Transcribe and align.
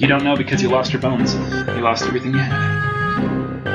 You 0.00 0.06
don't 0.06 0.24
know 0.24 0.34
because 0.34 0.62
you 0.62 0.70
lost 0.70 0.92
your 0.94 1.02
bones. 1.02 1.34
You 1.34 1.82
lost 1.82 2.04
everything 2.06 2.32
you 2.32 2.38
had. 2.38 3.66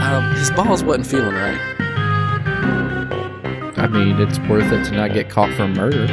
Um, 0.00 0.32
his 0.36 0.48
balls 0.52 0.84
wasn't 0.84 1.08
feeling 1.08 1.34
right. 1.34 1.58
I 3.76 3.88
mean, 3.88 4.20
it's 4.20 4.38
worth 4.48 4.70
it 4.70 4.84
to 4.84 4.92
not 4.92 5.12
get 5.12 5.28
caught 5.28 5.52
for 5.54 5.66
murder. 5.66 6.04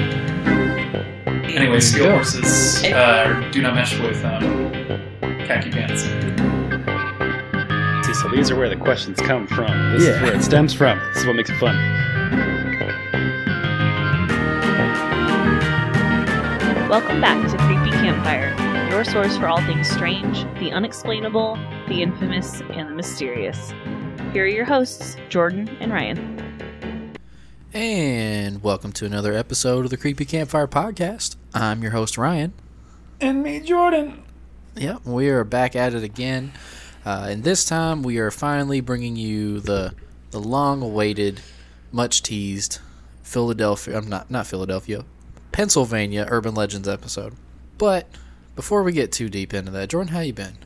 Anyway, 1.56 1.80
steel 1.82 2.06
Yeah. 2.06 2.14
horses 2.16 2.84
uh, 2.86 3.48
do 3.52 3.62
not 3.62 3.76
mesh 3.76 4.00
with 4.00 4.26
um, 4.26 4.42
khaki 5.46 5.70
pants. 5.70 6.02
See, 8.08 8.14
so 8.16 8.30
these 8.30 8.50
are 8.50 8.56
where 8.56 8.70
the 8.70 8.76
questions 8.76 9.20
come 9.20 9.46
from. 9.46 9.94
This 9.94 10.02
is 10.02 10.08
Yeah. 10.16 10.24
where 10.24 10.34
it 10.34 10.42
stems 10.42 10.74
from. 10.74 10.98
This 11.10 11.18
is 11.20 11.26
what 11.28 11.36
makes 11.36 11.52
it 11.52 11.58
fun. 11.60 11.76
Welcome 16.90 17.20
back 17.22 17.38
to 17.52 17.58
Creepy 17.58 17.92
Campfire, 17.92 18.56
your 18.90 19.04
source 19.04 19.38
for 19.38 19.48
all 19.48 19.62
things 19.64 19.90
strange, 19.90 20.44
the 20.60 20.72
unexplainable, 20.72 21.56
the 21.90 22.02
infamous, 22.02 22.62
and 22.72 22.90
the 22.90 22.96
mysterious. 22.96 23.72
Here 24.32 24.46
are 24.46 24.48
your 24.48 24.64
hosts, 24.64 25.18
Jordan 25.28 25.68
and 25.82 25.92
Ryan. 25.92 27.14
And 27.74 28.64
welcome 28.64 28.94
to 28.94 29.06
another 29.06 29.34
episode 29.34 29.84
of 29.84 29.92
the 29.92 29.98
Creepy 29.98 30.24
Campfire 30.24 30.68
Podcast. 30.68 31.36
I'm 31.54 31.82
your 31.82 31.92
host, 31.92 32.18
Ryan. 32.18 32.54
And 33.20 33.44
me, 33.44 33.60
Jordan. 33.60 34.24
Yep, 34.78 35.06
we 35.06 35.28
are 35.30 35.44
back 35.44 35.76
at 35.76 35.94
it 35.94 36.04
again. 36.04 36.54
Uh, 37.06 37.28
and 37.30 37.44
this 37.44 37.66
time 37.66 38.04
we 38.04 38.20
are 38.20 38.32
finally 38.32 38.80
bringing 38.80 39.18
you 39.18 39.60
the 39.60 39.94
the 40.32 40.40
long 40.40 40.82
awaited, 40.82 41.42
much 41.92 42.24
teased 42.24 42.80
Philadelphia, 43.22 43.98
I'm 43.98 44.08
not, 44.08 44.32
not 44.32 44.48
Philadelphia, 44.48 45.04
Pennsylvania 45.52 46.26
Urban 46.30 46.56
Legends 46.56 46.88
episode. 46.88 47.34
But 47.78 48.08
before 48.58 48.84
we 48.84 48.92
get 48.92 49.14
too 49.14 49.30
deep 49.30 49.54
into 49.54 49.72
that, 49.72 49.88
Jordan, 49.90 50.12
how 50.14 50.20
you 50.20 50.34
been? 50.34 50.58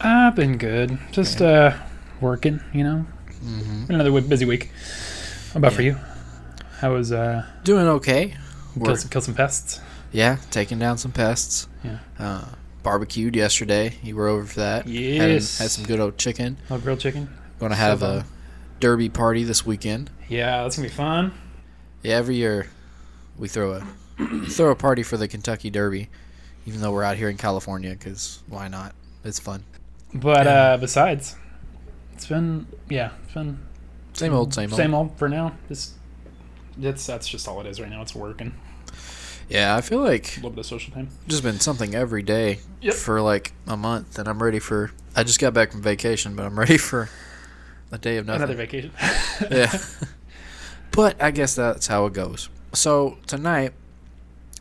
I've 0.00 0.36
been 0.36 0.56
good. 0.58 0.98
Just 1.10 1.42
uh, 1.42 1.76
working, 2.20 2.60
you 2.72 2.84
know. 2.84 3.06
Mm-hmm. 3.44 3.86
Been 3.86 3.94
another 3.96 4.10
w- 4.10 4.26
busy 4.28 4.44
week. 4.44 4.70
How 5.52 5.58
about 5.58 5.72
for 5.72 5.82
you? 5.82 5.96
How 6.78 6.92
was 6.94 7.10
uh, 7.12 7.44
Doing 7.64 7.86
okay. 7.88 8.36
kill 8.82 8.96
some, 8.96 9.10
kill 9.10 9.20
some 9.20 9.34
pests? 9.34 9.80
Yeah, 10.12 10.36
taking 10.50 10.78
down 10.78 10.98
some 10.98 11.10
pests. 11.12 11.66
Yeah. 11.82 11.98
Uh, 12.18 12.44
barbecued 12.82 13.34
yesterday. 13.36 13.94
You 14.02 14.14
were 14.16 14.28
over 14.28 14.44
for 14.44 14.60
that. 14.60 14.84
Had, 14.84 14.92
Yes. 14.94 15.58
had 15.58 15.70
some 15.70 15.84
good 15.84 16.00
old 16.00 16.18
chicken. 16.18 16.58
Oh, 16.70 16.78
grilled 16.78 17.00
chicken. 17.00 17.28
Going 17.58 17.70
to 17.70 17.76
have 17.76 18.00
fun. 18.00 18.18
a 18.18 18.24
derby 18.80 19.08
party 19.08 19.44
this 19.44 19.64
weekend. 19.64 20.10
Yeah, 20.28 20.62
that's 20.62 20.76
gonna 20.76 20.88
be 20.88 20.94
fun. 20.94 21.32
Yeah, 22.02 22.16
every 22.16 22.34
year 22.36 22.68
we 23.38 23.46
throw 23.48 23.72
a 23.74 24.46
throw 24.48 24.70
a 24.70 24.74
party 24.74 25.02
for 25.02 25.16
the 25.16 25.28
Kentucky 25.28 25.70
Derby, 25.70 26.08
even 26.66 26.80
though 26.80 26.92
we're 26.92 27.02
out 27.04 27.16
here 27.16 27.28
in 27.28 27.36
California. 27.36 27.90
Because 27.90 28.40
why 28.48 28.68
not? 28.68 28.94
It's 29.24 29.38
fun. 29.38 29.62
But 30.14 30.46
Yeah. 30.46 30.52
uh, 30.52 30.76
besides, 30.78 31.36
it's 32.14 32.26
been 32.26 32.66
yeah, 32.88 33.10
it's 33.24 33.34
been 33.34 33.58
Same 34.12 34.34
old, 34.34 34.52
same 34.54 34.70
old. 34.70 34.76
same 34.76 34.94
old 34.94 35.16
for 35.18 35.28
now. 35.28 35.54
Just 35.68 35.92
that's 36.76 37.06
that's 37.06 37.28
just 37.28 37.46
all 37.48 37.60
it 37.60 37.66
is 37.66 37.80
right 37.80 37.90
now. 37.90 38.02
It's 38.02 38.14
working. 38.14 38.54
Yeah, 39.48 39.76
I 39.76 39.80
feel 39.82 39.98
like 40.00 40.32
A 40.32 40.36
little 40.36 40.50
bit 40.50 40.60
of 40.60 40.66
social 40.66 40.94
time. 40.94 41.08
just 41.28 41.42
been 41.42 41.60
something 41.60 41.94
every 41.94 42.22
day 42.22 42.60
Yep. 42.80 42.94
for 42.94 43.20
like 43.20 43.52
a 43.66 43.76
month, 43.76 44.18
and 44.18 44.28
I'm 44.28 44.42
ready 44.42 44.58
for. 44.58 44.92
I 45.14 45.24
just 45.24 45.40
got 45.40 45.52
back 45.52 45.72
from 45.72 45.82
vacation, 45.82 46.34
but 46.36 46.46
I'm 46.46 46.58
ready 46.58 46.78
for 46.78 47.10
a 47.90 47.98
day 47.98 48.16
of 48.16 48.24
nothing. 48.26 48.42
Another 48.42 48.54
vacation. 48.56 48.90
yeah. 49.50 49.76
but 50.92 51.20
I 51.22 51.30
guess 51.32 51.54
that's 51.54 51.86
how 51.86 52.06
it 52.06 52.12
goes. 52.14 52.48
So 52.72 53.18
tonight, 53.26 53.72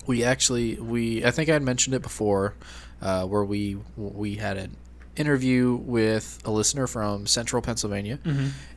we 0.07 0.23
actually 0.23 0.75
we 0.75 1.25
I 1.25 1.31
think 1.31 1.49
I 1.49 1.53
had 1.53 1.63
mentioned 1.63 1.95
it 1.95 2.01
before, 2.01 2.55
uh, 3.01 3.25
where 3.25 3.43
we 3.43 3.77
we 3.95 4.35
had 4.35 4.57
an 4.57 4.75
interview 5.15 5.75
with 5.75 6.39
a 6.45 6.51
listener 6.51 6.87
from 6.87 7.27
Central 7.27 7.61
Pennsylvania, 7.61 8.19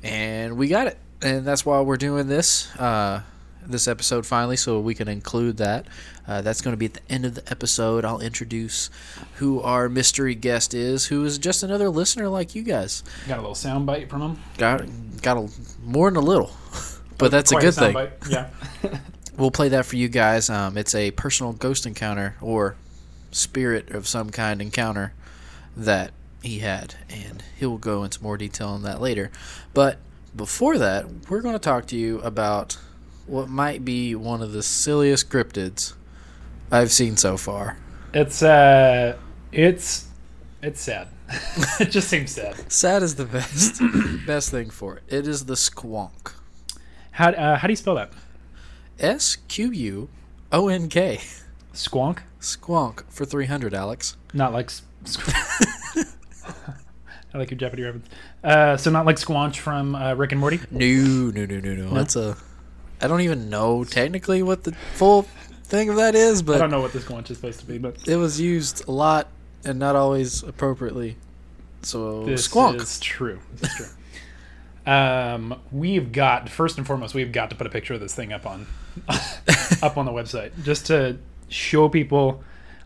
and 0.03 0.57
we 0.57 0.69
got 0.69 0.87
it, 0.87 0.99
and 1.23 1.47
that's 1.47 1.65
why 1.65 1.81
we're 1.81 1.97
doing 1.97 2.27
this. 2.27 2.75
Uh, 2.77 3.23
this 3.67 3.89
episode 3.89 4.27
finally, 4.27 4.57
so 4.57 4.79
we 4.79 4.95
can 4.95 5.09
include 5.09 5.57
that. 5.57 5.87
Uh, 6.29 6.43
that's 6.43 6.61
going 6.61 6.73
to 6.73 6.77
be 6.77 6.87
at 6.87 6.95
the 6.95 7.13
end 7.13 7.25
of 7.25 7.35
the 7.35 7.51
episode. 7.51 8.05
I'll 8.05 8.21
introduce 8.21 8.91
who 9.37 9.61
our 9.61 9.89
mystery 9.89 10.35
guest 10.35 10.75
is, 10.75 11.07
who 11.07 11.25
is 11.25 11.39
just 11.39 11.63
another 11.63 11.89
listener 11.89 12.29
like 12.29 12.55
you 12.55 12.63
guys. 12.63 13.03
Got 13.27 13.39
a 13.39 13.41
little 13.41 13.55
sound 13.55 13.87
bite 13.87 14.11
from 14.11 14.23
him. 14.23 14.39
Got 14.59 14.87
got 15.23 15.37
a, 15.39 15.51
more 15.83 16.11
than 16.11 16.23
a 16.23 16.27
little, 16.27 16.53
but 17.19 17.31
that's 17.31 17.53
a 17.53 17.57
good 17.57 17.75
sound 17.75 17.95
thing. 17.95 18.09
bite. 18.21 18.29
Yeah. 18.29 18.51
We'll 19.37 19.51
play 19.51 19.69
that 19.71 19.85
for 19.85 19.97
you 19.97 20.09
guys. 20.09 20.49
Um, 20.49 20.77
it's 20.77 20.95
a 20.95 21.11
personal 21.13 21.53
ghost 21.53 21.87
encounter 21.87 22.37
or 22.41 22.77
spirit 23.33 23.91
of 23.91 24.07
some 24.07 24.31
kind 24.31 24.63
encounter 24.63 25.13
that 25.77 26.13
he 26.43 26.61
had, 26.61 26.95
and 27.09 27.43
he'll 27.59 27.79
go 27.79 28.05
into 28.05 28.23
more 28.23 28.37
detail 28.37 28.69
on 28.69 28.83
that 28.83 29.01
later. 29.01 29.31
But 29.73 29.99
before 30.37 30.79
that, 30.79 31.29
we're 31.29 31.41
going 31.41 31.55
to 31.55 31.59
talk 31.61 31.87
to 31.87 31.97
you 31.97 32.21
about 32.21 32.79
what 33.27 33.49
might 33.49 33.85
be 33.85 34.15
one 34.15 34.43
of 34.43 34.53
the 34.53 34.63
silliest 34.63 35.31
cryptids 35.31 35.95
I've 36.71 36.93
seen 36.93 37.17
so 37.17 37.37
far. 37.37 37.79
It's 38.13 38.43
uh, 38.43 39.17
it's 39.51 40.09
it's 40.63 40.81
sad. 40.81 41.09
it 41.81 41.91
just 41.91 42.09
seems 42.09 42.31
sad. 42.31 42.71
Sad 42.71 43.03
is 43.03 43.17
the 43.17 43.25
best 43.25 43.81
best 44.27 44.51
thing 44.51 44.71
for 44.71 44.97
it. 44.97 45.03
It 45.09 45.27
is 45.27 45.47
the 45.47 45.55
squonk. 45.55 46.33
How 47.13 47.31
uh, 47.31 47.57
how 47.57 47.67
do 47.67 47.73
you 47.73 47.77
spell 47.77 47.97
that? 47.97 48.13
S 48.99 49.37
Q 49.49 49.71
U 49.71 50.09
O 50.53 50.69
N 50.69 50.89
K. 50.89 51.21
Squonk. 51.73 52.21
Squonk 52.41 53.03
for 53.09 53.25
300, 53.25 53.75
Alex. 53.75 54.17
Not 54.33 54.53
like. 54.53 54.71
I 57.35 57.39
like 57.39 57.51
your 57.51 57.59
Jeopardy 57.59 57.83
reference. 57.83 58.07
Uh, 58.45 58.77
so 58.77 58.91
not 58.91 59.07
like 59.07 59.17
Squanch 59.17 59.57
from 59.57 59.97
uh, 59.97 60.15
Rick 60.15 60.33
and 60.33 60.41
Morty. 60.41 60.61
No, 60.71 60.87
no, 60.87 61.45
no, 61.47 61.59
no, 61.59 61.75
no. 61.75 61.91
That's 61.91 62.15
a. 62.15 62.37
I 63.01 63.09
don't 63.09 63.23
even 63.23 63.51
know 63.51 63.83
technically 63.83 64.43
what 64.43 64.63
the 64.63 64.73
full 64.95 65.23
thing 65.65 65.89
of 65.89 65.97
that 65.97 66.15
is, 66.15 66.43
but 66.43 66.57
I 66.57 66.59
don't 66.59 66.71
know 66.71 66.81
what 66.81 66.93
this 66.93 67.05
Squanch 67.05 67.31
is 67.31 67.39
supposed 67.39 67.61
to 67.61 67.67
be, 67.67 67.79
but 67.79 67.97
it 68.07 68.17
was 68.17 68.41
used 68.41 68.87
a 68.87 68.93
lot 68.93 69.29
and 69.65 69.79
not 69.79 69.97
always 69.97 70.43
appropriately. 70.43 71.17
So 71.83 72.25
this 72.25 72.49
squonk. 72.49 72.81
is 72.81 73.01
true. 73.01 73.41
This 73.57 73.71
is 73.73 73.77
true. 74.87 74.93
um, 74.93 75.61
we've 75.73 76.13
got 76.13 76.49
first 76.49 76.79
and 76.79 76.87
foremost, 76.87 77.15
we've 77.15 77.33
got 77.33 77.51
to 77.51 77.57
put 77.57 77.67
a 77.67 77.71
picture 77.71 77.95
of 77.95 78.01
this 78.01 78.15
thing 78.15 78.33
up 78.33 78.47
on 78.47 78.67
up 79.83 79.97
on 79.97 80.05
the 80.07 80.13
website 80.13 80.51
just 80.65 80.87
to 80.87 81.19
show 81.49 81.89
people. 81.89 82.43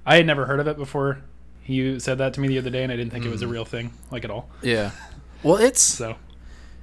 I 0.06 0.16
had 0.16 0.26
never 0.26 0.46
heard 0.46 0.60
of 0.60 0.66
it 0.66 0.76
before. 0.76 1.18
You 1.66 2.00
said 2.00 2.18
that 2.18 2.32
to 2.34 2.40
me 2.40 2.48
the 2.48 2.58
other 2.58 2.70
day, 2.70 2.82
and 2.82 2.90
I 2.92 2.96
didn't 2.96 3.12
think 3.12 3.24
it 3.26 3.30
was 3.30 3.42
a 3.42 3.46
Mm. 3.46 3.50
real 3.50 3.64
thing, 3.66 3.92
like 4.10 4.24
at 4.24 4.30
all. 4.30 4.48
Yeah. 4.62 4.90
Well, 5.44 5.56
it's 5.56 5.80
So 5.80 6.16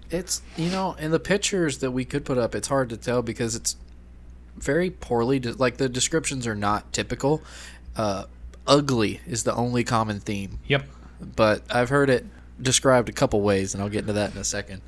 it's 0.10 0.42
you 0.56 0.70
know 0.70 0.94
in 0.98 1.12
the 1.12 1.20
pictures 1.20 1.80
that 1.80 1.92
we 1.92 2.06
could 2.06 2.24
put 2.24 2.38
up, 2.38 2.56
it's 2.56 2.70
hard 2.70 2.90
to 2.92 2.96
tell 2.98 3.22
because 3.22 3.54
it's 3.54 3.76
very 4.56 4.90
poorly 4.90 5.40
de- 5.40 5.52
like 5.54 5.76
the 5.76 5.90
descriptions 5.90 6.48
are 6.48 6.56
not 6.56 6.94
typical. 6.94 7.42
Uh, 7.98 8.26
ugly 8.66 9.20
is 9.28 9.44
the 9.44 9.54
only 9.54 9.84
common 9.84 10.22
theme. 10.22 10.60
Yep. 10.68 10.86
but 11.36 11.64
I've 11.70 11.90
heard 11.90 12.10
it 12.10 12.26
described 12.62 13.10
a 13.10 13.12
couple 13.12 13.42
ways, 13.42 13.74
and 13.74 13.84
I'll 13.84 13.90
get 13.90 14.02
into 14.02 14.14
that 14.14 14.34
in 14.34 14.38
a 14.38 14.44
second. 14.46 14.82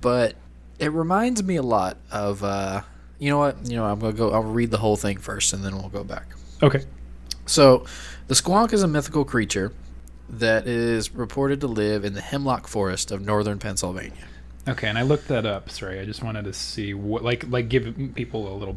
But 0.00 0.34
it 0.78 0.90
reminds 0.92 1.42
me 1.42 1.56
a 1.56 1.62
lot 1.62 1.98
of, 2.10 2.42
uh, 2.42 2.80
you 3.18 3.30
know 3.30 3.38
what? 3.38 3.68
You 3.68 3.76
know, 3.76 3.84
I'm 3.84 3.98
gonna 3.98 4.12
go. 4.12 4.30
I'll 4.32 4.42
read 4.42 4.70
the 4.70 4.78
whole 4.78 4.96
thing 4.96 5.18
first, 5.18 5.52
and 5.52 5.64
then 5.64 5.76
we'll 5.76 5.88
go 5.88 6.04
back. 6.04 6.26
Okay. 6.62 6.84
So, 7.46 7.84
the 8.26 8.34
squonk 8.34 8.72
is 8.72 8.82
a 8.82 8.88
mythical 8.88 9.24
creature 9.24 9.72
that 10.28 10.66
is 10.66 11.14
reported 11.14 11.60
to 11.60 11.66
live 11.68 12.04
in 12.04 12.14
the 12.14 12.20
hemlock 12.20 12.66
forest 12.66 13.10
of 13.12 13.24
northern 13.24 13.58
Pennsylvania. 13.58 14.24
Okay, 14.68 14.88
and 14.88 14.98
I 14.98 15.02
looked 15.02 15.28
that 15.28 15.46
up. 15.46 15.70
Sorry, 15.70 16.00
I 16.00 16.04
just 16.04 16.22
wanted 16.24 16.44
to 16.46 16.52
see 16.52 16.92
what 16.94 17.22
like 17.22 17.46
like 17.48 17.68
give 17.68 17.94
people 18.14 18.52
a 18.52 18.56
little 18.56 18.76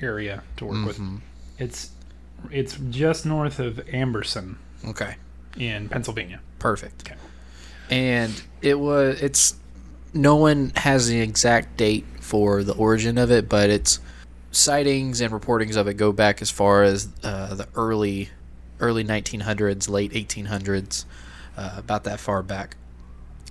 area 0.00 0.42
to 0.56 0.64
work 0.64 0.84
with. 0.86 0.98
Mhm. 0.98 1.20
It's 1.58 1.90
it's 2.50 2.76
just 2.90 3.24
north 3.24 3.60
of 3.60 3.76
Amberson 3.92 4.56
Okay, 4.84 5.14
in 5.56 5.88
Pennsylvania. 5.88 6.40
perfect. 6.58 7.02
Okay. 7.08 7.16
And 7.88 8.42
it 8.62 8.80
was. 8.80 9.22
It's 9.22 9.54
no 10.12 10.34
one 10.36 10.72
has 10.76 11.06
the 11.08 11.20
exact 11.20 11.76
date 11.76 12.04
for 12.22 12.62
the 12.62 12.74
origin 12.74 13.18
of 13.18 13.30
it, 13.30 13.48
but 13.48 13.68
it's 13.68 13.98
sightings 14.50 15.20
and 15.20 15.32
reportings 15.32 15.76
of 15.76 15.88
it 15.88 15.94
go 15.94 16.12
back 16.12 16.40
as 16.40 16.50
far 16.50 16.82
as 16.82 17.08
uh, 17.22 17.54
the 17.54 17.68
early 17.74 18.30
early 18.80 19.04
1900s, 19.04 19.88
late 19.88 20.12
1800s, 20.12 21.04
uh, 21.56 21.74
about 21.76 22.04
that 22.04 22.18
far 22.18 22.42
back. 22.42 22.76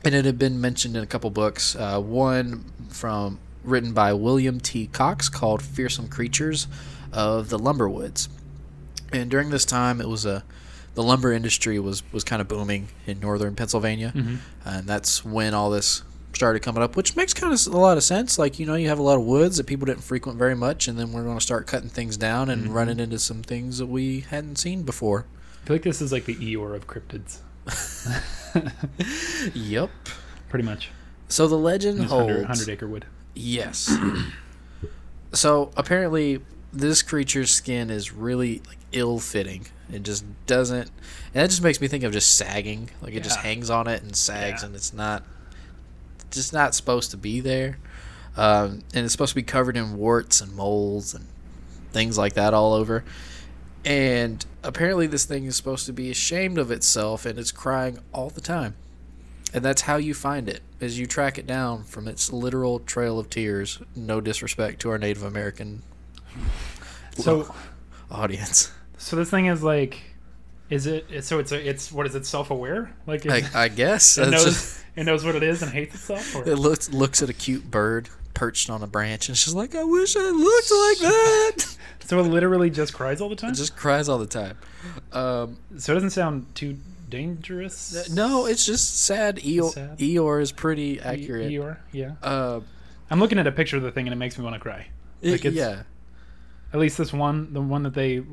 And 0.04 0.14
it 0.14 0.26
had 0.26 0.38
been 0.38 0.60
mentioned 0.60 0.98
in 0.98 1.04
a 1.04 1.08
couple 1.08 1.30
books. 1.30 1.76
Uh, 1.76 2.02
one 2.02 2.66
from 2.90 3.40
written 3.64 3.94
by 3.94 4.14
William 4.14 4.60
T. 4.60 4.88
Cox 4.88 5.30
called 5.30 5.62
"Fearsome 5.62 6.08
Creatures 6.08 6.68
of 7.14 7.50
the 7.50 7.60
Lumberwoods." 7.60 8.28
And 9.14 9.30
during 9.30 9.50
this 9.52 9.66
time, 9.66 10.02
it 10.02 10.08
was 10.08 10.26
a 10.26 10.44
the 10.96 11.04
lumber 11.04 11.32
industry 11.32 11.80
was 11.80 12.04
was 12.12 12.24
kind 12.24 12.42
of 12.42 12.48
booming 12.48 12.88
in 13.06 13.20
northern 13.20 13.56
Pennsylvania, 13.56 14.12
and 14.66 14.88
that's 14.88 15.24
when 15.24 15.54
all 15.54 15.70
this 15.70 16.04
started 16.34 16.62
coming 16.62 16.82
up, 16.84 16.96
which 16.96 17.16
makes 17.16 17.34
kind 17.34 17.54
of 17.54 17.68
a 17.68 17.78
lot 17.78 17.98
of 17.98 18.04
sense. 18.04 18.38
Like 18.40 18.60
you 18.60 18.66
know, 18.66 18.76
you 18.76 18.88
have 18.90 19.00
a 19.00 19.04
lot 19.04 19.18
of 19.18 19.24
woods 19.24 19.58
that 19.58 19.66
people 19.66 19.86
didn't 19.86 20.04
frequent 20.04 20.38
very 20.38 20.56
much, 20.56 20.88
and 20.88 20.98
then 20.98 21.12
we're 21.12 21.24
going 21.24 21.38
to 21.38 21.44
start 21.44 21.68
cutting 21.68 21.90
things 21.90 22.18
down 22.18 22.50
and 22.50 22.64
mm-hmm. 22.66 22.74
running 22.74 23.00
into 23.00 23.20
some 23.20 23.42
things 23.44 23.78
that 23.78 23.88
we 23.88 24.22
hadn't 24.22 24.58
seen 24.58 24.84
before. 24.84 25.26
I 25.64 25.68
feel 25.68 25.76
like 25.76 25.84
this 25.84 26.02
is 26.02 26.12
like 26.12 26.26
the 26.26 26.36
Eeyore 26.36 26.76
of 26.76 26.88
cryptids, 26.88 27.40
Yep. 29.54 29.90
pretty 30.50 30.66
much. 30.66 30.90
So 31.28 31.48
the 31.48 31.56
legend 31.58 32.00
holds. 32.06 32.28
100, 32.28 32.42
100 32.42 32.70
acre 32.70 32.88
wood. 32.88 33.06
Yes. 33.36 33.96
so 35.34 35.72
apparently, 35.78 36.42
this 36.74 37.02
creature's 37.02 37.52
skin 37.52 37.90
is 37.90 38.12
really 38.12 38.62
like 38.68 38.78
ill-fitting. 38.92 39.68
It 39.92 40.04
just 40.04 40.26
doesn't, 40.48 40.88
and 40.88 41.44
that 41.44 41.50
just 41.50 41.62
makes 41.62 41.80
me 41.82 41.88
think 41.88 42.04
of 42.04 42.12
just 42.14 42.38
sagging. 42.38 42.90
Like 43.02 43.14
it 43.14 43.24
just 43.24 43.40
hangs 43.40 43.70
on 43.70 43.88
it 43.88 44.02
and 44.02 44.16
sags, 44.16 44.62
Yeah. 44.62 44.68
and 44.68 44.76
it's 44.76 44.94
not, 44.94 45.24
just 46.32 46.54
not 46.54 46.74
supposed 46.76 47.12
to 47.12 47.18
be 47.18 47.40
there. 47.40 47.78
Um, 48.38 48.84
and 48.94 49.04
it's 49.06 49.12
supposed 49.12 49.32
to 49.32 49.36
be 49.36 49.44
covered 49.44 49.76
in 49.78 49.98
warts 49.98 50.40
and 50.42 50.56
moles 50.56 51.14
and 51.14 51.28
things 51.92 52.18
like 52.18 52.34
that 52.34 52.54
all 52.54 52.74
over. 52.74 53.04
And 53.84 54.46
apparently, 54.64 55.08
this 55.08 55.26
thing 55.26 55.46
is 55.46 55.56
supposed 55.56 55.86
to 55.88 55.94
be 55.94 56.10
ashamed 56.12 56.58
of 56.58 56.72
itself, 56.72 57.26
and 57.26 57.38
it's 57.40 57.52
crying 57.52 58.00
all 58.14 58.30
the 58.30 58.42
time. 58.42 58.76
And 59.54 59.66
that's 59.66 59.82
how 59.82 59.98
you 59.98 60.14
find 60.14 60.48
it, 60.48 60.62
is 60.80 60.98
you 61.00 61.06
track 61.08 61.38
it 61.38 61.46
down 61.48 61.84
from 61.84 62.08
its 62.08 62.32
literal 62.32 62.80
trail 62.80 63.20
of 63.20 63.30
tears. 63.30 63.80
No 63.96 64.22
disrespect 64.22 64.80
to 64.82 64.92
our 64.92 64.98
Native 64.98 65.24
American 65.24 65.82
So, 67.18 67.54
audience. 68.12 68.72
so 68.98 69.16
this 69.18 69.30
thing 69.30 69.48
is 69.48 69.62
like, 69.64 70.00
is 70.72 70.88
it? 70.88 71.24
So 71.24 71.38
it's 71.38 71.52
a, 71.52 71.70
it's 71.70 71.92
what 71.92 72.08
is 72.08 72.16
it? 72.16 72.26
Self 72.26 72.50
aware? 72.50 72.92
Like 73.06 73.26
it, 73.26 73.32
I, 73.56 73.64
I 73.66 73.68
guess 73.68 74.18
it 74.18 74.30
knows 74.32 74.44
just- 74.46 74.86
it 74.96 75.04
knows 75.06 75.24
what 75.24 75.36
it 75.36 75.44
is 75.44 75.62
and 75.62 75.72
hates 75.72 75.94
itself. 75.96 76.36
Or? 76.36 76.48
it 76.50 76.56
looks 76.58 76.92
looks 76.92 77.22
at 77.22 77.30
a 77.30 77.34
cute 77.34 77.70
bird 77.70 78.10
perched 78.34 78.70
on 78.70 78.82
a 78.82 78.88
branch, 78.88 79.28
and 79.30 79.38
she's 79.38 79.54
like, 79.54 79.76
"I 79.76 79.84
wish 79.84 80.16
I 80.16 80.30
looked 80.30 80.72
like 80.72 81.00
that." 81.12 81.78
So 82.06 82.20
it 82.20 82.24
literally 82.24 82.70
just 82.70 82.94
cries 82.94 83.22
all 83.22 83.30
the 83.30 83.36
time. 83.36 83.52
It 83.52 83.56
just 83.56 83.76
cries 83.78 84.10
all 84.10 84.18
the 84.18 84.26
time. 84.26 84.58
Um, 85.14 85.58
so 85.78 85.94
it 85.94 85.96
doesn't 85.96 86.10
sound 86.10 86.48
too 86.56 86.78
dangerous. 87.10 88.10
no, 88.14 88.46
it's 88.46 88.66
just 88.66 89.04
sad. 89.06 89.38
Eeyore, 89.38 89.74
Sad. 89.74 89.98
Eeyore 90.00 90.42
is 90.42 90.52
pretty 90.52 90.94
E- 90.96 91.00
accurate. 91.00 91.52
Eeyore, 91.52 91.78
yeah. 91.92 92.14
Uh, 92.24 92.62
I'm 93.10 93.20
looking 93.20 93.38
at 93.40 93.48
a 93.48 93.52
picture 93.52 93.78
of 93.78 93.84
the 93.84 93.92
thing 93.92 94.08
and 94.08 94.14
it 94.14 94.18
makes 94.18 94.38
me 94.38 94.44
want 94.44 94.56
to 94.56 94.60
cry. 94.60 94.88
Like, 95.22 95.46
it's- 95.46 95.54
yeah, 95.54 95.84
At 96.74 96.80
least 96.80 96.98
this 96.98 97.12
one, 97.14 97.54
the 97.54 97.62
one 97.62 97.84
that 97.84 97.94
they, 97.94 98.24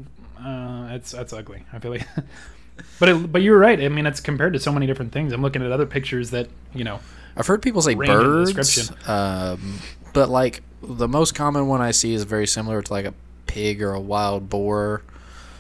uh, 0.44 0.88
it's 0.94 1.12
that's 1.12 1.32
ugly. 1.32 1.64
I 1.72 1.78
feel 1.78 1.90
like, 1.92 2.06
but 3.00 3.08
it, 3.08 3.32
but 3.32 3.42
you're 3.42 3.58
right. 3.58 3.80
I 3.80 3.88
mean, 3.88 4.06
it's 4.06 4.20
compared 4.20 4.52
to 4.54 4.58
so 4.60 4.72
many 4.72 4.86
different 4.86 5.12
things. 5.12 5.32
I'm 5.32 5.42
looking 5.42 5.62
at 5.62 5.72
other 5.72 5.86
pictures 5.86 6.30
that 6.30 6.48
you 6.74 6.84
know. 6.84 7.00
I've 7.36 7.46
heard 7.46 7.62
people 7.62 7.82
say 7.82 7.94
birds, 7.94 8.52
description. 8.52 8.96
um, 9.08 9.78
but 10.12 10.28
like 10.28 10.62
the 10.82 11.06
most 11.08 11.34
common 11.34 11.68
one 11.68 11.80
I 11.80 11.92
see 11.92 12.12
is 12.14 12.24
very 12.24 12.46
similar 12.46 12.82
to 12.82 12.92
like 12.92 13.04
a 13.04 13.14
pig 13.46 13.80
or 13.82 13.92
a 13.92 14.00
wild 14.00 14.48
boar. 14.50 15.02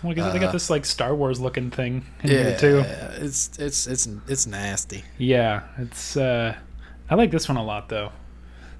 Well, 0.02 0.12
I 0.12 0.14
guess 0.14 0.32
they 0.32 0.38
Uh, 0.38 0.42
got 0.42 0.52
this 0.52 0.70
like 0.70 0.84
Star 0.84 1.14
Wars 1.14 1.40
looking 1.40 1.70
thing 1.70 2.04
in 2.22 2.28
here 2.30 2.56
too. 2.58 2.84
it's 3.20 3.50
it's 3.58 3.86
it's 3.86 4.08
it's 4.28 4.46
nasty. 4.46 5.04
Yeah, 5.18 5.62
it's. 5.78 6.16
uh 6.16 6.54
I 7.10 7.14
like 7.14 7.30
this 7.30 7.48
one 7.48 7.56
a 7.56 7.64
lot 7.64 7.88
though. 7.88 8.12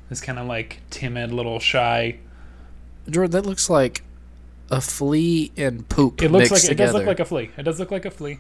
This 0.09 0.21
kind 0.21 0.39
of 0.39 0.47
like 0.47 0.81
timid, 0.91 1.33
little 1.33 1.59
shy. 1.61 2.19
Jordan, 3.09 3.31
that 3.33 3.47
looks 3.47 3.71
like 3.71 4.03
a 4.71 4.81
flea 4.81 5.51
and 5.57 5.89
poop 5.89 6.23
It 6.23 6.31
looks 6.31 6.51
mixed 6.51 6.53
like 6.53 6.65
it 6.65 6.69
together. 6.75 6.93
does 6.93 6.95
look 7.01 7.07
like 7.07 7.21
a 7.21 7.25
flea. 7.25 7.51
It 7.57 7.63
does 7.63 7.79
look 7.81 7.91
like 7.91 8.05
a 8.05 8.11
flea, 8.11 8.39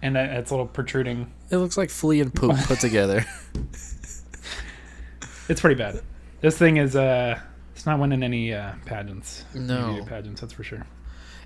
and 0.00 0.16
it's 0.16 0.50
a 0.50 0.54
little 0.54 0.66
protruding. 0.66 1.32
it 1.50 1.56
looks 1.58 1.76
like 1.76 1.90
flea 1.90 2.20
and 2.20 2.34
poop 2.34 2.56
put 2.66 2.80
together. 2.80 3.24
It's 5.48 5.60
pretty 5.60 5.74
bad. 5.76 6.00
This 6.40 6.56
thing 6.56 6.76
is 6.76 6.96
uh, 6.96 7.38
it's 7.74 7.84
not 7.84 7.98
winning 7.98 8.22
any 8.22 8.54
uh 8.54 8.72
pageants. 8.86 9.44
No. 9.54 10.04
Pageants. 10.06 10.40
That's 10.40 10.52
for 10.52 10.62
sure. 10.64 10.86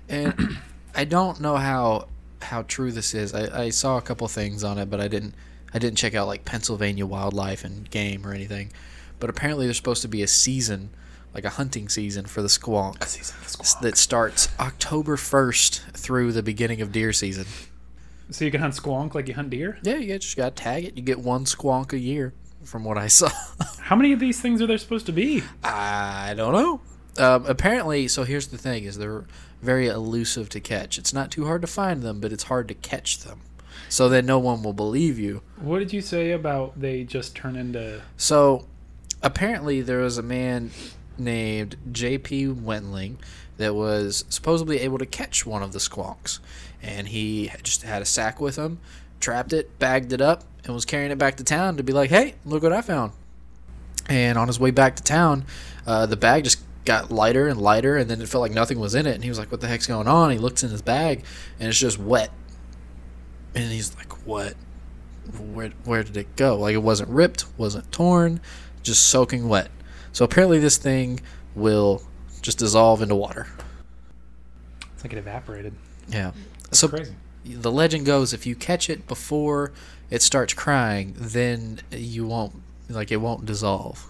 and 0.07 0.57
I 0.95 1.03
don't 1.03 1.41
know 1.41 1.55
how 1.57 2.07
how 2.41 2.61
true 2.63 2.91
this 2.91 3.13
is. 3.13 3.33
I, 3.33 3.63
I 3.65 3.69
saw 3.69 3.97
a 3.97 4.01
couple 4.01 4.27
things 4.27 4.63
on 4.63 4.77
it, 4.77 4.89
but 4.89 5.01
I 5.01 5.07
didn't 5.07 5.33
I 5.73 5.79
didn't 5.79 5.97
check 5.97 6.13
out 6.15 6.27
like 6.27 6.45
Pennsylvania 6.45 7.05
wildlife 7.05 7.63
and 7.65 7.89
game 7.89 8.25
or 8.25 8.33
anything. 8.33 8.71
But 9.19 9.29
apparently, 9.31 9.65
there's 9.65 9.77
supposed 9.77 10.03
to 10.03 10.07
be 10.07 10.21
a 10.21 10.27
season, 10.27 10.91
like 11.37 11.45
a 11.45 11.49
hunting 11.51 11.87
season 11.87 12.25
for 12.25 12.41
the 12.41 12.47
squonk, 12.47 12.99
s- 13.03 13.75
that 13.75 13.95
starts 13.95 14.49
October 14.59 15.15
1st 15.15 15.91
through 15.91 16.31
the 16.31 16.41
beginning 16.41 16.81
of 16.81 16.91
deer 16.91 17.13
season. 17.13 17.45
So 18.31 18.43
you 18.43 18.49
can 18.49 18.59
hunt 18.59 18.73
squonk 18.73 19.13
like 19.13 19.27
you 19.27 19.35
hunt 19.35 19.51
deer. 19.51 19.77
Yeah, 19.83 19.97
you 19.97 20.17
just 20.17 20.35
gotta 20.35 20.51
tag 20.55 20.83
it. 20.83 20.97
You 20.97 21.03
get 21.03 21.19
one 21.19 21.45
squonk 21.45 21.93
a 21.93 21.99
year, 21.99 22.33
from 22.63 22.83
what 22.83 22.97
I 22.97 23.05
saw. 23.19 23.29
How 23.81 23.95
many 23.95 24.11
of 24.13 24.19
these 24.19 24.41
things 24.41 24.61
are 24.63 24.67
there 24.67 24.79
supposed 24.79 25.05
to 25.05 25.11
be? 25.11 25.43
I 25.63 26.33
don't 26.35 26.53
know. 26.53 26.81
Um, 27.23 27.45
apparently, 27.45 28.07
so 28.07 28.23
here's 28.23 28.47
the 28.47 28.57
thing: 28.57 28.83
is 28.85 28.97
they're 28.97 29.25
very 29.61 29.87
elusive 29.87 30.49
to 30.49 30.59
catch. 30.59 30.97
It's 30.97 31.13
not 31.13 31.29
too 31.29 31.45
hard 31.45 31.61
to 31.61 31.67
find 31.67 32.01
them, 32.01 32.19
but 32.19 32.33
it's 32.33 32.43
hard 32.43 32.67
to 32.69 32.73
catch 32.73 33.19
them. 33.19 33.41
So 33.89 34.09
then 34.09 34.25
no 34.25 34.39
one 34.39 34.63
will 34.63 34.73
believe 34.73 35.19
you. 35.19 35.43
What 35.57 35.79
did 35.79 35.93
you 35.93 36.01
say 36.01 36.31
about 36.31 36.79
they 36.81 37.03
just 37.03 37.35
turn 37.35 37.55
into? 37.55 38.01
So 38.17 38.65
apparently, 39.23 39.81
there 39.81 39.99
was 39.99 40.17
a 40.17 40.23
man 40.23 40.71
named 41.19 41.75
J.P. 41.91 42.47
Wentling 42.47 43.17
that 43.57 43.75
was 43.75 44.23
supposedly 44.29 44.79
able 44.79 44.97
to 44.97 45.05
catch 45.05 45.45
one 45.45 45.63
of 45.63 45.73
the 45.73 45.79
squonks, 45.79 46.39
and 46.81 47.07
he 47.07 47.51
just 47.63 47.83
had 47.83 48.01
a 48.01 48.05
sack 48.05 48.39
with 48.39 48.55
him, 48.55 48.79
trapped 49.19 49.53
it, 49.53 49.77
bagged 49.79 50.13
it 50.13 50.21
up, 50.21 50.43
and 50.63 50.73
was 50.73 50.85
carrying 50.85 51.11
it 51.11 51.17
back 51.17 51.37
to 51.37 51.43
town 51.43 51.77
to 51.77 51.83
be 51.83 51.93
like, 51.93 52.09
"Hey, 52.09 52.35
look 52.45 52.63
what 52.63 52.73
I 52.73 52.81
found." 52.81 53.13
And 54.07 54.37
on 54.37 54.47
his 54.47 54.59
way 54.59 54.71
back 54.71 54.95
to 54.97 55.03
town, 55.03 55.45
uh, 55.85 56.05
the 56.05 56.15
bag 56.15 56.43
just 56.43 56.59
got 56.85 57.11
lighter 57.11 57.47
and 57.47 57.59
lighter, 57.59 57.97
and 57.97 58.09
then 58.09 58.21
it 58.21 58.29
felt 58.29 58.41
like 58.41 58.51
nothing 58.51 58.79
was 58.79 58.95
in 58.95 59.05
it. 59.05 59.15
And 59.15 59.23
he 59.23 59.29
was 59.29 59.39
like, 59.39 59.51
"What 59.51 59.61
the 59.61 59.67
heck's 59.67 59.87
going 59.87 60.07
on?" 60.07 60.31
He 60.31 60.37
looks 60.37 60.63
in 60.63 60.69
his 60.69 60.81
bag, 60.81 61.23
and 61.59 61.67
it's 61.67 61.79
just 61.79 61.99
wet. 61.99 62.31
And 63.55 63.71
he's 63.71 63.95
like, 63.95 64.25
"What? 64.25 64.55
Where? 65.53 65.71
Where 65.83 66.03
did 66.03 66.15
it 66.15 66.35
go? 66.35 66.57
Like 66.57 66.75
it 66.75 66.83
wasn't 66.83 67.09
ripped, 67.09 67.45
wasn't 67.57 67.91
torn, 67.91 68.39
just 68.83 69.07
soaking 69.07 69.49
wet." 69.49 69.69
So 70.11 70.25
apparently, 70.25 70.59
this 70.59 70.77
thing 70.77 71.19
will 71.55 72.01
just 72.41 72.57
dissolve 72.59 73.01
into 73.01 73.15
water. 73.15 73.47
It's 74.93 75.03
like 75.03 75.13
it 75.13 75.17
evaporated. 75.19 75.73
Yeah. 76.07 76.31
So 76.71 76.87
Crazy. 76.87 77.13
the 77.45 77.71
legend 77.71 78.05
goes, 78.05 78.33
if 78.33 78.45
you 78.45 78.55
catch 78.55 78.89
it 78.89 79.07
before 79.07 79.71
it 80.09 80.21
starts 80.21 80.53
crying, 80.53 81.13
then 81.17 81.79
you 81.91 82.25
won't 82.25 82.53
like 82.89 83.11
it 83.11 83.17
won't 83.17 83.45
dissolve. 83.45 84.05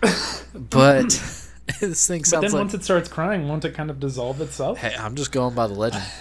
but 0.54 1.08
this 1.80 2.06
thing 2.06 2.24
sounds. 2.24 2.32
But 2.32 2.40
then 2.42 2.52
like 2.52 2.60
once 2.60 2.74
it 2.74 2.84
starts 2.84 3.08
crying, 3.08 3.48
won't 3.48 3.64
it 3.64 3.74
kind 3.74 3.90
of 3.90 4.00
dissolve 4.00 4.40
itself? 4.40 4.78
Hey, 4.78 4.94
I'm 4.98 5.14
just 5.14 5.32
going 5.32 5.54
by 5.54 5.66
the 5.66 5.74
legend. 5.74 6.04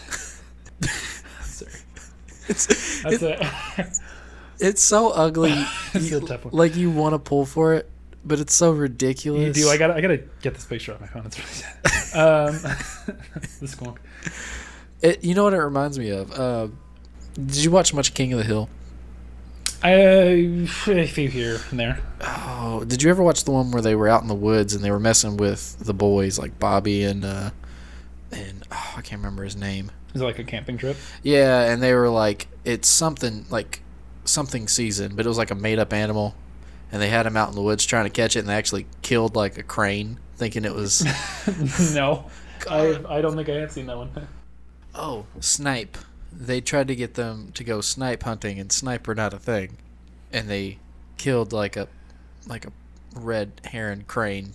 Sorry. 1.41 1.71
It's 2.47 3.01
That's 3.03 3.21
it- 3.21 3.99
it's 4.57 4.83
so 4.83 5.09
ugly. 5.09 5.53
You- 5.93 6.17
a 6.17 6.21
tough 6.21 6.45
one. 6.45 6.53
Like 6.53 6.75
you 6.75 6.89
want 6.91 7.13
to 7.13 7.19
pull 7.19 7.45
for 7.45 7.73
it, 7.73 7.89
but 8.25 8.39
it's 8.39 8.53
so 8.53 8.73
you 8.73 8.79
ridiculous. 8.79 9.55
do. 9.55 9.69
I 9.69 9.77
gotta. 9.77 9.93
I 9.95 10.01
gotta 10.01 10.23
get 10.41 10.53
this 10.55 10.65
picture 10.65 10.93
on 10.93 11.01
my 11.01 11.07
phone. 11.07 11.25
It's 11.25 11.37
really 11.37 11.51
sad. 11.51 12.15
Um, 12.17 12.53
the 13.59 13.67
squonk. 13.67 13.97
It, 15.01 15.23
you 15.23 15.35
know 15.35 15.43
what 15.43 15.53
it 15.53 15.61
reminds 15.61 15.99
me 15.99 16.09
of? 16.09 16.31
Uh, 16.31 16.67
did 17.33 17.57
you 17.57 17.71
watch 17.71 17.93
much 17.93 18.13
King 18.13 18.33
of 18.33 18.39
the 18.39 18.45
Hill? 18.45 18.69
I 19.83 19.89
a 19.91 20.65
few 21.05 21.27
here 21.29 21.59
and 21.69 21.79
there. 21.79 21.99
Oh, 22.21 22.83
did 22.87 23.03
you 23.03 23.09
ever 23.11 23.21
watch 23.21 23.43
the 23.43 23.51
one 23.51 23.71
where 23.71 23.81
they 23.81 23.93
were 23.93 24.07
out 24.07 24.23
in 24.23 24.27
the 24.27 24.33
woods 24.33 24.73
and 24.73 24.83
they 24.83 24.89
were 24.89 24.99
messing 24.99 25.37
with 25.37 25.77
the 25.79 25.93
boys 25.93 26.39
like 26.39 26.57
Bobby 26.57 27.03
and 27.03 27.23
uh 27.23 27.51
and 28.31 28.63
oh, 28.71 28.93
I 28.97 29.01
can't 29.01 29.19
remember 29.21 29.43
his 29.43 29.55
name. 29.55 29.91
Is 30.15 30.21
it 30.21 30.23
like 30.23 30.39
a 30.39 30.43
camping 30.43 30.77
trip? 30.77 30.97
Yeah, 31.21 31.71
and 31.71 31.83
they 31.83 31.93
were 31.93 32.09
like 32.09 32.47
it's 32.63 32.87
something 32.87 33.45
like 33.51 33.81
something 34.23 34.67
season, 34.67 35.15
but 35.15 35.25
it 35.25 35.29
was 35.29 35.37
like 35.37 35.51
a 35.51 35.55
made 35.55 35.77
up 35.77 35.93
animal 35.93 36.35
and 36.91 37.01
they 37.01 37.09
had 37.09 37.25
him 37.25 37.35
out 37.37 37.49
in 37.49 37.55
the 37.55 37.61
woods 37.61 37.85
trying 37.85 38.05
to 38.05 38.09
catch 38.09 38.35
it 38.35 38.39
and 38.39 38.49
they 38.49 38.55
actually 38.55 38.85
killed 39.01 39.35
like 39.35 39.57
a 39.57 39.63
crane 39.63 40.19
thinking 40.35 40.65
it 40.65 40.73
was 40.73 41.03
no, 41.95 42.25
I 42.69 42.99
I 43.07 43.21
don't 43.21 43.35
think 43.35 43.49
I 43.49 43.55
have 43.55 43.71
seen 43.71 43.85
that 43.87 43.97
one. 43.97 44.11
oh, 44.95 45.25
snipe. 45.39 45.97
They 46.31 46.61
tried 46.61 46.87
to 46.89 46.95
get 46.95 47.13
them 47.13 47.51
to 47.53 47.63
go 47.63 47.81
snipe 47.81 48.23
hunting 48.23 48.59
and 48.59 48.71
snipe 48.71 49.07
were 49.07 49.15
not 49.15 49.33
a 49.33 49.39
thing. 49.39 49.77
And 50.33 50.49
they 50.49 50.79
killed 51.17 51.53
like 51.53 51.77
a 51.77 51.87
like 52.47 52.65
a 52.65 52.71
red 53.15 53.61
heron 53.63 54.03
crane 54.05 54.51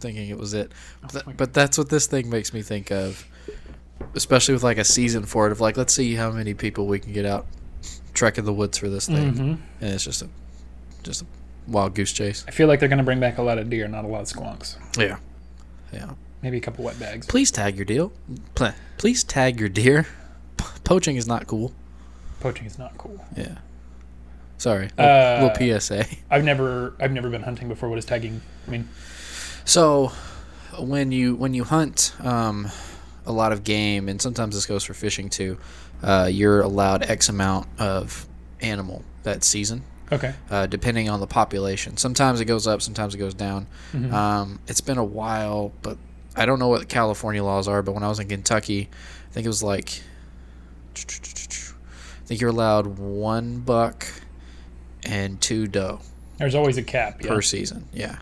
thinking 0.00 0.28
it 0.28 0.38
was 0.38 0.54
it. 0.54 0.72
But, 1.12 1.26
my 1.26 1.32
but 1.32 1.52
that's 1.54 1.78
what 1.78 1.88
this 1.88 2.06
thing 2.06 2.30
makes 2.30 2.52
me 2.52 2.62
think 2.62 2.90
of. 2.90 3.26
Especially 4.14 4.54
with 4.54 4.62
like 4.62 4.78
a 4.78 4.84
season 4.84 5.24
for 5.24 5.46
it 5.46 5.52
of 5.52 5.60
like 5.60 5.76
let's 5.76 5.92
see 5.94 6.14
how 6.14 6.30
many 6.30 6.54
people 6.54 6.86
we 6.86 6.98
can 6.98 7.12
get 7.12 7.26
out 7.26 7.46
trekking 8.14 8.44
the 8.44 8.52
woods 8.52 8.78
for 8.78 8.88
this 8.88 9.06
thing. 9.06 9.34
Mhm. 9.34 9.58
And 9.80 9.94
it's 9.94 10.04
just 10.04 10.22
a 10.22 10.28
just 11.02 11.22
a 11.22 11.26
wild 11.66 11.94
goose 11.94 12.12
chase. 12.12 12.44
I 12.46 12.50
feel 12.50 12.68
like 12.68 12.80
they're 12.80 12.88
gonna 12.88 13.02
bring 13.02 13.20
back 13.20 13.38
a 13.38 13.42
lot 13.42 13.58
of 13.58 13.70
deer, 13.70 13.88
not 13.88 14.04
a 14.04 14.08
lot 14.08 14.22
of 14.22 14.28
squonks. 14.28 14.76
Yeah. 14.98 15.18
Yeah. 15.92 16.12
Maybe 16.42 16.56
a 16.56 16.60
couple 16.60 16.84
wet 16.84 16.98
bags. 16.98 17.26
Please 17.26 17.50
tag 17.50 17.76
your 17.76 17.84
deal. 17.84 18.12
Please 18.98 19.22
tag 19.22 19.60
your 19.60 19.68
deer. 19.68 20.06
Poaching 20.84 21.16
is 21.16 21.26
not 21.26 21.46
cool. 21.46 21.72
Poaching 22.40 22.66
is 22.66 22.78
not 22.78 22.96
cool. 22.98 23.24
Yeah. 23.36 23.58
Sorry. 24.58 24.90
Uh, 24.98 25.48
little 25.58 25.80
PSA. 25.80 26.04
I've 26.30 26.44
never 26.44 26.94
I've 27.00 27.12
never 27.12 27.30
been 27.30 27.42
hunting 27.42 27.68
before. 27.68 27.88
What 27.88 27.98
is 27.98 28.04
tagging 28.04 28.40
I 28.66 28.70
mean? 28.70 28.88
So, 29.64 30.12
when 30.78 31.12
you 31.12 31.34
when 31.34 31.54
you 31.54 31.64
hunt 31.64 32.14
um, 32.20 32.68
a 33.26 33.32
lot 33.32 33.52
of 33.52 33.64
game, 33.64 34.08
and 34.08 34.20
sometimes 34.20 34.54
this 34.54 34.66
goes 34.66 34.84
for 34.84 34.94
fishing 34.94 35.28
too, 35.30 35.58
uh, 36.02 36.28
you're 36.30 36.60
allowed 36.60 37.02
X 37.02 37.28
amount 37.28 37.68
of 37.78 38.26
animal 38.60 39.04
that 39.22 39.44
season, 39.44 39.82
Okay. 40.12 40.34
uh, 40.50 40.66
depending 40.66 41.08
on 41.08 41.20
the 41.20 41.26
population. 41.26 41.96
Sometimes 41.96 42.40
it 42.40 42.44
goes 42.44 42.66
up, 42.66 42.82
sometimes 42.82 43.14
it 43.14 43.18
goes 43.18 43.34
down. 43.34 43.66
Mhm. 43.92 44.12
Um, 44.12 44.58
it's 44.68 44.80
been 44.80 44.98
a 44.98 45.04
while, 45.04 45.72
but 45.82 45.96
I 46.36 46.46
don't 46.46 46.58
know 46.58 46.68
what 46.68 46.80
the 46.80 46.86
California 46.86 47.42
laws 47.42 47.66
are. 47.68 47.82
But 47.82 47.92
when 47.92 48.02
I 48.02 48.08
was 48.08 48.18
in 48.20 48.28
Kentucky, 48.28 48.88
I 49.30 49.32
think 49.32 49.44
it 49.46 49.48
was 49.48 49.62
like, 49.62 50.02
I 50.96 52.26
think 52.26 52.40
you're 52.40 52.50
allowed 52.50 52.98
one 52.98 53.58
buck 53.58 54.06
and 55.04 55.40
two 55.40 55.66
doe 55.66 56.00
There's 56.38 56.54
always 56.54 56.76
a 56.78 56.82
cap. 56.82 57.22
Yeah. 57.22 57.28
per 57.28 57.42
season. 57.42 57.86
Yeah. 57.92 58.18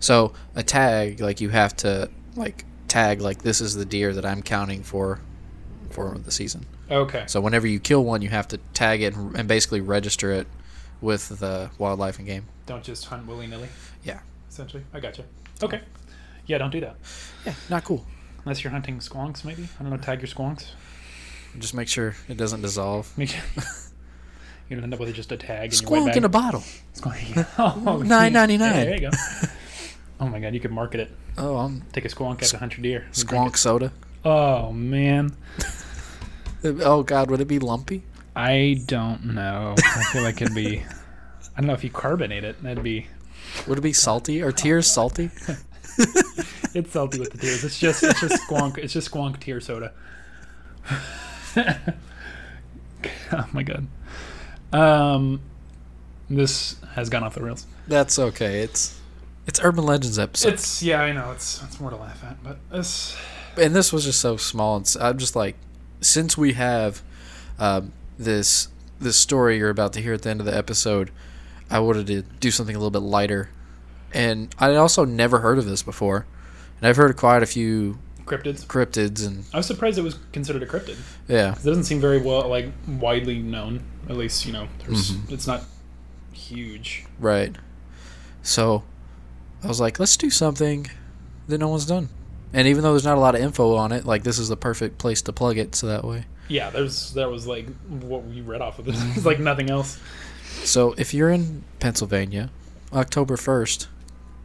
So 0.00 0.32
a 0.54 0.62
tag, 0.62 1.20
like 1.20 1.40
you 1.40 1.48
have 1.50 1.76
to 1.78 2.10
like 2.36 2.64
tag 2.88 3.20
like 3.20 3.42
this 3.42 3.60
is 3.60 3.74
the 3.74 3.84
deer 3.84 4.12
that 4.14 4.24
I'm 4.26 4.42
counting 4.42 4.82
for 4.82 5.20
for 5.90 6.16
the 6.18 6.30
season. 6.30 6.66
Okay. 6.90 7.24
So 7.26 7.40
whenever 7.40 7.66
you 7.66 7.80
kill 7.80 8.04
one, 8.04 8.22
you 8.22 8.28
have 8.30 8.48
to 8.48 8.58
tag 8.74 9.02
it 9.02 9.14
and 9.16 9.46
basically 9.48 9.80
register 9.80 10.30
it 10.32 10.46
with 11.00 11.28
the 11.40 11.70
wildlife 11.78 12.18
and 12.18 12.26
game. 12.26 12.44
Don't 12.66 12.84
just 12.84 13.04
hunt 13.06 13.26
willy 13.26 13.46
nilly. 13.46 13.68
Yeah. 14.04 14.20
Essentially, 14.48 14.84
I 14.92 15.00
got 15.00 15.18
you. 15.18 15.24
Okay. 15.62 15.80
Yeah, 16.46 16.58
don't 16.58 16.70
do 16.70 16.80
that 16.80 16.96
Yeah, 17.46 17.54
not 17.68 17.84
cool. 17.84 18.04
unless 18.44 18.64
you're 18.64 18.70
hunting 18.72 18.98
squonks. 18.98 19.44
Maybe 19.44 19.68
I 19.78 19.82
don't 19.82 19.90
know. 19.90 19.96
Tag 19.98 20.20
your 20.20 20.28
squonks. 20.28 20.70
Just 21.58 21.74
make 21.74 21.88
sure 21.88 22.14
it 22.28 22.36
doesn't 22.36 22.62
dissolve. 22.62 23.12
Make 23.18 23.30
sure 23.30 23.40
you 24.68 24.76
don't 24.76 24.84
end 24.84 24.94
up 24.94 25.00
with 25.00 25.14
just 25.14 25.32
a 25.32 25.36
tag 25.36 25.70
Squonk 25.70 26.16
in 26.16 26.24
a 26.24 26.28
bottle. 26.28 26.62
Squonk. 26.94 27.36
oh, 27.58 28.02
$9.99. 28.04 28.58
Yeah, 28.58 28.72
there 28.84 28.94
you 28.94 29.00
go. 29.00 29.10
Oh 30.20 30.28
my 30.28 30.38
god, 30.40 30.54
you 30.54 30.60
could 30.60 30.70
market 30.72 31.00
it. 31.00 31.10
Oh, 31.38 31.56
I'm 31.56 31.82
Take 31.92 32.04
a 32.04 32.08
squonk 32.08 32.34
out 32.42 32.48
to 32.48 32.58
hunt 32.58 32.76
your 32.76 32.82
deer. 32.82 33.06
squonk 33.12 33.56
soda. 33.56 33.92
Oh 34.24 34.70
man, 34.72 35.34
Oh 36.64 37.02
God, 37.02 37.30
would 37.30 37.40
it 37.40 37.48
be 37.48 37.58
lumpy? 37.58 38.02
I 38.36 38.82
don't 38.86 39.34
know. 39.34 39.74
I 39.78 40.04
feel 40.12 40.22
like 40.22 40.40
it'd 40.40 40.54
be. 40.54 40.80
I 41.56 41.60
don't 41.60 41.66
know 41.66 41.74
if 41.74 41.84
you 41.84 41.90
carbonate 41.90 42.44
it. 42.44 42.62
That'd 42.62 42.82
be. 42.82 43.06
Would 43.66 43.78
it 43.78 43.82
be 43.82 43.92
salty? 43.92 44.42
Are 44.42 44.52
tears 44.52 44.86
salty? 44.86 45.30
It's 46.74 46.92
salty 46.92 47.18
with 47.18 47.32
the 47.32 47.38
tears. 47.38 47.64
It's 47.64 47.78
just 47.78 48.02
it's 48.02 48.20
just 48.20 48.48
squonk. 48.48 48.78
It's 48.78 48.92
just 48.92 49.10
squonk 49.10 49.40
tear 49.40 49.60
soda. 49.60 49.92
oh 51.56 53.48
my 53.52 53.62
god. 53.62 53.86
Um, 54.72 55.40
this 56.28 56.76
has 56.94 57.08
gone 57.08 57.24
off 57.24 57.34
the 57.34 57.42
rails. 57.42 57.66
That's 57.88 58.18
okay. 58.18 58.60
It's 58.60 59.00
it's 59.46 59.58
urban 59.60 59.84
legends 59.84 60.18
episode, 60.18 60.52
It's 60.54 60.82
yeah, 60.82 61.00
I 61.00 61.12
know. 61.12 61.32
It's 61.32 61.60
it's 61.64 61.80
more 61.80 61.90
to 61.90 61.96
laugh 61.96 62.22
at, 62.22 62.42
but 62.44 62.58
this. 62.70 63.16
and 63.60 63.74
this 63.74 63.92
was 63.92 64.04
just 64.04 64.20
so 64.20 64.36
small. 64.36 64.76
And 64.76 64.96
I'm 65.00 65.18
just 65.18 65.34
like, 65.34 65.56
since 66.00 66.38
we 66.38 66.52
have 66.52 67.02
um, 67.58 67.92
this 68.24 68.68
this 69.00 69.16
story 69.16 69.56
you're 69.58 69.70
about 69.70 69.92
to 69.94 70.00
hear 70.02 70.12
at 70.12 70.22
the 70.22 70.30
end 70.30 70.40
of 70.40 70.46
the 70.46 70.56
episode, 70.56 71.10
I 71.70 71.78
wanted 71.80 72.06
to 72.08 72.22
do 72.38 72.50
something 72.50 72.76
a 72.76 72.78
little 72.78 72.90
bit 72.90 72.98
lighter. 73.02 73.48
And 74.12 74.54
I 74.58 74.74
also 74.74 75.04
never 75.04 75.38
heard 75.38 75.56
of 75.58 75.64
this 75.64 75.82
before, 75.82 76.26
and 76.78 76.86
I've 76.88 76.96
heard 76.96 77.16
quite 77.16 77.42
a 77.42 77.46
few 77.46 77.98
Cryptids. 78.26 78.64
cryptids, 78.66 79.26
and 79.26 79.44
I 79.54 79.56
was 79.56 79.66
surprised 79.66 79.98
it 79.98 80.02
was 80.02 80.18
considered 80.32 80.62
a 80.62 80.66
cryptid. 80.66 80.96
yeah, 81.28 81.52
It 81.52 81.62
doesn't 81.64 81.84
seem 81.84 82.00
very 82.00 82.18
well 82.20 82.46
like 82.48 82.66
widely 82.86 83.38
known. 83.38 83.82
At 84.08 84.16
least 84.16 84.44
you 84.46 84.52
know, 84.52 84.68
there's, 84.84 85.12
Mm-hmm. 85.12 85.32
it's 85.34 85.46
not 85.46 85.62
huge. 86.32 87.06
Right. 87.18 87.56
So 88.42 88.82
I 89.62 89.68
was 89.68 89.80
like, 89.80 89.98
let's 89.98 90.16
do 90.16 90.30
something 90.30 90.88
that 91.48 91.58
no 91.58 91.68
one's 91.68 91.86
done. 91.86 92.08
And 92.52 92.66
even 92.68 92.82
though 92.82 92.92
there's 92.92 93.04
not 93.04 93.16
a 93.16 93.20
lot 93.20 93.34
of 93.34 93.40
info 93.40 93.74
on 93.76 93.92
it, 93.92 94.04
like 94.04 94.22
this 94.24 94.38
is 94.38 94.48
the 94.48 94.56
perfect 94.56 94.98
place 94.98 95.22
to 95.22 95.32
plug 95.32 95.56
it 95.58 95.74
so 95.74 95.86
that 95.86 96.04
way. 96.04 96.24
Yeah, 96.50 96.68
there's 96.70 97.12
that 97.14 97.30
was 97.30 97.46
like 97.46 97.66
what 97.88 98.24
we 98.24 98.40
read 98.40 98.60
off 98.60 98.78
of 98.78 98.84
this. 98.84 99.00
It's 99.16 99.24
like 99.24 99.38
nothing 99.40 99.70
else. 99.70 99.98
So 100.64 100.94
if 100.98 101.14
you're 101.14 101.30
in 101.30 101.62
Pennsylvania, 101.78 102.50
October 102.92 103.36
1st, 103.36 103.86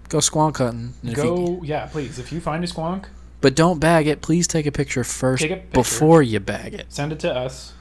go 0.09 0.19
squonk 0.19 0.57
hunting. 0.57 0.93
And 1.01 1.11
if 1.11 1.17
you- 1.17 1.23
Go, 1.23 1.61
yeah, 1.63 1.87
please. 1.87 2.19
If 2.19 2.31
you 2.31 2.39
find 2.39 2.63
a 2.63 2.67
squonk, 2.67 3.05
but 3.41 3.55
don't 3.55 3.79
bag 3.79 4.07
it. 4.07 4.21
Please 4.21 4.47
take 4.47 4.65
a 4.67 4.71
picture 4.71 5.03
first 5.03 5.43
a 5.43 5.47
picture. 5.47 5.67
before 5.73 6.21
you 6.21 6.39
bag 6.39 6.73
it. 6.75 6.85
send 6.89 7.11
it 7.11 7.19
to 7.19 7.33
us. 7.33 7.73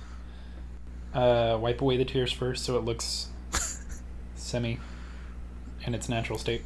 Uh, 1.14 1.57
wipe 1.61 1.81
away 1.81 1.97
the 1.97 2.04
tears 2.04 2.33
first, 2.33 2.64
so 2.64 2.76
it 2.76 2.85
looks 2.85 3.28
semi 4.37 4.81
in 5.87 5.95
its 5.95 6.09
natural 6.09 6.38
state. 6.38 6.62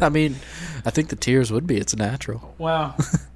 I 0.00 0.10
mean, 0.10 0.36
I 0.84 0.90
think 0.90 1.08
the 1.08 1.16
tears 1.16 1.50
would 1.50 1.66
be. 1.66 1.76
It's 1.78 1.96
natural. 1.96 2.54
Wow. 2.58 2.94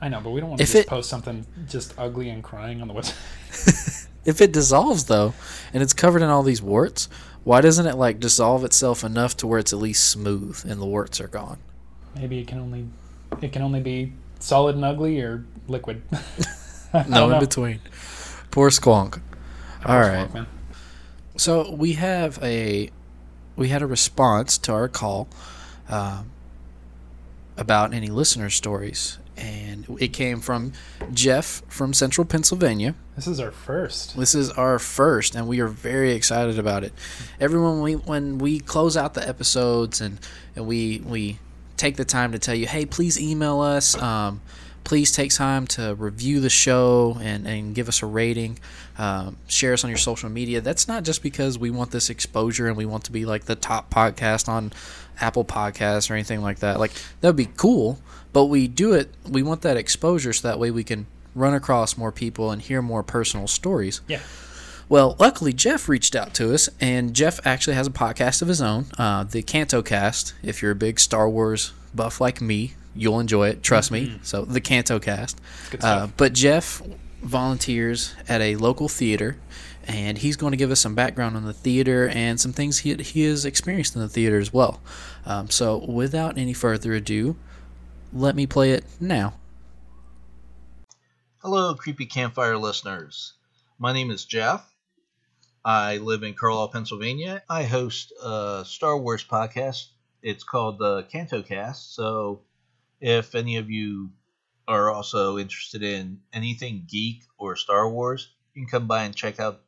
I 0.00 0.08
know, 0.08 0.20
but 0.20 0.30
we 0.30 0.40
don't 0.40 0.50
want 0.50 0.58
to 0.58 0.62
If 0.64 0.72
just 0.72 0.84
it- 0.86 0.88
post 0.88 1.08
something 1.10 1.46
just 1.68 1.94
ugly 1.98 2.30
and 2.30 2.42
crying 2.42 2.80
on 2.82 2.88
the 2.88 2.94
website. 2.94 3.96
If 4.22 4.42
it 4.42 4.52
dissolves 4.52 5.04
though, 5.04 5.32
and 5.72 5.82
it's 5.82 5.94
covered 5.94 6.20
in 6.20 6.28
all 6.28 6.42
these 6.42 6.60
warts, 6.60 7.08
why 7.42 7.62
doesn't 7.62 7.86
it 7.86 7.94
like 7.96 8.20
dissolve 8.20 8.64
itself 8.64 9.02
enough 9.02 9.34
to 9.38 9.46
where 9.46 9.58
it's 9.58 9.72
at 9.72 9.78
least 9.78 10.10
smooth 10.10 10.62
and 10.68 10.78
the 10.80 10.84
warts 10.84 11.22
are 11.22 11.26
gone? 11.28 11.56
Maybe 12.14 12.38
it 12.38 12.46
can 12.46 12.58
only 12.58 12.86
it 13.40 13.50
can 13.52 13.62
only 13.62 13.80
be 13.80 14.12
solid 14.38 14.74
and 14.76 14.84
ugly 14.84 15.20
or 15.20 15.44
liquid. 15.68 16.02
No 17.08 17.30
in 17.30 17.40
between. 17.40 17.80
Poor 18.50 18.68
squonk. 18.68 19.14
All 19.14 19.20
Poor 19.86 20.00
right. 20.00 20.28
squonk, 20.28 20.34
man. 20.34 20.46
So 21.36 21.70
we 21.72 21.94
have 21.94 22.38
a 22.42 22.90
we 23.56 23.68
had 23.68 23.80
a 23.80 23.86
response 23.86 24.58
to 24.58 24.72
our 24.72 24.88
call 24.88 25.28
um, 25.88 26.30
about 27.56 27.94
any 27.94 28.08
listener 28.08 28.50
stories, 28.50 29.18
and 29.40 29.86
it 29.98 30.08
came 30.08 30.40
from 30.40 30.72
Jeff 31.12 31.62
from 31.68 31.94
Central 31.94 32.24
Pennsylvania. 32.24 32.94
This 33.16 33.26
is 33.26 33.40
our 33.40 33.50
first. 33.50 34.16
This 34.16 34.34
is 34.34 34.50
our 34.50 34.78
first, 34.78 35.34
and 35.34 35.48
we 35.48 35.60
are 35.60 35.66
very 35.66 36.12
excited 36.12 36.58
about 36.58 36.84
it. 36.84 36.92
Everyone, 37.40 37.80
we 37.80 37.94
when 37.94 38.38
we 38.38 38.60
close 38.60 38.96
out 38.96 39.14
the 39.14 39.26
episodes 39.26 40.00
and 40.00 40.18
and 40.54 40.66
we 40.66 41.02
we 41.04 41.38
take 41.76 41.96
the 41.96 42.04
time 42.04 42.32
to 42.32 42.38
tell 42.38 42.54
you, 42.54 42.66
hey, 42.66 42.84
please 42.84 43.18
email 43.18 43.60
us. 43.60 44.00
Um, 44.00 44.42
please 44.84 45.12
take 45.12 45.32
time 45.32 45.66
to 45.68 45.94
review 45.94 46.40
the 46.40 46.50
show 46.50 47.18
and, 47.20 47.46
and 47.46 47.74
give 47.74 47.88
us 47.88 48.02
a 48.02 48.06
rating. 48.06 48.58
Um, 48.98 49.36
share 49.46 49.72
us 49.72 49.84
on 49.84 49.90
your 49.90 49.98
social 49.98 50.28
media. 50.28 50.60
That's 50.60 50.88
not 50.88 51.04
just 51.04 51.22
because 51.22 51.58
we 51.58 51.70
want 51.70 51.90
this 51.90 52.10
exposure 52.10 52.66
and 52.66 52.76
we 52.76 52.86
want 52.86 53.04
to 53.04 53.12
be 53.12 53.24
like 53.24 53.44
the 53.44 53.54
top 53.54 53.92
podcast 53.92 54.48
on 54.48 54.72
Apple 55.20 55.44
Podcasts 55.44 56.10
or 56.10 56.14
anything 56.14 56.42
like 56.42 56.58
that. 56.58 56.78
Like 56.78 56.92
that 57.20 57.28
would 57.28 57.36
be 57.36 57.48
cool, 57.56 57.98
but 58.32 58.46
we 58.46 58.68
do 58.68 58.92
it. 58.92 59.10
We 59.28 59.42
want 59.42 59.62
that 59.62 59.76
exposure 59.76 60.32
so 60.32 60.48
that 60.48 60.58
way 60.58 60.70
we 60.70 60.84
can 60.84 61.06
run 61.34 61.54
across 61.54 61.96
more 61.96 62.12
people 62.12 62.50
and 62.50 62.60
hear 62.60 62.82
more 62.82 63.02
personal 63.02 63.46
stories. 63.46 64.00
Yeah. 64.08 64.20
Well, 64.88 65.14
luckily 65.20 65.52
Jeff 65.52 65.88
reached 65.88 66.16
out 66.16 66.34
to 66.34 66.52
us, 66.52 66.68
and 66.80 67.14
Jeff 67.14 67.38
actually 67.46 67.74
has 67.74 67.86
a 67.86 67.92
podcast 67.92 68.42
of 68.42 68.48
his 68.48 68.60
own, 68.60 68.86
uh, 68.98 69.22
the 69.22 69.40
Canto 69.40 69.82
Cast. 69.82 70.34
If 70.42 70.60
you're 70.62 70.72
a 70.72 70.76
big 70.76 70.98
Star 70.98 71.28
Wars 71.30 71.72
buff 71.94 72.20
like 72.20 72.40
me, 72.40 72.74
you'll 72.94 73.20
enjoy 73.20 73.48
it. 73.48 73.62
Trust 73.62 73.90
me. 73.90 74.18
So 74.22 74.44
the 74.44 74.60
Canto 74.60 74.98
Cast. 74.98 75.40
Good 75.70 75.84
Uh, 75.84 76.08
but 76.16 76.32
Jeff 76.32 76.82
volunteers 77.22 78.14
at 78.28 78.40
a 78.40 78.56
local 78.56 78.88
theater, 78.88 79.36
and 79.86 80.18
he's 80.18 80.36
going 80.36 80.52
to 80.52 80.56
give 80.56 80.70
us 80.70 80.80
some 80.80 80.94
background 80.94 81.36
on 81.36 81.44
the 81.44 81.52
theater 81.52 82.08
and 82.08 82.40
some 82.40 82.52
things 82.52 82.78
he 82.78 82.94
he 82.94 83.24
has 83.24 83.44
experienced 83.44 83.94
in 83.94 84.00
the 84.00 84.08
theater 84.08 84.38
as 84.38 84.52
well. 84.52 84.80
Um, 85.26 85.50
so 85.50 85.78
without 85.78 86.38
any 86.38 86.52
further 86.52 86.94
ado, 86.94 87.36
let 88.12 88.34
me 88.34 88.46
play 88.46 88.72
it 88.72 88.84
now. 88.98 89.34
Hello, 91.38 91.74
Creepy 91.74 92.06
Campfire 92.06 92.58
listeners. 92.58 93.34
My 93.78 93.92
name 93.92 94.10
is 94.10 94.24
Jeff. 94.26 94.66
I 95.64 95.98
live 95.98 96.22
in 96.22 96.34
Carlisle, 96.34 96.68
Pennsylvania. 96.68 97.42
I 97.48 97.62
host 97.64 98.12
a 98.22 98.62
Star 98.66 98.98
Wars 98.98 99.24
podcast. 99.24 99.86
It's 100.22 100.44
called 100.44 100.78
the 100.78 101.04
Canto 101.04 101.42
Cast. 101.42 101.94
So, 101.94 102.42
if 103.00 103.34
any 103.34 103.56
of 103.56 103.70
you 103.70 104.10
are 104.68 104.90
also 104.90 105.38
interested 105.38 105.82
in 105.82 106.20
anything 106.32 106.86
geek 106.88 107.22
or 107.38 107.56
Star 107.56 107.88
Wars, 107.88 108.28
you 108.54 108.62
can 108.62 108.70
come 108.70 108.86
by 108.86 109.04
and 109.04 109.16
check 109.16 109.40
out 109.40 109.62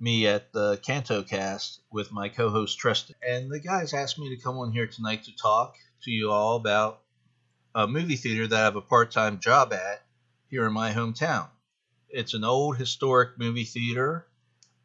me 0.00 0.26
at 0.26 0.52
the 0.52 0.78
Canto 0.78 1.22
Cast 1.22 1.80
with 1.90 2.12
my 2.12 2.28
co-host 2.28 2.78
Tristan. 2.78 3.16
And 3.26 3.50
the 3.50 3.60
guys 3.60 3.92
asked 3.92 4.18
me 4.18 4.34
to 4.34 4.42
come 4.42 4.58
on 4.58 4.72
here 4.72 4.86
tonight 4.86 5.24
to 5.24 5.36
talk 5.36 5.74
to 6.02 6.10
you 6.10 6.30
all 6.30 6.56
about 6.56 7.00
a 7.74 7.86
movie 7.86 8.16
theater 8.16 8.46
that 8.46 8.60
I 8.60 8.64
have 8.64 8.76
a 8.76 8.80
part-time 8.80 9.40
job 9.40 9.72
at 9.72 10.04
here 10.48 10.66
in 10.66 10.72
my 10.72 10.92
hometown. 10.92 11.48
It's 12.08 12.34
an 12.34 12.44
old 12.44 12.76
historic 12.76 13.38
movie 13.38 13.64
theater. 13.64 14.26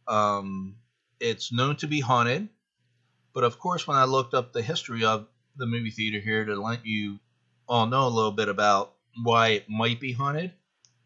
Um, 0.07 0.77
it's 1.19 1.53
known 1.53 1.75
to 1.77 1.87
be 1.87 1.99
haunted, 1.99 2.49
but 3.33 3.43
of 3.43 3.59
course, 3.59 3.85
when 3.85 3.97
I 3.97 4.05
looked 4.05 4.33
up 4.33 4.53
the 4.53 4.63
history 4.63 5.05
of 5.05 5.27
the 5.55 5.67
movie 5.67 5.91
theater 5.91 6.19
here 6.19 6.45
to 6.45 6.59
let 6.59 6.85
you 6.85 7.19
all 7.69 7.85
know 7.85 8.07
a 8.07 8.09
little 8.09 8.31
bit 8.31 8.49
about 8.49 8.93
why 9.21 9.49
it 9.49 9.69
might 9.69 9.99
be 9.99 10.11
haunted, 10.11 10.51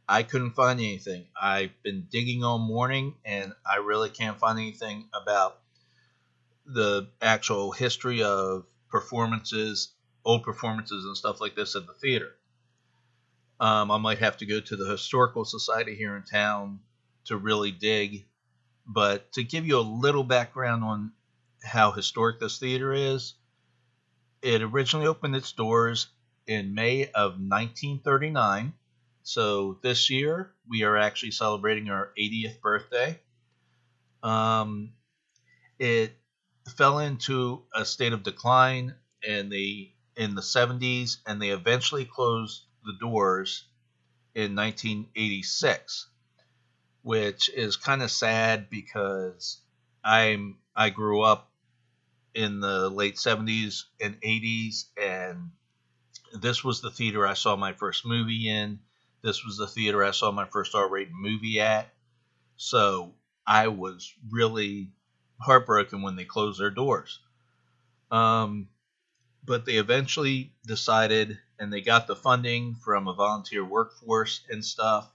I 0.08 0.24
couldn't 0.24 0.52
find 0.52 0.80
anything. 0.80 1.26
I've 1.40 1.72
been 1.84 2.08
digging 2.10 2.44
all 2.44 2.58
morning, 2.58 3.16
and 3.26 3.54
I 3.66 3.78
really 3.78 4.10
can't 4.10 4.40
find 4.40 4.58
anything 4.58 5.10
about 5.14 5.60
the 6.66 7.10
actual 7.22 7.72
history 7.72 8.24
of 8.24 8.66
performances, 8.90 9.92
old 10.24 10.44
performances, 10.44 11.06
and 11.06 11.18
stuff 11.18 11.42
like 11.42 11.56
this 11.56 11.76
at 11.76 11.86
the 11.86 11.94
theater. 11.94 12.32
Um, 13.60 13.92
I 13.92 13.98
might 13.98 14.20
have 14.20 14.38
to 14.38 14.46
go 14.46 14.60
to 14.60 14.76
the 14.76 14.90
historical 14.90 15.46
society 15.46 15.96
here 15.96 16.16
in 16.16 16.24
town 16.24 16.80
to 17.26 17.38
really 17.38 17.72
dig. 17.72 18.26
But 18.86 19.32
to 19.34 19.44
give 19.44 19.66
you 19.66 19.80
a 19.80 19.82
little 19.82 20.24
background 20.24 20.84
on 20.84 21.12
how 21.64 21.92
historic 21.92 22.40
this 22.40 22.60
theater 22.60 22.94
is, 22.94 23.34
it 24.42 24.62
originally 24.62 25.08
opened 25.08 25.36
its 25.36 25.54
doors 25.54 26.08
in 26.48 26.74
May 26.74 27.06
of 27.08 27.34
1939. 27.34 28.74
So 29.24 29.80
this 29.82 30.10
year 30.10 30.54
we 30.68 30.84
are 30.84 30.98
actually 30.98 31.32
celebrating 31.32 31.90
our 31.90 32.12
80th 32.18 32.60
birthday. 32.62 33.20
Um, 34.22 34.94
it 35.80 36.14
fell 36.78 37.00
into 37.00 37.64
a 37.74 37.86
state 37.86 38.14
of 38.14 38.24
decline 38.24 38.96
in 39.22 39.50
the 39.50 39.92
in 40.16 40.36
the 40.36 40.42
70s, 40.42 41.18
and 41.26 41.42
they 41.42 41.50
eventually 41.50 42.06
closed 42.06 42.64
the 42.86 42.94
doors 43.00 43.66
in 44.36 44.56
1986, 44.56 46.08
which 47.02 47.50
is 47.50 47.78
kind 47.78 48.04
of 48.04 48.12
sad 48.12 48.70
because 48.70 49.62
I'm 50.04 50.58
I 50.76 50.90
grew 50.90 51.22
up 51.22 51.52
in 52.34 52.60
the 52.60 52.90
late 52.90 53.16
70s 53.16 53.84
and 54.02 54.20
80s, 54.22 54.86
and 54.98 55.52
this 56.34 56.64
was 56.64 56.82
the 56.82 56.92
theater 56.92 57.28
I 57.28 57.34
saw 57.34 57.56
my 57.56 57.74
first 57.74 58.06
movie 58.06 58.50
in. 58.50 58.80
This 59.22 59.46
was 59.46 59.58
the 59.58 59.68
theater 59.68 60.04
I 60.04 60.12
saw 60.12 60.32
my 60.32 60.46
first 60.46 60.76
R-rated 60.76 61.14
movie 61.14 61.62
at. 61.62 61.94
So 62.58 63.14
I 63.46 63.68
was 63.70 64.14
really 64.30 64.90
heartbroken 65.40 66.02
when 66.02 66.16
they 66.16 66.26
closed 66.26 66.60
their 66.60 66.70
doors. 66.70 67.20
Um, 68.12 68.70
but 69.46 69.66
they 69.66 69.76
eventually 69.76 70.54
decided, 70.66 71.38
and 71.60 71.72
they 71.72 71.82
got 71.82 72.08
the 72.08 72.16
funding 72.16 72.76
from 72.76 73.08
a 73.08 73.14
volunteer 73.14 73.64
workforce 73.64 74.42
and 74.50 74.64
stuff, 74.64 75.12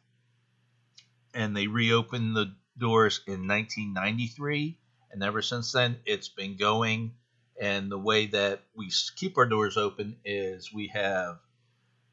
and 1.34 1.56
they 1.56 1.66
reopened 1.66 2.36
the 2.36 2.54
doors 2.76 3.20
in 3.26 3.46
1993. 3.46 4.78
And 5.10 5.22
ever 5.22 5.40
since 5.42 5.72
then, 5.72 5.98
it's 6.04 6.28
been 6.28 6.56
going. 6.56 7.12
And 7.60 7.90
the 7.90 7.98
way 7.98 8.26
that 8.26 8.62
we 8.76 8.90
keep 9.16 9.36
our 9.36 9.46
doors 9.46 9.76
open 9.76 10.16
is 10.24 10.72
we 10.72 10.88
have 10.88 11.40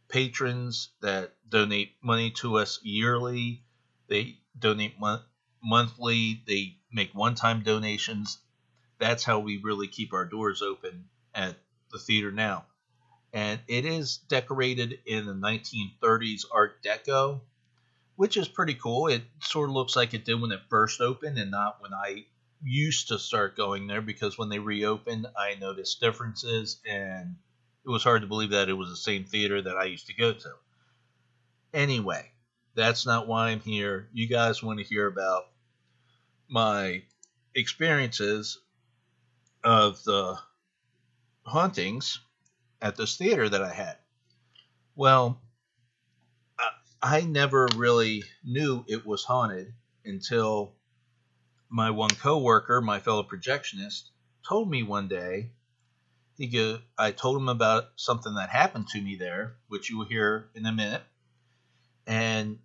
patrons 0.07 0.89
that 1.01 1.33
donate 1.47 1.93
money 2.01 2.31
to 2.31 2.57
us 2.57 2.79
yearly. 2.83 3.63
They 4.07 4.37
donate 4.57 4.99
mon- 4.99 5.23
monthly. 5.63 6.43
They 6.47 6.77
make 6.91 7.13
one-time 7.13 7.61
donations. 7.63 8.39
That's 8.97 9.23
how 9.23 9.39
we 9.39 9.57
really 9.57 9.87
keep 9.87 10.13
our 10.13 10.25
doors 10.25 10.61
open 10.61 11.09
at 11.33 11.57
the 11.91 11.99
theater 11.99 12.31
now. 12.31 12.65
And 13.33 13.59
it 13.67 13.85
is 13.85 14.17
decorated 14.17 14.99
in 15.05 15.25
the 15.25 15.33
1930s 15.33 16.45
Art 16.51 16.81
Deco, 16.81 17.41
which 18.15 18.37
is 18.37 18.47
pretty 18.47 18.75
cool. 18.75 19.07
It 19.07 19.23
sort 19.41 19.69
of 19.69 19.75
looks 19.75 19.95
like 19.95 20.13
it 20.13 20.23
did 20.23 20.39
when 20.39 20.53
it 20.53 20.61
first 20.69 21.01
opened 21.01 21.37
and 21.37 21.51
not 21.51 21.81
when 21.81 21.93
I 21.93 22.25
used 22.63 23.09
to 23.09 23.19
start 23.19 23.57
going 23.57 23.87
there 23.87 24.01
because 24.01 24.37
when 24.37 24.49
they 24.49 24.59
reopened, 24.59 25.27
I 25.37 25.55
noticed 25.55 25.99
differences 25.99 26.79
and 26.87 27.35
it 27.85 27.89
was 27.89 28.03
hard 28.03 28.21
to 28.21 28.27
believe 28.27 28.51
that 28.51 28.69
it 28.69 28.73
was 28.73 28.89
the 28.89 28.95
same 28.95 29.25
theater 29.25 29.61
that 29.61 29.77
I 29.77 29.85
used 29.85 30.07
to 30.07 30.13
go 30.15 30.33
to. 30.33 30.51
Anyway, 31.73 32.31
that's 32.73 33.05
not 33.05 33.27
why 33.27 33.49
I'm 33.49 33.59
here. 33.59 34.07
You 34.13 34.27
guys 34.27 34.63
want 34.63 34.79
to 34.79 34.85
hear 34.85 35.07
about 35.07 35.43
my 36.47 37.03
experiences 37.53 38.59
of 39.63 40.03
the 40.03 40.37
hauntings 41.43 42.19
at 42.81 42.95
this 42.95 43.17
theater 43.17 43.47
that 43.47 43.61
I 43.61 43.73
had. 43.73 43.97
Well, 44.95 45.41
I 47.01 47.21
never 47.21 47.67
really 47.75 48.23
knew 48.43 48.83
it 48.87 49.05
was 49.05 49.23
haunted 49.23 49.73
until 50.05 50.73
my 51.69 51.89
one 51.89 52.11
coworker, 52.11 52.81
my 52.81 52.99
fellow 52.99 53.23
projectionist, 53.23 54.09
told 54.47 54.69
me 54.69 54.83
one 54.83 55.07
day. 55.07 55.51
He 56.37 56.47
go, 56.47 56.79
I 56.97 57.11
told 57.11 57.37
him 57.37 57.47
about 57.47 57.91
something 57.95 58.35
that 58.35 58.49
happened 58.49 58.87
to 58.89 59.01
me 59.01 59.15
there, 59.15 59.55
which 59.67 59.89
you 59.89 59.97
will 59.97 60.05
hear 60.05 60.49
in 60.53 60.65
a 60.65 60.71
minute, 60.71 61.03
and 62.05 62.59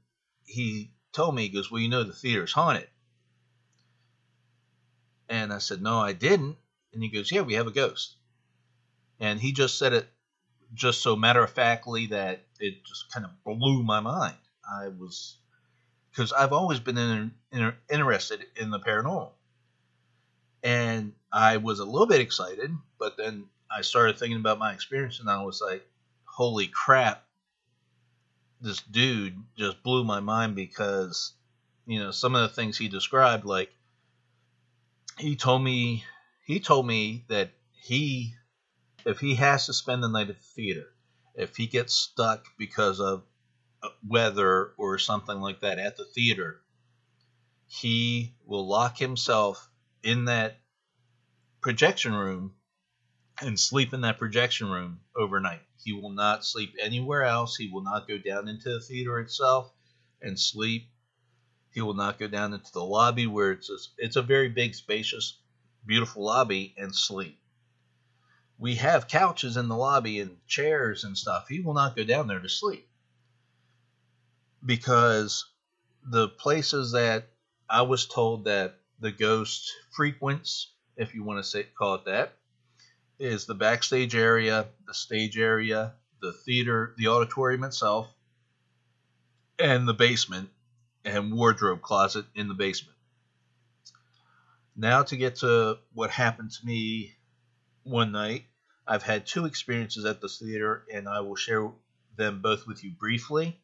he 0.44 0.92
told 1.12 1.34
me, 1.34 1.42
he 1.42 1.48
goes, 1.48 1.70
"Well, 1.70 1.80
you 1.80 1.88
know 1.88 2.02
the 2.02 2.12
theater's 2.12 2.52
haunted." 2.52 2.88
And 5.28 5.52
I 5.52 5.58
said, 5.58 5.80
"No, 5.80 6.00
I 6.00 6.12
didn't." 6.12 6.56
And 6.92 7.02
he 7.02 7.08
goes, 7.08 7.30
"Yeah, 7.30 7.42
we 7.42 7.54
have 7.54 7.68
a 7.68 7.72
ghost." 7.72 8.16
And 9.20 9.40
he 9.40 9.52
just 9.52 9.78
said 9.78 9.92
it 9.92 10.08
just 10.74 11.02
so 11.02 11.14
matter 11.16 11.42
of 11.42 11.50
factly 11.50 12.06
that 12.06 12.44
it 12.58 12.84
just 12.84 13.12
kind 13.12 13.24
of 13.24 13.44
blew 13.44 13.82
my 13.82 14.00
mind. 14.00 14.38
I 14.68 14.88
was 14.88 15.36
because 16.10 16.32
I've 16.32 16.52
always 16.52 16.80
been 16.80 16.98
in, 16.98 17.32
in, 17.52 17.72
interested 17.90 18.44
in 18.56 18.70
the 18.70 18.80
paranormal, 18.80 19.30
and 20.62 21.12
I 21.32 21.58
was 21.58 21.78
a 21.78 21.84
little 21.84 22.06
bit 22.06 22.20
excited, 22.20 22.70
but 22.98 23.16
then 23.16 23.46
I 23.70 23.82
started 23.82 24.18
thinking 24.18 24.38
about 24.38 24.58
my 24.58 24.72
experience, 24.72 25.20
and 25.20 25.30
I 25.30 25.42
was 25.42 25.60
like, 25.60 25.86
"Holy 26.24 26.66
crap!" 26.66 27.24
This 28.60 28.82
dude 28.82 29.42
just 29.56 29.82
blew 29.82 30.04
my 30.04 30.20
mind 30.20 30.54
because, 30.54 31.32
you 31.86 31.98
know, 31.98 32.10
some 32.10 32.34
of 32.34 32.42
the 32.42 32.54
things 32.54 32.76
he 32.76 32.88
described, 32.88 33.44
like 33.44 33.70
he 35.18 35.36
told 35.36 35.62
me, 35.62 36.04
he 36.44 36.60
told 36.60 36.86
me 36.86 37.24
that 37.28 37.50
he 37.72 38.34
if 39.04 39.18
he 39.18 39.34
has 39.36 39.66
to 39.66 39.72
spend 39.72 40.02
the 40.02 40.08
night 40.08 40.28
at 40.30 40.36
the 40.36 40.44
theater, 40.54 40.86
if 41.34 41.56
he 41.56 41.66
gets 41.66 41.94
stuck 41.94 42.46
because 42.58 43.00
of 43.00 43.22
weather 44.06 44.72
or 44.76 44.98
something 44.98 45.40
like 45.40 45.60
that 45.60 45.78
at 45.78 45.96
the 45.96 46.04
theater, 46.04 46.60
he 47.66 48.34
will 48.44 48.66
lock 48.66 48.98
himself 48.98 49.68
in 50.02 50.26
that 50.26 50.58
projection 51.60 52.12
room 52.12 52.54
and 53.40 53.58
sleep 53.58 53.94
in 53.94 54.02
that 54.02 54.18
projection 54.18 54.68
room 54.70 55.00
overnight. 55.16 55.62
He 55.82 55.92
will 55.92 56.10
not 56.10 56.44
sleep 56.44 56.74
anywhere 56.80 57.24
else. 57.24 57.56
He 57.56 57.68
will 57.68 57.82
not 57.82 58.08
go 58.08 58.18
down 58.18 58.48
into 58.48 58.70
the 58.70 58.80
theater 58.80 59.18
itself 59.20 59.72
and 60.20 60.38
sleep. 60.38 60.88
He 61.72 61.80
will 61.80 61.94
not 61.94 62.18
go 62.18 62.28
down 62.28 62.52
into 62.52 62.72
the 62.72 62.84
lobby 62.84 63.26
where 63.26 63.52
it's 63.52 63.70
a, 63.70 63.76
it's 63.98 64.16
a 64.16 64.22
very 64.22 64.48
big, 64.48 64.74
spacious, 64.74 65.38
beautiful 65.86 66.24
lobby 66.24 66.74
and 66.76 66.94
sleep 66.94 67.38
we 68.58 68.74
have 68.74 69.08
couches 69.08 69.56
in 69.56 69.68
the 69.68 69.76
lobby 69.76 70.20
and 70.20 70.36
chairs 70.46 71.04
and 71.04 71.16
stuff. 71.16 71.48
He 71.48 71.60
will 71.60 71.72
not 71.72 71.96
go 71.96 72.04
down 72.04 72.26
there 72.26 72.40
to 72.40 72.48
sleep 72.48 72.89
because 74.64 75.46
the 76.04 76.28
places 76.28 76.92
that 76.92 77.28
I 77.68 77.82
was 77.82 78.06
told 78.06 78.44
that 78.44 78.76
the 79.00 79.12
ghost 79.12 79.72
frequents, 79.90 80.72
if 80.96 81.14
you 81.14 81.24
want 81.24 81.38
to 81.38 81.48
say 81.48 81.64
call 81.78 81.96
it 81.96 82.04
that, 82.06 82.34
is 83.18 83.46
the 83.46 83.54
backstage 83.54 84.14
area, 84.14 84.66
the 84.86 84.94
stage 84.94 85.38
area, 85.38 85.94
the 86.20 86.32
theater, 86.32 86.94
the 86.96 87.08
auditorium 87.08 87.64
itself, 87.64 88.08
and 89.58 89.86
the 89.86 89.94
basement 89.94 90.50
and 91.04 91.32
wardrobe 91.32 91.82
closet 91.82 92.24
in 92.34 92.48
the 92.48 92.54
basement. 92.54 92.96
Now 94.76 95.02
to 95.02 95.16
get 95.16 95.36
to 95.36 95.78
what 95.92 96.10
happened 96.10 96.52
to 96.52 96.66
me 96.66 97.14
one 97.82 98.12
night 98.12 98.44
I've 98.90 99.04
had 99.04 99.24
two 99.24 99.44
experiences 99.46 100.04
at 100.04 100.20
this 100.20 100.40
theater, 100.40 100.84
and 100.92 101.08
I 101.08 101.20
will 101.20 101.36
share 101.36 101.70
them 102.16 102.42
both 102.42 102.66
with 102.66 102.82
you 102.82 102.90
briefly. 102.90 103.60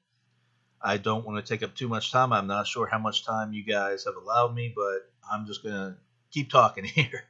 I 0.80 0.98
don't 0.98 1.24
want 1.24 1.44
to 1.44 1.48
take 1.48 1.62
up 1.62 1.74
too 1.74 1.88
much 1.88 2.12
time. 2.12 2.32
I'm 2.32 2.46
not 2.46 2.66
sure 2.66 2.86
how 2.86 2.98
much 2.98 3.24
time 3.24 3.52
you 3.52 3.64
guys 3.64 4.04
have 4.04 4.16
allowed 4.16 4.54
me, 4.54 4.72
but 4.74 5.10
I'm 5.30 5.46
just 5.46 5.62
gonna 5.62 5.96
keep 6.30 6.50
talking 6.50 6.84
here. 6.84 7.24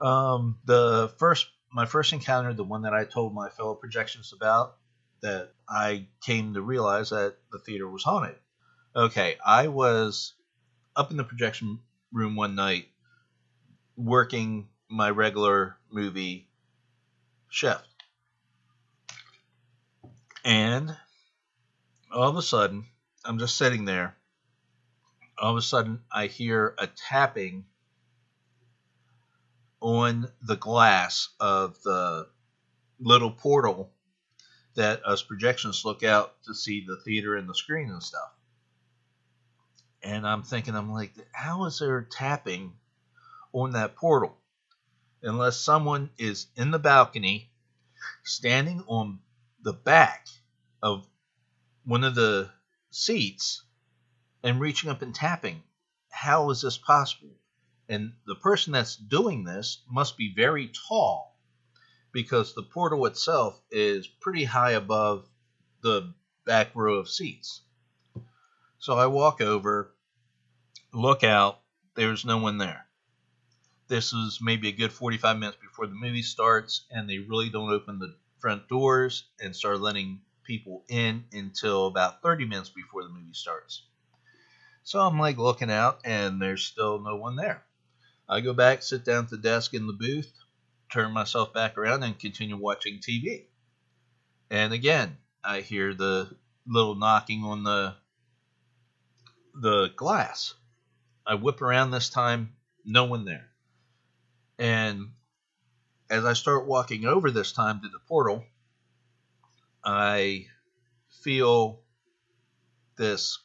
Um, 0.00 0.58
the 0.64 1.12
first, 1.18 1.46
my 1.72 1.86
first 1.86 2.12
encounter, 2.12 2.52
the 2.52 2.64
one 2.64 2.82
that 2.82 2.94
I 2.94 3.04
told 3.04 3.34
my 3.34 3.48
fellow 3.48 3.78
projectionists 3.82 4.34
about, 4.34 4.76
that 5.22 5.52
I 5.68 6.06
came 6.20 6.54
to 6.54 6.62
realize 6.62 7.10
that 7.10 7.36
the 7.50 7.58
theater 7.58 7.88
was 7.88 8.02
haunted. 8.02 8.36
Okay, 8.94 9.36
I 9.44 9.68
was 9.68 10.34
up 10.94 11.10
in 11.10 11.16
the 11.16 11.24
projection 11.24 11.80
room 12.12 12.36
one 12.36 12.54
night 12.54 12.88
working 13.96 14.68
my 14.88 15.10
regular 15.10 15.76
movie 15.90 16.48
shift. 17.48 17.86
And 20.44 20.96
all 22.14 22.28
of 22.28 22.36
a 22.36 22.42
sudden, 22.42 22.84
I'm 23.24 23.38
just 23.38 23.56
sitting 23.56 23.84
there. 23.84 24.16
All 25.38 25.50
of 25.50 25.56
a 25.56 25.62
sudden, 25.62 26.00
I 26.10 26.26
hear 26.26 26.74
a 26.78 26.86
tapping 26.86 27.64
on 29.80 30.28
the 30.42 30.56
glass 30.56 31.28
of 31.40 31.82
the 31.82 32.28
little 33.00 33.30
portal 33.30 33.90
that 34.76 35.04
us 35.04 35.22
projections 35.22 35.84
look 35.84 36.02
out 36.02 36.42
to 36.44 36.54
see 36.54 36.84
the 36.86 36.96
theater 37.04 37.36
and 37.36 37.48
the 37.48 37.54
screen 37.54 37.90
and 37.90 38.02
stuff. 38.02 38.32
And 40.02 40.26
I'm 40.26 40.42
thinking, 40.42 40.74
I'm 40.74 40.92
like, 40.92 41.12
how 41.32 41.64
is 41.66 41.78
there 41.78 42.02
tapping 42.02 42.72
on 43.52 43.72
that 43.72 43.96
portal? 43.96 44.36
unless 45.24 45.56
someone 45.56 46.10
is 46.18 46.46
in 46.56 46.70
the 46.70 46.78
balcony 46.78 47.50
standing 48.22 48.84
on 48.86 49.18
the 49.62 49.72
back 49.72 50.26
of 50.82 51.06
one 51.84 52.04
of 52.04 52.14
the 52.14 52.50
seats 52.90 53.62
and 54.42 54.60
reaching 54.60 54.90
up 54.90 55.02
and 55.02 55.14
tapping. 55.14 55.62
How 56.10 56.50
is 56.50 56.62
this 56.62 56.78
possible? 56.78 57.36
And 57.88 58.12
the 58.26 58.36
person 58.36 58.72
that's 58.72 58.96
doing 58.96 59.44
this 59.44 59.82
must 59.90 60.16
be 60.16 60.32
very 60.34 60.70
tall 60.88 61.38
because 62.12 62.54
the 62.54 62.62
portal 62.62 63.04
itself 63.06 63.60
is 63.70 64.06
pretty 64.06 64.44
high 64.44 64.72
above 64.72 65.28
the 65.82 66.14
back 66.46 66.70
row 66.74 66.94
of 66.94 67.10
seats. 67.10 67.60
So 68.78 68.96
I 68.96 69.06
walk 69.06 69.40
over, 69.40 69.94
look 70.92 71.24
out, 71.24 71.60
there's 71.94 72.24
no 72.24 72.38
one 72.38 72.58
there. 72.58 72.86
This 73.88 74.12
is 74.12 74.38
maybe 74.40 74.68
a 74.68 74.72
good 74.72 74.92
45 74.92 75.38
minutes 75.38 75.58
before 75.60 75.86
the 75.86 75.94
movie 75.94 76.22
starts, 76.22 76.86
and 76.90 77.08
they 77.08 77.18
really 77.18 77.50
don't 77.50 77.72
open 77.72 77.98
the 77.98 78.14
front 78.38 78.68
doors 78.68 79.24
and 79.40 79.54
start 79.54 79.80
letting 79.80 80.20
people 80.44 80.84
in 80.88 81.24
until 81.32 81.86
about 81.86 82.22
30 82.22 82.46
minutes 82.46 82.70
before 82.70 83.02
the 83.02 83.08
movie 83.08 83.32
starts. 83.32 83.82
So 84.82 85.00
I'm 85.00 85.18
like 85.18 85.38
looking 85.38 85.70
out, 85.70 86.00
and 86.04 86.40
there's 86.40 86.64
still 86.64 87.00
no 87.00 87.16
one 87.16 87.36
there. 87.36 87.64
I 88.28 88.40
go 88.40 88.52
back, 88.52 88.82
sit 88.82 89.04
down 89.04 89.24
at 89.24 89.30
the 89.30 89.38
desk 89.38 89.74
in 89.74 89.86
the 89.86 89.92
booth, 89.92 90.32
turn 90.90 91.12
myself 91.12 91.52
back 91.52 91.76
around, 91.76 92.02
and 92.02 92.18
continue 92.18 92.56
watching 92.56 92.98
TV. 92.98 93.46
And 94.50 94.72
again, 94.72 95.16
I 95.42 95.60
hear 95.60 95.94
the 95.94 96.36
little 96.66 96.94
knocking 96.94 97.44
on 97.44 97.64
the 97.64 97.96
the 99.54 99.88
glass. 99.96 100.54
I 101.26 101.34
whip 101.34 101.62
around 101.62 101.90
this 101.90 102.10
time, 102.10 102.54
no 102.84 103.04
one 103.04 103.24
there. 103.24 103.48
And 104.58 105.12
as 106.10 106.24
I 106.24 106.32
start 106.34 106.66
walking 106.66 107.04
over 107.06 107.30
this 107.30 107.52
time 107.52 107.80
to 107.80 107.88
the 107.88 107.98
portal, 107.98 108.44
I 109.84 110.46
feel 111.22 111.80
this 112.96 113.38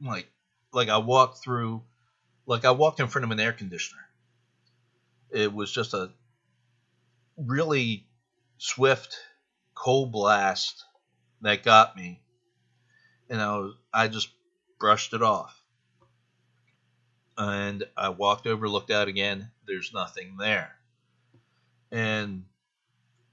like 0.00 0.28
like 0.72 0.88
I 0.88 0.98
walked 0.98 1.38
through 1.42 1.82
like 2.46 2.64
I 2.64 2.70
walked 2.70 3.00
in 3.00 3.08
front 3.08 3.24
of 3.24 3.30
an 3.30 3.40
air 3.40 3.52
conditioner. 3.52 4.02
It 5.30 5.52
was 5.52 5.72
just 5.72 5.94
a 5.94 6.10
really 7.36 8.06
swift 8.58 9.16
cold 9.74 10.12
blast 10.12 10.84
that 11.40 11.64
got 11.64 11.96
me 11.96 12.20
and 13.28 13.40
I 13.40 13.58
was 13.58 13.74
I 13.92 14.08
just 14.08 14.28
brushed 14.78 15.12
it 15.12 15.22
off. 15.22 15.60
And 17.36 17.82
I 17.96 18.10
walked 18.10 18.46
over, 18.46 18.68
looked 18.68 18.92
out 18.92 19.08
again. 19.08 19.50
There's 19.66 19.92
nothing 19.92 20.36
there. 20.36 20.76
And 21.90 22.44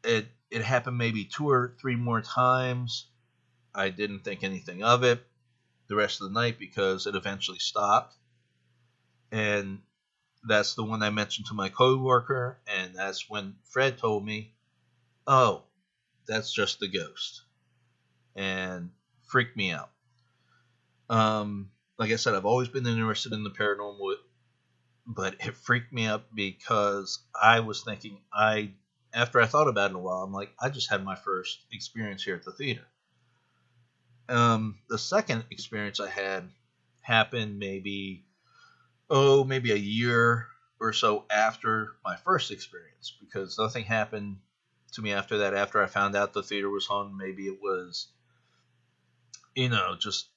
it 0.03 0.25
it 0.51 0.63
happened 0.63 0.97
maybe 0.97 1.25
two 1.25 1.49
or 1.49 1.75
three 1.79 1.95
more 1.95 2.21
times. 2.21 3.07
I 3.73 3.89
didn't 3.89 4.19
think 4.19 4.43
anything 4.43 4.83
of 4.83 5.03
it 5.03 5.25
the 5.87 5.95
rest 5.95 6.21
of 6.21 6.27
the 6.27 6.39
night 6.39 6.59
because 6.59 7.07
it 7.07 7.15
eventually 7.15 7.59
stopped. 7.59 8.15
And 9.31 9.81
that's 10.43 10.75
the 10.75 10.83
one 10.83 11.03
I 11.03 11.09
mentioned 11.09 11.47
to 11.47 11.53
my 11.53 11.69
coworker, 11.69 12.59
and 12.67 12.95
that's 12.95 13.29
when 13.29 13.55
Fred 13.69 13.97
told 13.97 14.25
me, 14.25 14.53
"Oh, 15.27 15.63
that's 16.27 16.51
just 16.53 16.79
the 16.79 16.87
ghost," 16.87 17.43
and 18.35 18.91
freaked 19.27 19.55
me 19.55 19.71
out. 19.71 19.91
Um, 21.09 21.71
like 21.97 22.11
I 22.11 22.15
said, 22.15 22.33
I've 22.35 22.45
always 22.45 22.69
been 22.69 22.87
interested 22.87 23.33
in 23.33 23.43
the 23.43 23.49
paranormal, 23.51 24.15
but 25.05 25.35
it 25.39 25.55
freaked 25.55 25.93
me 25.93 26.05
out 26.05 26.33
because 26.33 27.19
I 27.39 27.59
was 27.59 27.83
thinking 27.83 28.21
I, 28.33 28.73
after 29.13 29.41
I 29.41 29.45
thought 29.45 29.67
about 29.67 29.91
it 29.91 29.95
a 29.95 29.99
while, 29.99 30.23
I'm 30.23 30.33
like, 30.33 30.51
I 30.59 30.69
just 30.69 30.89
had 30.89 31.03
my 31.03 31.15
first 31.15 31.59
experience 31.71 32.23
here 32.23 32.35
at 32.35 32.43
the 32.43 32.51
theater. 32.51 32.85
Um, 34.29 34.79
the 34.89 34.97
second 34.97 35.45
experience 35.51 35.99
I 35.99 36.09
had 36.09 36.49
happened 37.01 37.59
maybe, 37.59 38.23
oh, 39.09 39.43
maybe 39.43 39.71
a 39.71 39.75
year 39.75 40.47
or 40.79 40.93
so 40.93 41.25
after 41.29 41.95
my 42.03 42.15
first 42.15 42.51
experience 42.51 43.13
because 43.19 43.57
nothing 43.57 43.83
happened 43.83 44.37
to 44.93 45.01
me 45.01 45.11
after 45.11 45.39
that. 45.39 45.53
After 45.53 45.81
I 45.83 45.87
found 45.87 46.15
out 46.15 46.33
the 46.33 46.43
theater 46.43 46.69
was 46.69 46.85
haunted, 46.85 47.15
maybe 47.15 47.47
it 47.47 47.59
was, 47.61 48.07
you 49.55 49.69
know, 49.69 49.95
just 49.99 50.27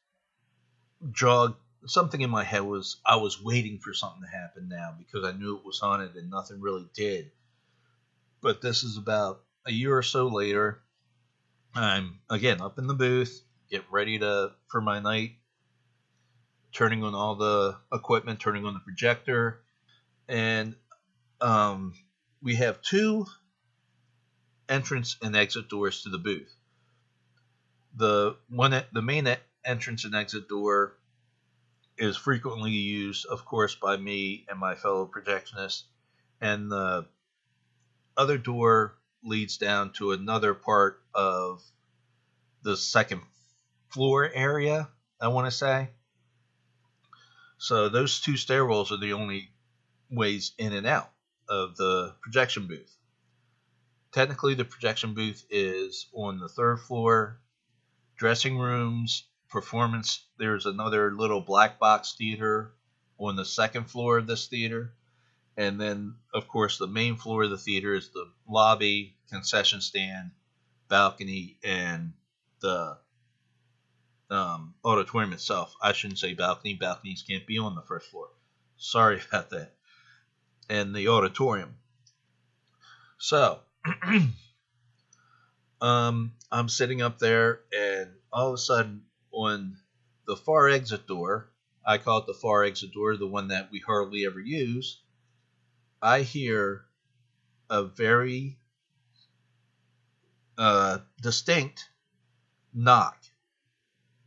jog 1.13 1.57
something 1.87 2.21
in 2.21 2.31
my 2.31 2.45
head 2.45 2.63
was 2.63 2.97
I 3.05 3.17
was 3.17 3.43
waiting 3.43 3.79
for 3.79 3.93
something 3.93 4.23
to 4.23 4.29
happen 4.29 4.69
now 4.69 4.95
because 4.99 5.25
I 5.25 5.37
knew 5.37 5.57
it 5.57 5.65
was 5.65 5.79
haunted 5.79 6.15
and 6.17 6.31
nothing 6.31 6.61
really 6.61 6.89
did. 6.95 7.31
But 8.45 8.61
this 8.61 8.83
is 8.83 8.99
about 8.99 9.41
a 9.65 9.73
year 9.73 9.97
or 9.97 10.03
so 10.03 10.29
later. 10.29 10.83
I'm 11.75 12.21
again 12.29 12.61
up 12.61 12.79
in 12.79 12.87
the 12.87 12.93
booth, 12.93 13.43
getting 13.71 13.91
ready 13.91 14.19
to 14.19 14.53
for 14.69 14.83
my 14.83 15.01
night, 15.01 15.37
turning 16.71 17.03
on 17.05 17.15
all 17.15 17.37
the 17.37 17.79
equipment, 17.91 18.41
turning 18.41 18.67
on 18.67 18.75
the 18.75 18.81
projector, 18.81 19.63
and 20.29 20.77
um, 21.41 21.95
we 22.43 22.57
have 22.57 22.83
two 22.83 23.25
entrance 24.69 25.17
and 25.23 25.35
exit 25.35 25.71
doors 25.71 26.03
to 26.03 26.11
the 26.11 26.19
booth. 26.19 26.55
The 27.97 28.37
one, 28.51 28.79
the 28.93 29.01
main 29.01 29.27
entrance 29.65 30.05
and 30.05 30.15
exit 30.15 30.51
door 30.51 30.99
is 31.97 32.19
frequently 32.19 32.73
used, 32.73 33.25
of 33.25 33.47
course, 33.47 33.75
by 33.75 33.97
me 33.97 34.45
and 34.51 34.59
my 34.59 34.75
fellow 34.75 35.11
projectionists, 35.11 35.85
and 36.43 36.71
the 36.71 37.07
other 38.17 38.39
door 38.39 38.97
leads 39.23 39.57
down 39.57 39.93
to 39.95 40.13
another 40.13 40.55
part 40.55 41.03
of 41.15 41.63
the 42.63 42.77
second 42.77 43.23
floor 43.89 44.31
area, 44.33 44.89
I 45.21 45.29
want 45.29 45.47
to 45.47 45.51
say. 45.51 45.91
So 47.59 47.89
those 47.89 48.21
two 48.21 48.33
stairwells 48.33 48.91
are 48.91 48.99
the 48.99 49.13
only 49.15 49.51
ways 50.11 50.53
in 50.59 50.73
and 50.73 50.87
out 50.87 51.11
of 51.49 51.77
the 51.77 52.15
projection 52.23 52.67
booth. 52.67 52.95
Technically, 54.13 54.55
the 54.55 54.65
projection 54.65 55.15
booth 55.15 55.45
is 55.51 56.07
on 56.13 56.39
the 56.39 56.49
third 56.49 56.81
floor. 56.81 57.41
Dressing 58.17 58.59
rooms 58.59 59.25
performance. 59.49 60.25
There's 60.39 60.67
another 60.67 61.13
little 61.13 61.41
black 61.41 61.79
box 61.79 62.15
theater 62.17 62.75
on 63.19 63.37
the 63.37 63.45
second 63.45 63.85
floor 63.85 64.19
of 64.19 64.27
this 64.27 64.47
theater. 64.49 64.93
And 65.57 65.81
then, 65.81 66.17
of 66.33 66.49
course, 66.49 66.79
the 66.79 66.87
main 66.87 67.17
floor 67.17 67.45
of 67.45 67.51
the 67.51 67.59
theater 67.59 67.95
is 67.95 68.11
the 68.11 68.29
lobby, 68.49 69.17
concession 69.31 69.81
stand, 69.81 70.33
balcony, 70.89 71.59
and 71.63 72.13
the 72.61 72.99
um, 74.31 74.75
auditorium 74.85 75.33
itself. 75.33 75.75
I 75.81 75.93
shouldn't 75.93 76.19
say 76.19 76.35
balcony. 76.35 76.75
Balconies 76.75 77.25
can't 77.29 77.47
be 77.47 77.59
on 77.59 77.75
the 77.75 77.83
first 77.83 78.11
floor. 78.11 78.29
Sorry 78.77 79.21
about 79.29 79.51
that. 79.51 79.75
And 80.69 80.95
the 80.95 81.09
auditorium. 81.09 81.77
So, 83.19 83.61
um, 85.81 86.33
I'm 86.51 86.69
sitting 86.69 87.01
up 87.01 87.19
there, 87.19 87.61
and 87.73 88.11
all 88.33 88.49
of 88.49 88.55
a 88.55 88.59
sudden, 88.59 89.03
on 89.31 89.77
the 90.27 90.37
far 90.37 90.69
exit 90.69 91.07
door, 91.07 91.51
I 91.87 91.99
call 91.99 92.19
it 92.19 92.27
the 92.27 92.35
far 92.35 92.65
exit 92.65 92.93
door, 92.93 93.17
the 93.17 93.27
one 93.27 93.49
that 93.49 93.71
we 93.71 93.79
hardly 93.79 94.27
ever 94.27 94.41
use, 94.41 95.01
I 96.05 96.21
hear 96.21 96.85
a 97.71 97.85
very 97.85 98.59
uh, 100.59 100.99
distinct 101.23 101.89
knock. 102.75 103.17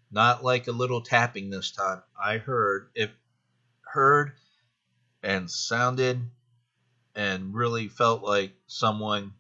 Not 0.10 0.44
like 0.44 0.66
a 0.66 0.72
little 0.72 1.02
tapping 1.02 1.52
this 1.52 1.70
time. 1.70 2.02
I 2.20 2.40
heard 2.40 2.90
it 2.96 3.12
heard 3.82 4.32
and 5.22 5.52
sounded 5.52 6.20
and 7.14 7.54
really 7.54 7.90
felt 7.90 8.24
like 8.24 8.54
someone 8.66 9.34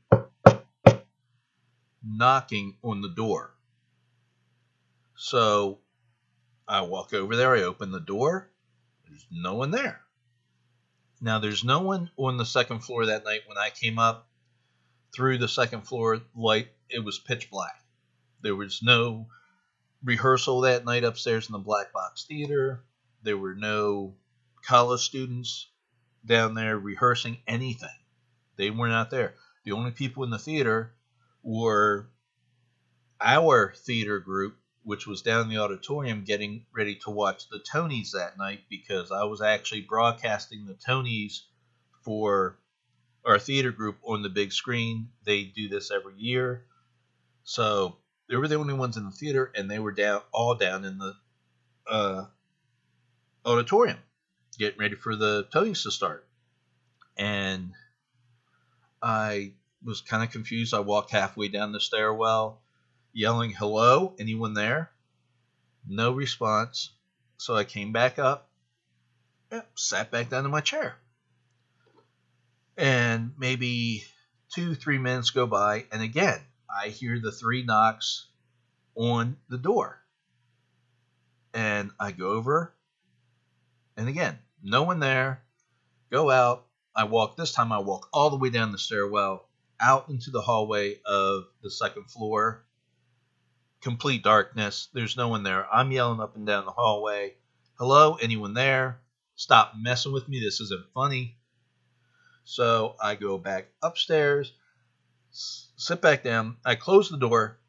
knocking 2.03 2.75
on 2.83 3.01
the 3.01 3.09
door. 3.09 3.55
So 5.15 5.79
I 6.67 6.81
walk 6.81 7.15
over 7.15 7.35
there, 7.35 7.55
I 7.55 7.63
open 7.63 7.91
the 7.91 7.99
door, 7.99 8.51
there's 9.07 9.25
no 9.31 9.55
one 9.55 9.71
there. 9.71 10.01
Now, 11.19 11.39
there's 11.39 11.63
no 11.63 11.81
one 11.81 12.11
on 12.17 12.37
the 12.37 12.45
second 12.45 12.81
floor 12.81 13.07
that 13.07 13.25
night 13.25 13.41
when 13.47 13.57
I 13.57 13.69
came 13.69 13.97
up 13.97 14.27
through 15.15 15.39
the 15.39 15.47
second 15.47 15.81
floor 15.81 16.21
light, 16.35 16.69
it 16.89 16.99
was 16.99 17.17
pitch 17.17 17.49
black. 17.49 17.83
There 18.41 18.55
was 18.55 18.83
no 18.83 19.27
rehearsal 20.03 20.61
that 20.61 20.85
night 20.85 21.03
upstairs 21.03 21.47
in 21.47 21.53
the 21.53 21.59
Black 21.59 21.91
Box 21.91 22.25
Theater. 22.25 22.83
There 23.23 23.37
were 23.37 23.55
no 23.55 24.15
college 24.63 25.01
students 25.01 25.67
down 26.25 26.53
there 26.53 26.77
rehearsing 26.77 27.39
anything. 27.47 27.89
They 28.57 28.69
were 28.69 28.87
not 28.87 29.09
there. 29.09 29.35
The 29.63 29.71
only 29.71 29.91
people 29.91 30.23
in 30.23 30.29
the 30.29 30.37
theater 30.37 30.93
were 31.41 32.09
our 33.19 33.73
theater 33.73 34.19
group 34.19 34.57
which 34.87 35.05
was 35.05 35.21
down 35.21 35.49
the 35.49 35.57
auditorium 35.57 36.23
getting 36.23 36.65
ready 36.73 36.95
to 36.95 37.09
watch 37.09 37.49
the 37.49 37.59
Tonys 37.59 38.11
that 38.11 38.37
night 38.37 38.61
because 38.69 39.11
I 39.11 39.25
was 39.25 39.41
actually 39.41 39.81
broadcasting 39.81 40.65
the 40.65 40.75
Tonys 40.75 41.41
for 42.05 42.57
our 43.25 43.37
theater 43.37 43.71
group 43.71 43.97
on 44.05 44.21
the 44.21 44.29
big 44.29 44.53
screen. 44.53 45.09
They 45.25 45.43
do 45.43 45.67
this 45.67 45.91
every 45.91 46.13
year. 46.15 46.63
So 47.43 47.97
they 48.29 48.37
were 48.37 48.47
the 48.47 48.55
only 48.55 48.75
ones 48.75 48.95
in 48.95 49.03
the 49.03 49.11
theater, 49.11 49.51
and 49.53 49.69
they 49.69 49.77
were 49.77 49.91
down 49.91 50.21
all 50.31 50.55
down 50.55 50.85
in 50.85 50.97
the 50.99 51.13
uh, 51.85 52.25
auditorium, 53.45 53.99
getting 54.57 54.79
ready 54.79 54.95
for 54.95 55.17
the 55.17 55.49
Tonys 55.53 55.83
to 55.83 55.91
start. 55.91 56.25
And 57.17 57.73
I 59.01 59.51
was 59.83 59.99
kind 59.99 60.23
of 60.23 60.31
confused. 60.31 60.73
I 60.73 60.79
walked 60.79 61.11
halfway 61.11 61.49
down 61.49 61.73
the 61.73 61.81
stairwell, 61.81 62.61
yelling, 63.17 63.49
"Hello, 63.49 64.13
anyone 64.19 64.53
there?" 64.53 64.91
No 65.87 66.11
response. 66.11 66.91
So 67.37 67.55
I 67.55 67.63
came 67.63 67.91
back 67.91 68.19
up, 68.19 68.47
sat 69.73 70.11
back 70.11 70.29
down 70.29 70.45
in 70.45 70.51
my 70.51 70.61
chair. 70.61 70.97
And 72.77 73.33
maybe 73.39 74.03
two, 74.53 74.75
three 74.75 74.99
minutes 74.99 75.31
go 75.31 75.47
by, 75.47 75.85
and 75.91 76.03
again, 76.03 76.39
I 76.69 76.89
hear 76.89 77.19
the 77.19 77.31
three 77.31 77.63
knocks 77.63 78.27
on 78.93 79.37
the 79.49 79.57
door. 79.57 79.99
And 81.55 81.89
I 81.99 82.11
go 82.11 82.33
over, 82.33 82.75
and 83.95 84.07
again, 84.07 84.37
no 84.61 84.83
one 84.83 84.99
there. 84.99 85.41
Go 86.11 86.29
out. 86.29 86.67
I 86.95 87.05
walk, 87.05 87.35
this 87.35 87.51
time 87.51 87.71
I 87.71 87.79
walk 87.79 88.09
all 88.13 88.29
the 88.29 88.37
way 88.37 88.51
down 88.51 88.71
the 88.71 88.77
stairwell, 88.77 89.47
out 89.79 90.09
into 90.09 90.29
the 90.29 90.41
hallway 90.41 90.99
of 91.03 91.45
the 91.63 91.71
second 91.71 92.11
floor. 92.11 92.63
Complete 93.87 94.21
darkness. 94.21 94.89
There's 94.91 95.15
no 95.15 95.29
one 95.29 95.43
there. 95.43 95.65
I'm 95.73 95.93
yelling 95.93 96.19
up 96.19 96.35
and 96.35 96.45
down 96.45 96.65
the 96.65 96.73
hallway. 96.73 97.35
Hello, 97.79 98.15
anyone 98.15 98.53
there? 98.53 98.99
Stop 99.37 99.75
messing 99.79 100.11
with 100.11 100.27
me. 100.27 100.41
This 100.41 100.59
isn't 100.59 100.91
funny. 100.93 101.37
So 102.43 102.97
I 103.01 103.15
go 103.15 103.37
back 103.37 103.69
upstairs, 103.81 104.51
sit 105.31 106.01
back 106.01 106.21
down. 106.21 106.57
I 106.65 106.75
close 106.75 107.07
the 107.09 107.15
door, 107.15 107.59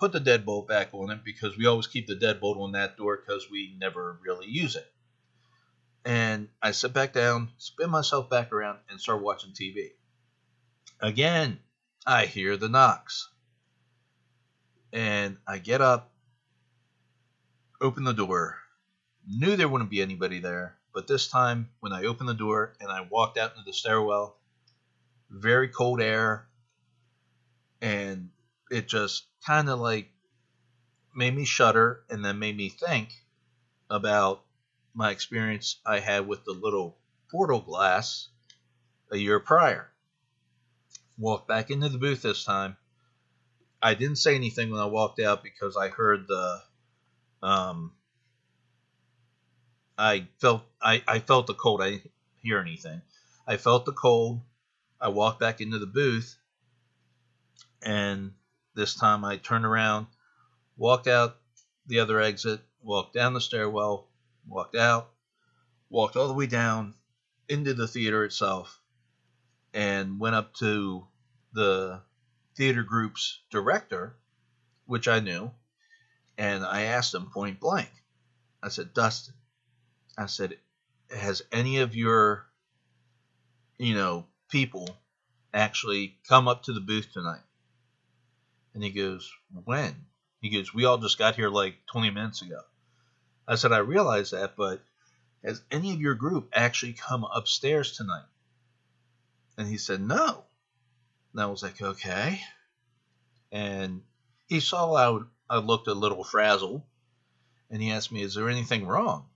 put 0.00 0.12
the 0.12 0.20
deadbolt 0.20 0.68
back 0.68 0.94
on 0.94 1.10
it 1.10 1.22
because 1.22 1.58
we 1.58 1.66
always 1.66 1.86
keep 1.86 2.06
the 2.06 2.16
deadbolt 2.16 2.56
on 2.56 2.72
that 2.72 2.96
door 2.96 3.18
because 3.18 3.50
we 3.50 3.76
never 3.78 4.18
really 4.24 4.46
use 4.46 4.74
it. 4.74 4.90
And 6.02 6.48
I 6.62 6.70
sit 6.70 6.94
back 6.94 7.12
down, 7.12 7.50
spin 7.58 7.90
myself 7.90 8.30
back 8.30 8.52
around, 8.52 8.78
and 8.88 8.98
start 8.98 9.20
watching 9.20 9.52
TV. 9.52 9.90
Again, 10.98 11.58
I 12.06 12.24
hear 12.24 12.56
the 12.56 12.70
knocks. 12.70 13.28
And 14.92 15.36
I 15.46 15.58
get 15.58 15.80
up, 15.80 16.10
open 17.80 18.04
the 18.04 18.12
door. 18.12 18.58
Knew 19.26 19.56
there 19.56 19.68
wouldn't 19.68 19.90
be 19.90 20.00
anybody 20.00 20.40
there, 20.40 20.76
but 20.94 21.06
this 21.06 21.28
time 21.28 21.68
when 21.80 21.92
I 21.92 22.04
opened 22.04 22.28
the 22.28 22.34
door 22.34 22.74
and 22.80 22.90
I 22.90 23.02
walked 23.02 23.36
out 23.36 23.52
into 23.52 23.64
the 23.64 23.72
stairwell, 23.72 24.36
very 25.30 25.68
cold 25.68 26.00
air, 26.00 26.48
and 27.80 28.30
it 28.70 28.88
just 28.88 29.26
kind 29.46 29.68
of 29.68 29.78
like 29.78 30.10
made 31.14 31.34
me 31.34 31.44
shudder 31.44 32.02
and 32.08 32.24
then 32.24 32.38
made 32.38 32.56
me 32.56 32.68
think 32.68 33.10
about 33.90 34.44
my 34.94 35.10
experience 35.10 35.76
I 35.84 36.00
had 36.00 36.26
with 36.26 36.44
the 36.44 36.52
little 36.52 36.96
portal 37.30 37.60
glass 37.60 38.28
a 39.10 39.16
year 39.16 39.38
prior. 39.40 39.90
Walked 41.18 41.48
back 41.48 41.70
into 41.70 41.88
the 41.88 41.98
booth 41.98 42.22
this 42.22 42.44
time. 42.44 42.76
I 43.80 43.94
didn't 43.94 44.16
say 44.16 44.34
anything 44.34 44.70
when 44.70 44.80
I 44.80 44.86
walked 44.86 45.20
out 45.20 45.42
because 45.42 45.76
I 45.76 45.88
heard 45.88 46.26
the 46.26 46.62
um 47.42 47.92
I 49.96 50.28
felt 50.38 50.62
I, 50.80 51.02
I 51.06 51.18
felt 51.20 51.46
the 51.46 51.54
cold. 51.54 51.82
I 51.82 51.90
didn't 51.90 52.10
hear 52.42 52.58
anything. 52.58 53.02
I 53.46 53.56
felt 53.56 53.84
the 53.84 53.92
cold. 53.92 54.40
I 55.00 55.08
walked 55.08 55.40
back 55.40 55.60
into 55.60 55.78
the 55.78 55.86
booth 55.86 56.36
and 57.82 58.32
this 58.74 58.94
time 58.94 59.24
I 59.24 59.36
turned 59.36 59.64
around, 59.64 60.06
walked 60.76 61.06
out 61.06 61.36
the 61.86 62.00
other 62.00 62.20
exit, 62.20 62.60
walked 62.82 63.14
down 63.14 63.34
the 63.34 63.40
stairwell, 63.40 64.06
walked 64.46 64.76
out, 64.76 65.10
walked 65.90 66.16
all 66.16 66.28
the 66.28 66.34
way 66.34 66.46
down 66.46 66.94
into 67.48 67.74
the 67.74 67.86
theater 67.88 68.24
itself, 68.24 68.80
and 69.72 70.18
went 70.20 70.36
up 70.36 70.54
to 70.54 71.06
the 71.52 72.00
theater 72.58 72.82
group's 72.82 73.38
director, 73.50 74.16
which 74.84 75.06
I 75.06 75.20
knew, 75.20 75.52
and 76.36 76.64
I 76.64 76.82
asked 76.82 77.14
him 77.14 77.30
point 77.32 77.60
blank. 77.60 77.90
I 78.60 78.68
said, 78.68 78.92
Dustin, 78.92 79.34
I 80.18 80.26
said, 80.26 80.58
has 81.16 81.40
any 81.52 81.78
of 81.78 81.94
your, 81.94 82.44
you 83.78 83.94
know, 83.94 84.26
people 84.50 84.88
actually 85.54 86.18
come 86.28 86.48
up 86.48 86.64
to 86.64 86.72
the 86.72 86.80
booth 86.80 87.12
tonight? 87.12 87.44
And 88.74 88.82
he 88.82 88.90
goes, 88.90 89.32
when? 89.64 89.94
He 90.40 90.50
goes, 90.50 90.74
we 90.74 90.84
all 90.84 90.98
just 90.98 91.18
got 91.18 91.36
here 91.36 91.50
like 91.50 91.76
20 91.92 92.10
minutes 92.10 92.42
ago. 92.42 92.60
I 93.46 93.54
said, 93.54 93.70
I 93.70 93.78
realize 93.78 94.32
that, 94.32 94.56
but 94.56 94.82
has 95.44 95.62
any 95.70 95.92
of 95.92 96.00
your 96.00 96.16
group 96.16 96.50
actually 96.52 96.94
come 96.94 97.24
upstairs 97.24 97.96
tonight? 97.96 98.26
And 99.56 99.68
he 99.68 99.78
said, 99.78 100.00
no. 100.00 100.44
And 101.32 101.42
I 101.42 101.46
was 101.46 101.62
like, 101.62 101.80
okay. 101.80 102.40
And 103.52 104.02
he 104.46 104.60
saw 104.60 104.94
I, 104.94 105.20
I 105.48 105.58
looked 105.58 105.88
a 105.88 105.94
little 105.94 106.24
frazzled, 106.24 106.82
and 107.70 107.82
he 107.82 107.90
asked 107.90 108.12
me, 108.12 108.22
is 108.22 108.34
there 108.34 108.48
anything 108.48 108.86
wrong? 108.86 109.26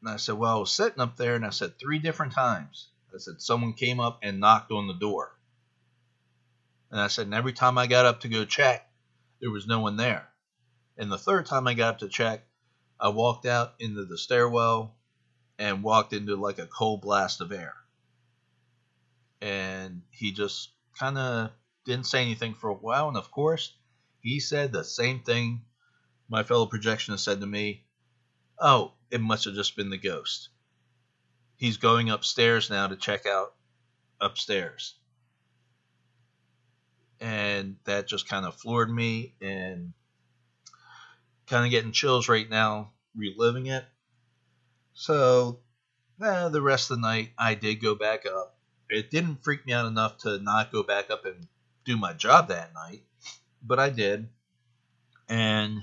And 0.00 0.10
I 0.10 0.16
said, 0.16 0.36
well, 0.36 0.56
I 0.56 0.60
was 0.60 0.70
sitting 0.70 1.00
up 1.00 1.16
there, 1.16 1.34
and 1.34 1.44
I 1.44 1.50
said 1.50 1.78
three 1.78 1.98
different 1.98 2.32
times. 2.32 2.88
I 3.14 3.18
said, 3.18 3.40
someone 3.40 3.72
came 3.72 3.98
up 3.98 4.18
and 4.22 4.40
knocked 4.40 4.70
on 4.70 4.88
the 4.88 4.94
door. 4.94 5.32
And 6.90 7.00
I 7.00 7.08
said, 7.08 7.26
and 7.26 7.34
every 7.34 7.52
time 7.52 7.78
I 7.78 7.86
got 7.86 8.04
up 8.04 8.20
to 8.20 8.28
go 8.28 8.44
check, 8.44 8.88
there 9.40 9.50
was 9.50 9.66
no 9.66 9.80
one 9.80 9.96
there. 9.96 10.28
And 10.98 11.10
the 11.10 11.18
third 11.18 11.46
time 11.46 11.66
I 11.66 11.74
got 11.74 11.94
up 11.94 11.98
to 12.00 12.08
check, 12.08 12.42
I 13.00 13.08
walked 13.08 13.46
out 13.46 13.74
into 13.78 14.04
the 14.04 14.18
stairwell 14.18 14.94
and 15.58 15.82
walked 15.82 16.12
into 16.12 16.36
like 16.36 16.58
a 16.58 16.66
cold 16.66 17.00
blast 17.00 17.40
of 17.40 17.52
air. 17.52 17.74
And 19.40 20.02
he 20.10 20.32
just 20.32 20.70
kind 20.98 21.18
of 21.18 21.50
didn't 21.84 22.06
say 22.06 22.22
anything 22.22 22.54
for 22.54 22.68
a 22.68 22.74
while. 22.74 23.08
And 23.08 23.16
of 23.16 23.30
course, 23.30 23.76
he 24.20 24.40
said 24.40 24.72
the 24.72 24.84
same 24.84 25.20
thing 25.20 25.62
my 26.28 26.42
fellow 26.42 26.66
projectionist 26.66 27.20
said 27.20 27.40
to 27.40 27.46
me 27.46 27.84
Oh, 28.58 28.94
it 29.10 29.20
must 29.20 29.44
have 29.44 29.54
just 29.54 29.76
been 29.76 29.90
the 29.90 29.98
ghost. 29.98 30.48
He's 31.56 31.76
going 31.76 32.10
upstairs 32.10 32.70
now 32.70 32.86
to 32.86 32.96
check 32.96 33.26
out 33.26 33.54
upstairs. 34.20 34.94
And 37.20 37.76
that 37.84 38.08
just 38.08 38.28
kind 38.28 38.44
of 38.44 38.56
floored 38.56 38.90
me 38.90 39.34
and 39.40 39.92
kind 41.46 41.64
of 41.64 41.70
getting 41.70 41.92
chills 41.92 42.28
right 42.28 42.48
now, 42.48 42.92
reliving 43.14 43.66
it. 43.66 43.84
So, 44.94 45.60
eh, 46.22 46.48
the 46.48 46.62
rest 46.62 46.90
of 46.90 46.96
the 46.98 47.02
night, 47.02 47.32
I 47.38 47.54
did 47.54 47.76
go 47.76 47.94
back 47.94 48.26
up. 48.26 48.55
It 48.88 49.10
didn't 49.10 49.42
freak 49.42 49.66
me 49.66 49.72
out 49.72 49.86
enough 49.86 50.18
to 50.18 50.38
not 50.38 50.72
go 50.72 50.82
back 50.82 51.10
up 51.10 51.24
and 51.24 51.48
do 51.84 51.96
my 51.96 52.12
job 52.12 52.48
that 52.48 52.74
night, 52.74 53.02
but 53.62 53.78
I 53.78 53.90
did. 53.90 54.28
And 55.28 55.82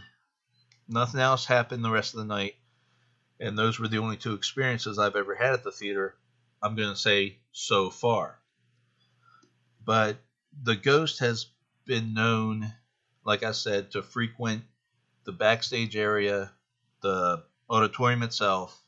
nothing 0.88 1.20
else 1.20 1.46
happened 1.46 1.84
the 1.84 1.92
rest 1.92 2.14
of 2.14 2.20
the 2.20 2.26
night. 2.26 2.56
And 3.40 3.58
those 3.58 3.80
were 3.80 3.88
the 3.88 3.98
only 3.98 4.18
two 4.18 4.34
experiences 4.34 5.00
I've 5.00 5.16
ever 5.16 5.36
had 5.36 5.54
at 5.54 5.64
the 5.64 5.72
theater, 5.72 6.16
I'm 6.62 6.76
going 6.76 6.90
to 6.90 6.96
say 6.96 7.40
so 7.52 7.90
far. 7.90 8.40
But 9.84 10.18
the 10.62 10.76
ghost 10.76 11.20
has 11.20 11.48
been 11.86 12.14
known, 12.14 12.74
like 13.26 13.44
I 13.44 13.52
said, 13.52 13.92
to 13.92 14.02
frequent 14.02 14.64
the 15.26 15.32
backstage 15.32 15.96
area, 15.96 16.52
the 17.02 17.44
auditorium 17.70 18.24
itself, 18.24 18.83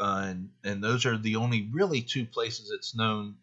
uh, 0.00 0.24
and 0.26 0.50
and 0.64 0.82
those 0.82 1.06
are 1.06 1.16
the 1.16 1.36
only 1.36 1.68
really 1.72 2.02
two 2.02 2.26
places 2.26 2.70
it's 2.70 2.94
known 2.94 3.36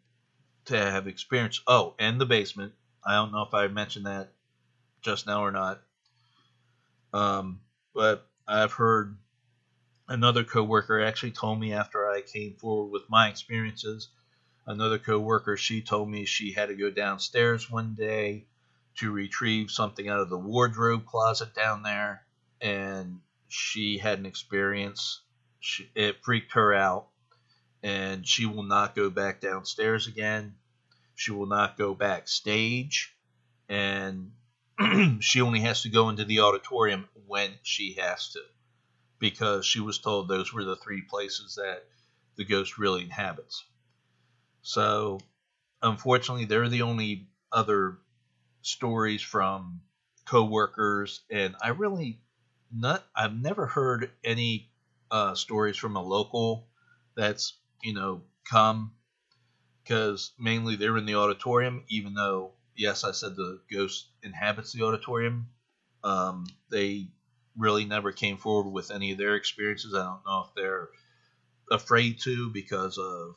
to 0.66 0.78
have 0.78 1.08
experienced. 1.08 1.62
Oh, 1.68 1.96
and 2.00 2.20
the 2.20 2.26
basement. 2.26 2.74
I 3.06 3.14
don't 3.14 3.32
know 3.32 3.42
if 3.42 3.54
I 3.54 3.68
mentioned 3.68 4.06
that 4.06 4.32
just 5.02 5.26
now 5.26 5.44
or 5.44 5.52
not. 5.52 5.82
Um, 7.14 7.62
but 7.94 8.26
I've 8.48 8.74
heard 8.74 9.18
another 10.08 10.44
coworker 10.44 11.02
actually 11.02 11.32
told 11.32 11.60
me 11.60 11.74
after 11.74 12.10
I 12.10 12.22
came 12.22 12.56
forward 12.56 12.92
with 12.92 13.10
my 13.10 13.28
experiences. 13.30 14.10
Another 14.68 15.00
coworker, 15.00 15.58
she 15.58 15.82
told 15.82 16.10
me 16.10 16.26
she 16.26 16.52
had 16.52 16.68
to 16.68 16.76
go 16.76 16.92
downstairs 16.92 17.70
one 17.70 17.96
day 17.96 18.46
to 18.98 19.12
retrieve 19.12 19.72
something 19.72 20.08
out 20.08 20.20
of 20.20 20.30
the 20.30 20.38
wardrobe 20.38 21.06
closet 21.06 21.54
down 21.54 21.82
there, 21.82 22.24
and 22.62 23.20
she 23.48 23.98
had 23.98 24.20
an 24.20 24.26
experience. 24.26 25.22
She, 25.62 25.90
it 25.94 26.24
freaked 26.24 26.54
her 26.54 26.74
out, 26.74 27.08
and 27.84 28.28
she 28.28 28.48
will 28.48 28.64
not 28.64 28.96
go 28.96 29.12
back 29.12 29.42
downstairs 29.42 30.08
again. 30.08 30.56
She 31.14 31.32
will 31.32 31.46
not 31.46 31.78
go 31.78 31.94
backstage, 31.94 33.16
and 33.70 34.32
she 35.20 35.40
only 35.40 35.60
has 35.62 35.84
to 35.84 35.90
go 35.90 36.10
into 36.10 36.26
the 36.26 36.40
auditorium 36.40 37.08
when 37.28 37.52
she 37.62 37.94
has 37.94 38.30
to, 38.30 38.42
because 39.20 39.64
she 39.64 39.80
was 39.80 40.00
told 40.00 40.28
those 40.28 40.52
were 40.52 40.64
the 40.64 40.76
three 40.76 41.04
places 41.04 41.56
that 41.56 41.88
the 42.38 42.44
ghost 42.44 42.80
really 42.80 43.04
inhabits. 43.04 43.64
So, 44.64 45.20
unfortunately, 45.80 46.46
they're 46.46 46.70
the 46.70 46.82
only 46.82 47.28
other 47.52 48.00
stories 48.64 49.22
from 49.22 49.82
coworkers, 50.26 51.22
and 51.30 51.56
I 51.62 51.70
really 51.70 52.20
not 52.72 53.06
I've 53.16 53.36
never 53.36 53.68
heard 53.68 54.12
any 54.24 54.71
uh, 55.12 55.36
stories 55.36 55.78
from 55.78 55.96
a 55.96 56.02
local 56.04 56.68
that's 57.16 57.58
you 57.84 57.94
know 57.94 58.24
come 58.50 58.94
because 59.84 60.32
mainly 60.40 60.76
they're 60.76 60.98
in 60.98 61.06
the 61.06 61.16
auditorium. 61.16 61.84
Even 61.90 62.14
though 62.14 62.54
yes, 62.76 63.04
I 63.04 63.12
said 63.12 63.36
the 63.36 63.60
ghost 63.72 64.08
inhabits 64.24 64.72
the 64.74 64.84
auditorium, 64.84 65.50
um, 66.04 66.46
they 66.70 67.08
really 67.58 67.86
never 67.86 68.12
came 68.12 68.38
forward 68.38 68.72
with 68.72 68.92
any 68.92 69.12
of 69.12 69.18
their 69.18 69.36
experiences. 69.36 69.94
I 69.94 70.04
don't 70.04 70.26
know 70.26 70.46
if 70.48 70.56
they're 70.56 70.90
afraid 71.72 72.20
to 72.22 72.50
because 72.52 72.98
of 72.98 73.36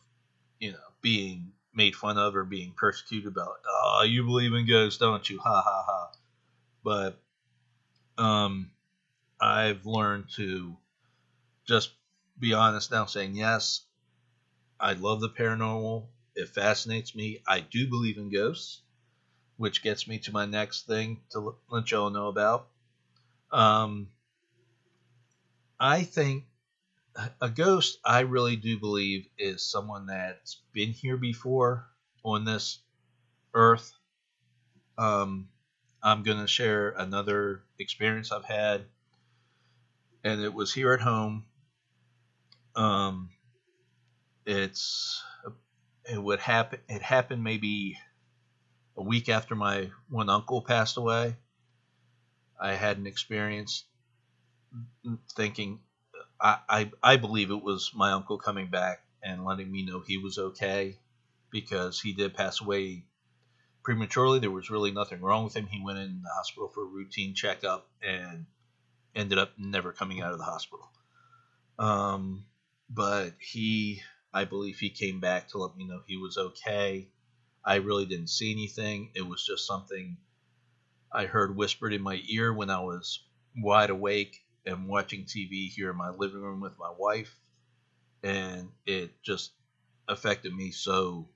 you 0.58 0.72
know 0.72 0.78
being 1.00 1.52
made 1.72 1.94
fun 1.94 2.18
of 2.18 2.36
or 2.36 2.44
being 2.44 2.72
persecuted 2.76 3.28
about 3.28 3.54
oh 3.66 4.04
you 4.06 4.24
believe 4.24 4.52
in 4.52 4.66
ghosts 4.66 4.98
don't 4.98 5.28
you 5.28 5.38
ha 5.38 5.62
ha 5.62 5.84
ha 5.86 6.10
but 6.82 7.20
um 8.22 8.70
i've 9.40 9.86
learned 9.86 10.24
to 10.34 10.76
just 11.66 11.90
be 12.38 12.52
honest 12.52 12.90
now 12.90 13.04
saying 13.06 13.34
yes 13.34 13.82
i 14.80 14.92
love 14.92 15.20
the 15.20 15.28
paranormal. 15.28 16.06
It 16.36 16.48
fascinates 16.48 17.14
me. 17.14 17.42
I 17.46 17.60
do 17.60 17.88
believe 17.88 18.18
in 18.18 18.30
ghosts 18.30 18.80
which 19.56 19.82
gets 19.82 20.08
me 20.08 20.18
to 20.18 20.32
my 20.32 20.46
next 20.46 20.86
thing 20.86 21.20
to 21.30 21.54
let 21.70 21.90
y'all 21.90 22.10
know 22.10 22.28
about. 22.28 22.66
Um 23.52 24.08
i 25.78 26.02
think 26.02 26.44
a 27.40 27.48
ghost 27.48 27.98
i 28.04 28.20
really 28.20 28.56
do 28.56 28.78
believe 28.78 29.28
is 29.38 29.64
someone 29.64 30.06
that's 30.06 30.60
been 30.72 30.90
here 30.90 31.16
before 31.16 31.86
on 32.24 32.44
this 32.44 32.78
earth. 33.54 33.92
Um, 34.98 35.48
i'm 36.02 36.22
going 36.22 36.38
to 36.38 36.46
share 36.46 36.90
another 36.90 37.62
experience 37.78 38.30
i've 38.32 38.44
had 38.44 38.84
and 40.22 40.40
it 40.40 40.54
was 40.54 40.72
here 40.72 40.92
at 40.92 41.00
home 41.00 41.44
um, 42.76 43.30
it's 44.46 45.22
it 46.10 46.22
would 46.22 46.40
happen 46.40 46.80
it 46.88 47.02
happened 47.02 47.42
maybe 47.42 47.98
a 48.96 49.02
week 49.02 49.28
after 49.28 49.54
my 49.54 49.90
one 50.08 50.28
uncle 50.28 50.60
passed 50.60 50.98
away 50.98 51.34
i 52.60 52.74
had 52.74 52.98
an 52.98 53.06
experience 53.06 53.84
thinking 55.34 55.80
I, 56.40 56.58
I, 56.68 56.90
I 57.02 57.16
believe 57.16 57.50
it 57.50 57.62
was 57.62 57.92
my 57.94 58.12
uncle 58.12 58.38
coming 58.38 58.68
back 58.68 59.02
and 59.22 59.44
letting 59.44 59.70
me 59.70 59.84
know 59.84 60.00
he 60.00 60.18
was 60.18 60.38
okay 60.38 60.98
because 61.50 62.00
he 62.00 62.12
did 62.12 62.34
pass 62.34 62.60
away 62.60 63.04
prematurely. 63.82 64.40
There 64.40 64.50
was 64.50 64.70
really 64.70 64.90
nothing 64.90 65.20
wrong 65.20 65.44
with 65.44 65.56
him. 65.56 65.66
He 65.66 65.82
went 65.82 65.98
in 65.98 66.22
the 66.22 66.30
hospital 66.30 66.68
for 66.68 66.82
a 66.82 66.86
routine 66.86 67.34
checkup 67.34 67.88
and 68.02 68.46
ended 69.14 69.38
up 69.38 69.52
never 69.56 69.92
coming 69.92 70.20
out 70.20 70.32
of 70.32 70.38
the 70.38 70.44
hospital. 70.44 70.88
Um, 71.78 72.44
but 72.90 73.32
he, 73.40 74.02
I 74.32 74.44
believe 74.44 74.78
he 74.78 74.90
came 74.90 75.20
back 75.20 75.48
to 75.48 75.58
let 75.58 75.76
me 75.76 75.84
know 75.84 76.02
he 76.06 76.16
was 76.16 76.36
okay. 76.36 77.08
I 77.64 77.76
really 77.76 78.06
didn't 78.06 78.28
see 78.28 78.52
anything. 78.52 79.10
It 79.14 79.22
was 79.26 79.44
just 79.44 79.66
something 79.66 80.16
I 81.12 81.26
heard 81.26 81.56
whispered 81.56 81.92
in 81.92 82.02
my 82.02 82.20
ear 82.28 82.52
when 82.52 82.70
I 82.70 82.80
was 82.80 83.24
wide 83.56 83.90
awake 83.90 84.44
and 84.66 84.88
watching 84.88 85.24
TV 85.24 85.68
here 85.68 85.90
in 85.90 85.96
my 85.96 86.10
living 86.10 86.40
room 86.40 86.60
with 86.60 86.78
my 86.78 86.92
wife, 86.98 87.34
and 88.22 88.70
it 88.86 89.22
just 89.22 89.52
affected 90.08 90.54
me 90.54 90.70
so 90.70 91.28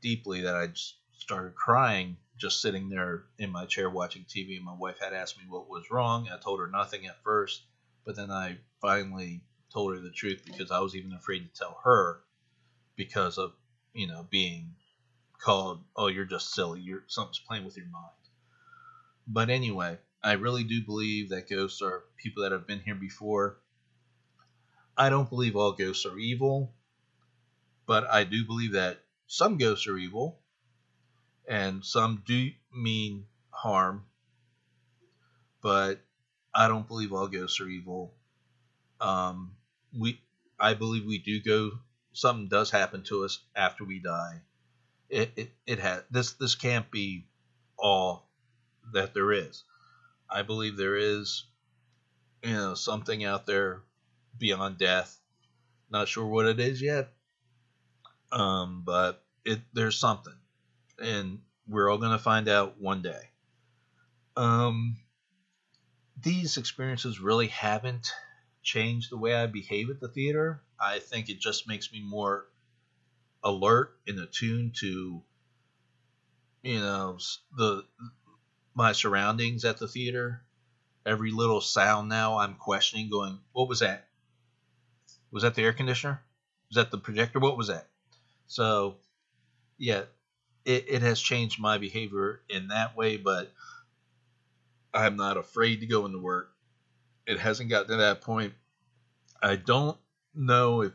deeply 0.00 0.42
that 0.42 0.54
I 0.54 0.68
just 0.68 0.96
started 1.18 1.54
crying 1.54 2.16
just 2.36 2.60
sitting 2.60 2.88
there 2.88 3.24
in 3.38 3.50
my 3.50 3.64
chair 3.64 3.88
watching 3.88 4.24
TV. 4.24 4.56
And 4.56 4.64
my 4.64 4.74
wife 4.74 4.98
had 5.00 5.12
asked 5.12 5.38
me 5.38 5.44
what 5.48 5.68
was 5.68 5.90
wrong. 5.90 6.28
I 6.32 6.38
told 6.38 6.60
her 6.60 6.66
nothing 6.66 7.06
at 7.06 7.22
first, 7.22 7.62
but 8.04 8.16
then 8.16 8.30
I 8.30 8.58
finally 8.80 9.42
told 9.74 9.94
her 9.94 10.00
the 10.00 10.10
truth 10.10 10.42
because 10.46 10.70
I 10.70 10.80
was 10.80 10.96
even 10.96 11.12
afraid 11.12 11.40
to 11.40 11.58
tell 11.58 11.78
her 11.84 12.20
because 12.96 13.36
of 13.36 13.52
you 13.92 14.06
know 14.06 14.26
being 14.30 14.76
called 15.38 15.82
oh 15.96 16.06
you're 16.06 16.24
just 16.24 16.54
silly 16.54 16.80
you're 16.80 17.04
something's 17.08 17.40
playing 17.40 17.66
with 17.66 17.76
your 17.76 17.86
mind 17.86 18.12
but 19.28 19.50
anyway 19.50 19.98
I 20.24 20.32
really 20.32 20.64
do 20.64 20.82
believe 20.82 21.28
that 21.28 21.50
ghosts 21.50 21.82
are 21.82 22.04
people 22.16 22.44
that 22.44 22.52
have 22.52 22.66
been 22.66 22.80
here 22.80 22.94
before. 22.94 23.58
I 24.96 25.10
don't 25.10 25.28
believe 25.28 25.54
all 25.54 25.72
ghosts 25.72 26.06
are 26.06 26.16
evil, 26.16 26.72
but 27.84 28.04
I 28.10 28.24
do 28.24 28.42
believe 28.46 28.72
that 28.72 29.00
some 29.26 29.58
ghosts 29.58 29.86
are 29.86 29.98
evil 29.98 30.40
and 31.46 31.84
some 31.84 32.22
do 32.26 32.48
mean 32.74 33.26
harm, 33.50 34.06
but 35.60 36.00
I 36.54 36.66
don't 36.66 36.88
believe 36.88 37.12
all 37.12 37.28
ghosts 37.28 37.60
are 37.60 37.68
evil. 37.68 38.14
Um, 39.02 39.50
we, 39.98 40.20
I 40.58 40.74
believe 40.74 41.04
we 41.04 41.18
do 41.18 41.40
go. 41.40 41.72
Something 42.12 42.48
does 42.48 42.70
happen 42.70 43.02
to 43.04 43.24
us 43.24 43.40
after 43.56 43.84
we 43.84 43.98
die. 43.98 44.40
It 45.08 45.32
it 45.36 45.50
it 45.66 45.78
has 45.80 46.02
this 46.10 46.32
this 46.34 46.54
can't 46.54 46.90
be 46.90 47.26
all 47.78 48.28
that 48.92 49.14
there 49.14 49.32
is. 49.32 49.64
I 50.30 50.42
believe 50.42 50.76
there 50.76 50.96
is, 50.96 51.44
you 52.42 52.54
know, 52.54 52.74
something 52.74 53.24
out 53.24 53.46
there 53.46 53.82
beyond 54.38 54.78
death. 54.78 55.18
Not 55.90 56.08
sure 56.08 56.26
what 56.26 56.46
it 56.46 56.58
is 56.58 56.80
yet, 56.80 57.12
um, 58.32 58.82
but 58.84 59.22
it 59.44 59.60
there's 59.72 59.98
something, 59.98 60.34
and 60.98 61.40
we're 61.68 61.90
all 61.90 61.98
gonna 61.98 62.18
find 62.18 62.48
out 62.48 62.80
one 62.80 63.02
day. 63.02 63.30
Um, 64.36 64.96
these 66.20 66.56
experiences 66.56 67.20
really 67.20 67.48
haven't 67.48 68.12
changed 68.64 69.10
the 69.10 69.18
way 69.18 69.34
I 69.34 69.46
behave 69.46 69.90
at 69.90 70.00
the 70.00 70.08
theater. 70.08 70.62
I 70.80 70.98
think 70.98 71.28
it 71.28 71.38
just 71.38 71.68
makes 71.68 71.92
me 71.92 72.02
more 72.02 72.46
alert 73.42 73.96
and 74.08 74.18
attuned 74.18 74.74
to, 74.76 75.22
you 76.62 76.80
know, 76.80 77.18
the 77.56 77.84
my 78.74 78.92
surroundings 78.92 79.64
at 79.64 79.78
the 79.78 79.86
theater. 79.86 80.42
Every 81.06 81.30
little 81.30 81.60
sound 81.60 82.08
now 82.08 82.38
I'm 82.38 82.54
questioning, 82.54 83.10
going, 83.10 83.38
what 83.52 83.68
was 83.68 83.80
that? 83.80 84.08
Was 85.30 85.42
that 85.42 85.54
the 85.54 85.62
air 85.62 85.74
conditioner? 85.74 86.22
Was 86.70 86.76
that 86.76 86.90
the 86.90 86.98
projector? 86.98 87.38
What 87.38 87.58
was 87.58 87.68
that? 87.68 87.88
So, 88.46 88.96
yeah, 89.76 90.04
it, 90.64 90.86
it 90.88 91.02
has 91.02 91.20
changed 91.20 91.60
my 91.60 91.76
behavior 91.76 92.40
in 92.48 92.68
that 92.68 92.96
way, 92.96 93.18
but 93.18 93.52
I'm 94.94 95.16
not 95.16 95.36
afraid 95.36 95.80
to 95.80 95.86
go 95.86 96.06
into 96.06 96.18
work. 96.18 96.53
It 97.26 97.38
hasn't 97.38 97.70
gotten 97.70 97.88
to 97.88 97.96
that 97.96 98.20
point. 98.20 98.54
I 99.42 99.56
don't 99.56 99.98
know 100.34 100.82
if 100.82 100.92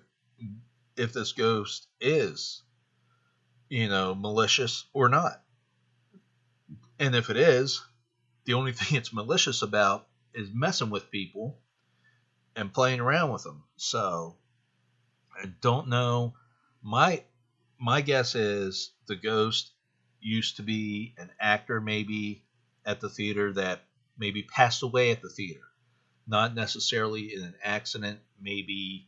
if 0.95 1.13
this 1.13 1.31
ghost 1.31 1.87
is, 2.01 2.61
you 3.69 3.87
know, 3.87 4.13
malicious 4.13 4.85
or 4.93 5.07
not. 5.07 5.41
And 6.99 7.15
if 7.15 7.29
it 7.29 7.37
is, 7.37 7.81
the 8.45 8.53
only 8.55 8.71
thing 8.73 8.97
it's 8.97 9.13
malicious 9.13 9.61
about 9.61 10.07
is 10.33 10.49
messing 10.53 10.89
with 10.89 11.11
people 11.11 11.57
and 12.55 12.73
playing 12.73 12.99
around 12.99 13.31
with 13.31 13.43
them. 13.43 13.63
So 13.77 14.35
I 15.33 15.45
don't 15.61 15.87
know. 15.87 16.33
My 16.81 17.23
my 17.79 18.01
guess 18.01 18.35
is 18.35 18.91
the 19.07 19.15
ghost 19.15 19.71
used 20.19 20.57
to 20.57 20.63
be 20.63 21.15
an 21.17 21.31
actor 21.39 21.79
maybe 21.79 22.43
at 22.85 22.99
the 22.99 23.09
theater 23.09 23.53
that 23.53 23.85
maybe 24.17 24.43
passed 24.43 24.83
away 24.83 25.11
at 25.11 25.21
the 25.21 25.29
theater. 25.29 25.61
Not 26.29 26.53
necessarily 26.53 27.33
in 27.33 27.41
an 27.41 27.55
accident, 27.63 28.19
maybe 28.39 29.07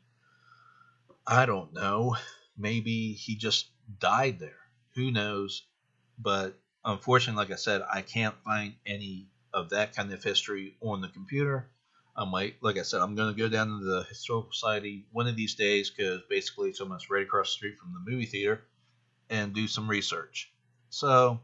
I 1.25 1.45
don't 1.45 1.73
know. 1.73 2.15
Maybe 2.57 3.13
he 3.13 3.35
just 3.35 3.67
died 3.99 4.39
there. 4.39 4.57
Who 4.95 5.11
knows? 5.11 5.63
But 6.17 6.59
unfortunately, 6.83 7.37
like 7.43 7.51
I 7.51 7.57
said, 7.57 7.83
I 7.91 8.01
can't 8.01 8.35
find 8.43 8.73
any 8.85 9.27
of 9.53 9.69
that 9.69 9.95
kind 9.95 10.11
of 10.11 10.23
history 10.23 10.75
on 10.81 11.01
the 11.01 11.09
computer. 11.09 11.69
I 12.15 12.25
might, 12.25 12.55
like 12.61 12.77
I 12.77 12.81
said, 12.81 13.01
I'm 13.01 13.15
going 13.15 13.33
to 13.33 13.39
go 13.39 13.47
down 13.49 13.67
to 13.67 13.85
the 13.85 14.03
Historical 14.09 14.51
Society 14.51 15.05
one 15.11 15.27
of 15.27 15.35
these 15.35 15.55
days 15.55 15.89
because 15.89 16.21
basically 16.29 16.69
it's 16.69 16.81
almost 16.81 17.09
right 17.09 17.23
across 17.23 17.47
the 17.47 17.53
street 17.53 17.77
from 17.77 17.93
the 17.93 18.11
movie 18.11 18.25
theater 18.25 18.63
and 19.29 19.53
do 19.53 19.67
some 19.67 19.89
research. 19.89 20.51
So 20.89 21.39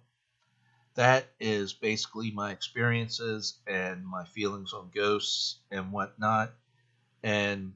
that 0.97 1.27
is 1.39 1.73
basically 1.73 2.31
my 2.31 2.51
experiences 2.51 3.59
and 3.67 4.05
my 4.05 4.25
feelings 4.25 4.73
on 4.73 4.91
ghosts 4.93 5.59
and 5.71 5.93
whatnot. 5.93 6.53
And 7.23 7.73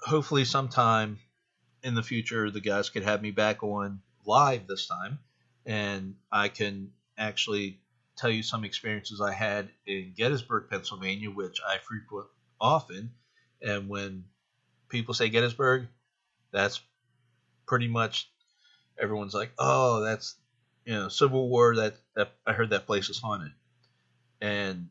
hopefully, 0.00 0.44
sometime 0.44 1.18
in 1.82 1.94
the 1.94 2.02
future, 2.02 2.50
the 2.50 2.60
guys 2.60 2.90
could 2.90 3.04
have 3.04 3.22
me 3.22 3.32
back 3.32 3.62
on 3.62 4.00
live 4.24 4.66
this 4.66 4.86
time 4.86 5.18
and 5.66 6.16
I 6.30 6.48
can 6.48 6.92
actually 7.18 7.80
tell 8.16 8.30
you 8.30 8.42
some 8.42 8.64
experiences 8.64 9.20
I 9.20 9.32
had 9.32 9.70
in 9.86 10.14
Gettysburg, 10.16 10.68
Pennsylvania, 10.70 11.30
which 11.30 11.60
I 11.66 11.78
frequent 11.78 12.28
often. 12.60 13.12
And 13.62 13.88
when 13.88 14.24
people 14.88 15.14
say 15.14 15.28
Gettysburg, 15.30 15.88
that's 16.52 16.80
pretty 17.66 17.88
much 17.88 18.30
everyone's 18.98 19.34
like, 19.34 19.52
"Oh, 19.58 20.00
that's 20.02 20.36
you 20.84 20.94
know 20.94 21.08
Civil 21.08 21.48
War." 21.48 21.76
That, 21.76 21.96
that 22.16 22.34
I 22.46 22.52
heard 22.52 22.70
that 22.70 22.86
place 22.86 23.08
is 23.08 23.18
haunted, 23.18 23.52
and 24.40 24.88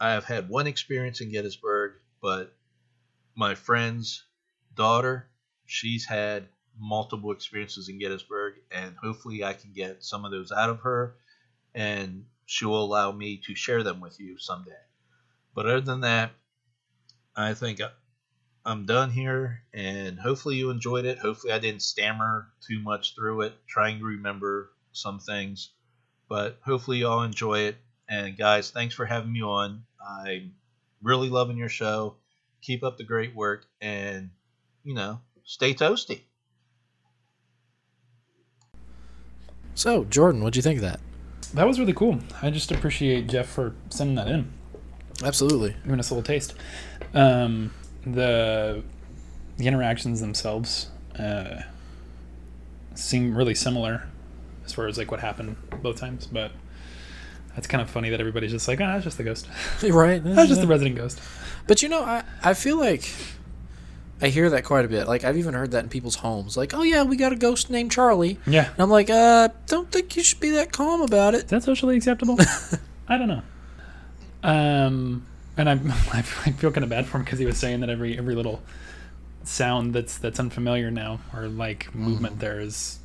I 0.00 0.10
have 0.10 0.24
had 0.24 0.48
one 0.48 0.66
experience 0.66 1.20
in 1.20 1.30
Gettysburg, 1.30 1.94
but 2.20 2.54
my 3.34 3.54
friend's 3.54 4.24
daughter, 4.74 5.28
she's 5.64 6.04
had 6.06 6.48
multiple 6.78 7.32
experiences 7.32 7.88
in 7.88 7.98
Gettysburg, 7.98 8.54
and 8.70 8.96
hopefully 8.96 9.42
I 9.44 9.54
can 9.54 9.72
get 9.72 10.04
some 10.04 10.24
of 10.24 10.30
those 10.30 10.52
out 10.52 10.70
of 10.70 10.80
her, 10.80 11.16
and 11.74 12.26
she 12.44 12.66
will 12.66 12.84
allow 12.84 13.12
me 13.12 13.38
to 13.46 13.54
share 13.54 13.82
them 13.82 14.00
with 14.00 14.20
you 14.20 14.38
someday. 14.38 14.76
But 15.54 15.66
other 15.66 15.80
than 15.80 16.00
that, 16.00 16.32
I 17.34 17.54
think 17.54 17.80
I'm 18.66 18.84
done 18.84 19.10
here, 19.10 19.62
and 19.72 20.18
hopefully 20.18 20.56
you 20.56 20.70
enjoyed 20.70 21.04
it. 21.04 21.18
Hopefully 21.18 21.52
I 21.52 21.60
didn't 21.60 21.82
stammer 21.82 22.48
too 22.68 22.80
much 22.80 23.14
through 23.14 23.42
it, 23.42 23.54
trying 23.68 24.00
to 24.00 24.04
remember 24.04 24.72
some 24.90 25.20
things. 25.20 25.70
But 26.28 26.58
hopefully 26.64 26.98
you 26.98 27.06
all 27.06 27.22
enjoy 27.22 27.60
it. 27.60 27.76
And 28.08 28.36
guys, 28.36 28.72
thanks 28.72 28.92
for 28.92 29.06
having 29.06 29.32
me 29.32 29.40
on. 29.40 29.84
I'm 30.04 30.54
really 31.00 31.28
loving 31.28 31.56
your 31.56 31.68
show. 31.68 32.16
Keep 32.60 32.82
up 32.82 32.98
the 32.98 33.04
great 33.04 33.36
work, 33.36 33.66
and 33.80 34.30
you 34.82 34.94
know, 34.94 35.20
stay 35.44 35.72
toasty. 35.72 36.22
So, 39.76 40.02
Jordan, 40.04 40.42
what'd 40.42 40.56
you 40.56 40.62
think 40.62 40.78
of 40.78 40.82
that? 40.82 41.00
That 41.54 41.68
was 41.68 41.78
really 41.78 41.92
cool. 41.92 42.18
I 42.42 42.50
just 42.50 42.72
appreciate 42.72 43.28
Jeff 43.28 43.46
for 43.46 43.74
sending 43.90 44.16
that 44.16 44.26
in, 44.26 44.52
Absolutely. 45.22 45.76
giving 45.84 46.00
us 46.00 46.10
a 46.10 46.14
little 46.14 46.26
taste. 46.26 46.54
Um, 47.14 47.70
the 48.06 48.82
the 49.56 49.66
interactions 49.66 50.20
themselves 50.20 50.88
uh, 51.18 51.62
seem 52.94 53.36
really 53.36 53.54
similar 53.54 54.06
as 54.64 54.72
far 54.72 54.86
as 54.86 54.98
like 54.98 55.10
what 55.10 55.20
happened 55.20 55.56
both 55.82 55.96
times, 55.96 56.26
but 56.26 56.52
that's 57.54 57.66
kind 57.66 57.80
of 57.80 57.88
funny 57.88 58.10
that 58.10 58.20
everybody's 58.20 58.52
just 58.52 58.68
like, 58.68 58.80
ah, 58.80 58.96
it's 58.96 59.04
just 59.04 59.16
the 59.16 59.24
ghost. 59.24 59.48
right. 59.82 60.22
That's 60.24 60.48
just 60.48 60.60
the 60.60 60.66
resident 60.66 60.96
ghost. 60.96 61.20
But 61.66 61.82
you 61.82 61.88
know, 61.88 62.02
I, 62.02 62.22
I 62.42 62.52
feel 62.52 62.78
like 62.78 63.10
I 64.20 64.28
hear 64.28 64.50
that 64.50 64.64
quite 64.64 64.84
a 64.84 64.88
bit. 64.88 65.08
Like 65.08 65.24
I've 65.24 65.38
even 65.38 65.54
heard 65.54 65.70
that 65.70 65.84
in 65.84 65.88
people's 65.88 66.16
homes. 66.16 66.56
Like, 66.56 66.74
oh 66.74 66.82
yeah, 66.82 67.02
we 67.02 67.16
got 67.16 67.32
a 67.32 67.36
ghost 67.36 67.70
named 67.70 67.92
Charlie. 67.92 68.38
Yeah. 68.46 68.68
And 68.70 68.80
I'm 68.80 68.90
like, 68.90 69.08
uh, 69.08 69.48
don't 69.66 69.90
think 69.90 70.16
you 70.16 70.22
should 70.22 70.40
be 70.40 70.50
that 70.50 70.70
calm 70.70 71.00
about 71.00 71.34
it. 71.34 71.44
Is 71.44 71.50
that 71.50 71.62
socially 71.62 71.96
acceptable? 71.96 72.36
I 73.08 73.16
don't 73.16 73.28
know. 73.28 73.42
Um, 74.42 75.26
and 75.56 75.68
I'm, 75.68 75.90
I 76.12 76.22
feel 76.22 76.70
kind 76.70 76.84
of 76.84 76.90
bad 76.90 77.06
for 77.06 77.18
him 77.18 77.24
because 77.24 77.38
he 77.38 77.46
was 77.46 77.58
saying 77.58 77.80
that 77.80 77.90
every 77.90 78.16
every 78.18 78.34
little 78.34 78.62
sound 79.44 79.94
that's 79.94 80.18
that's 80.18 80.40
unfamiliar 80.40 80.90
now 80.90 81.20
or 81.32 81.46
like 81.48 81.94
movement 81.94 82.40
there 82.40 82.58
is 82.58 82.98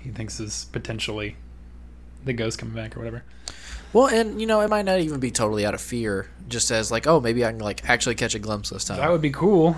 he 0.00 0.10
thinks 0.10 0.40
is 0.40 0.66
potentially 0.72 1.36
the 2.24 2.32
ghost 2.32 2.58
coming 2.58 2.74
back 2.74 2.96
or 2.96 3.00
whatever. 3.00 3.22
Well, 3.92 4.08
and 4.08 4.40
you 4.40 4.46
know, 4.46 4.60
it 4.60 4.68
might 4.68 4.84
not 4.84 4.98
even 5.00 5.20
be 5.20 5.30
totally 5.30 5.64
out 5.64 5.74
of 5.74 5.80
fear, 5.80 6.28
just 6.48 6.70
as 6.70 6.90
like, 6.90 7.06
oh, 7.06 7.20
maybe 7.20 7.44
I 7.44 7.52
can 7.52 7.60
like 7.60 7.88
actually 7.88 8.16
catch 8.16 8.34
a 8.34 8.38
glimpse 8.38 8.70
this 8.70 8.84
time. 8.84 8.98
That 8.98 9.10
would 9.10 9.22
be 9.22 9.30
cool. 9.30 9.76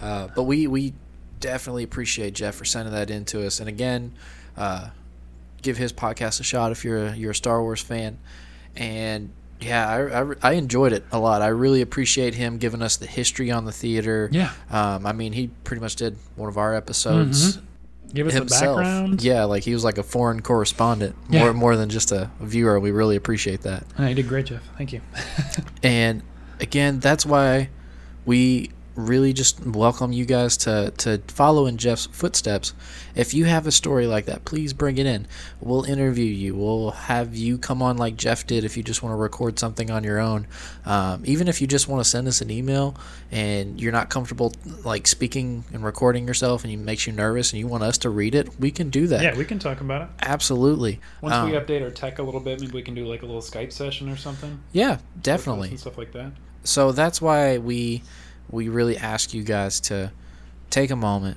Uh, 0.00 0.28
but 0.34 0.44
we 0.44 0.66
we 0.66 0.94
definitely 1.40 1.82
appreciate 1.82 2.34
Jeff 2.34 2.54
for 2.54 2.64
sending 2.64 2.94
that 2.94 3.10
in 3.10 3.24
to 3.26 3.46
us. 3.46 3.60
And 3.60 3.68
again, 3.68 4.12
uh, 4.56 4.88
give 5.62 5.76
his 5.76 5.92
podcast 5.92 6.40
a 6.40 6.42
shot 6.42 6.72
if 6.72 6.84
you're 6.84 7.06
a, 7.06 7.16
you're 7.16 7.32
a 7.32 7.34
Star 7.34 7.60
Wars 7.60 7.82
fan. 7.82 8.18
And 8.76 9.30
yeah, 9.64 9.88
I, 9.88 10.22
I, 10.22 10.34
I 10.42 10.52
enjoyed 10.52 10.92
it 10.92 11.04
a 11.12 11.18
lot. 11.18 11.42
I 11.42 11.48
really 11.48 11.80
appreciate 11.80 12.34
him 12.34 12.58
giving 12.58 12.82
us 12.82 12.96
the 12.96 13.06
history 13.06 13.50
on 13.50 13.64
the 13.64 13.72
theater. 13.72 14.28
Yeah. 14.32 14.52
Um, 14.70 15.06
I 15.06 15.12
mean, 15.12 15.32
he 15.32 15.48
pretty 15.64 15.80
much 15.80 15.96
did 15.96 16.16
one 16.36 16.48
of 16.48 16.58
our 16.58 16.74
episodes 16.74 17.58
Give 18.12 18.26
us 18.28 18.32
the 18.34 18.38
himself. 18.40 18.76
background. 18.78 19.22
Yeah, 19.22 19.44
like 19.44 19.64
he 19.64 19.72
was 19.72 19.82
like 19.82 19.98
a 19.98 20.02
foreign 20.04 20.40
correspondent, 20.40 21.16
Yeah. 21.30 21.40
more 21.40 21.52
more 21.52 21.76
than 21.76 21.88
just 21.88 22.12
a 22.12 22.30
viewer. 22.40 22.78
We 22.78 22.90
really 22.92 23.16
appreciate 23.16 23.62
that. 23.62 23.84
Oh, 23.98 24.06
you 24.06 24.14
did 24.14 24.28
great, 24.28 24.46
Jeff. 24.46 24.62
Thank 24.78 24.92
you. 24.92 25.00
And 25.82 26.22
again, 26.60 27.00
that's 27.00 27.26
why 27.26 27.70
we 28.24 28.70
really 28.96 29.32
just 29.32 29.64
welcome 29.66 30.12
you 30.12 30.24
guys 30.24 30.56
to, 30.58 30.92
to 30.98 31.18
follow 31.28 31.66
in 31.66 31.76
Jeff's 31.76 32.06
footsteps. 32.06 32.72
If 33.16 33.34
you 33.34 33.44
have 33.44 33.66
a 33.66 33.72
story 33.72 34.06
like 34.06 34.26
that, 34.26 34.44
please 34.44 34.72
bring 34.72 34.98
it 34.98 35.06
in. 35.06 35.26
We'll 35.60 35.84
interview 35.84 36.24
you. 36.24 36.54
We'll 36.54 36.90
have 36.92 37.34
you 37.34 37.58
come 37.58 37.82
on 37.82 37.96
like 37.96 38.16
Jeff 38.16 38.46
did 38.46 38.64
if 38.64 38.76
you 38.76 38.82
just 38.82 39.02
want 39.02 39.12
to 39.12 39.16
record 39.16 39.58
something 39.58 39.90
on 39.90 40.04
your 40.04 40.18
own. 40.20 40.46
Um, 40.84 41.22
even 41.24 41.48
if 41.48 41.60
you 41.60 41.66
just 41.66 41.88
want 41.88 42.04
to 42.04 42.08
send 42.08 42.28
us 42.28 42.40
an 42.40 42.50
email 42.50 42.96
and 43.32 43.80
you're 43.80 43.92
not 43.92 44.10
comfortable 44.10 44.52
like 44.84 45.06
speaking 45.06 45.64
and 45.72 45.84
recording 45.84 46.26
yourself 46.26 46.64
and 46.64 46.72
it 46.72 46.76
makes 46.76 47.06
you 47.06 47.12
nervous 47.12 47.52
and 47.52 47.60
you 47.60 47.66
want 47.66 47.82
us 47.82 47.98
to 47.98 48.10
read 48.10 48.34
it, 48.34 48.58
we 48.60 48.70
can 48.70 48.90
do 48.90 49.06
that. 49.08 49.22
yeah, 49.22 49.36
we 49.36 49.44
can 49.44 49.58
talk 49.58 49.80
about 49.80 50.02
it. 50.02 50.08
Absolutely. 50.22 51.00
Once 51.20 51.34
Um, 51.34 51.50
we 51.50 51.56
update 51.56 51.82
our 51.82 51.90
tech 51.90 52.18
a 52.18 52.22
little 52.22 52.40
bit, 52.40 52.60
maybe 52.60 52.72
we 52.72 52.82
can 52.82 52.94
do 52.94 53.06
like 53.06 53.22
a 53.22 53.26
little 53.26 53.40
Skype 53.42 53.72
session 53.72 54.08
or 54.08 54.16
something. 54.16 54.60
yeah, 54.72 54.98
definitely. 55.20 55.76
Stuff 55.76 55.98
like 55.98 56.12
that. 56.12 56.32
so 56.62 56.92
that's 56.92 57.20
why 57.20 57.58
we 57.58 58.02
we 58.50 58.68
really 58.68 58.96
ask 58.96 59.32
you 59.34 59.42
guys 59.42 59.80
to 59.80 60.12
take 60.70 60.90
a 60.90 60.96
moment 60.96 61.36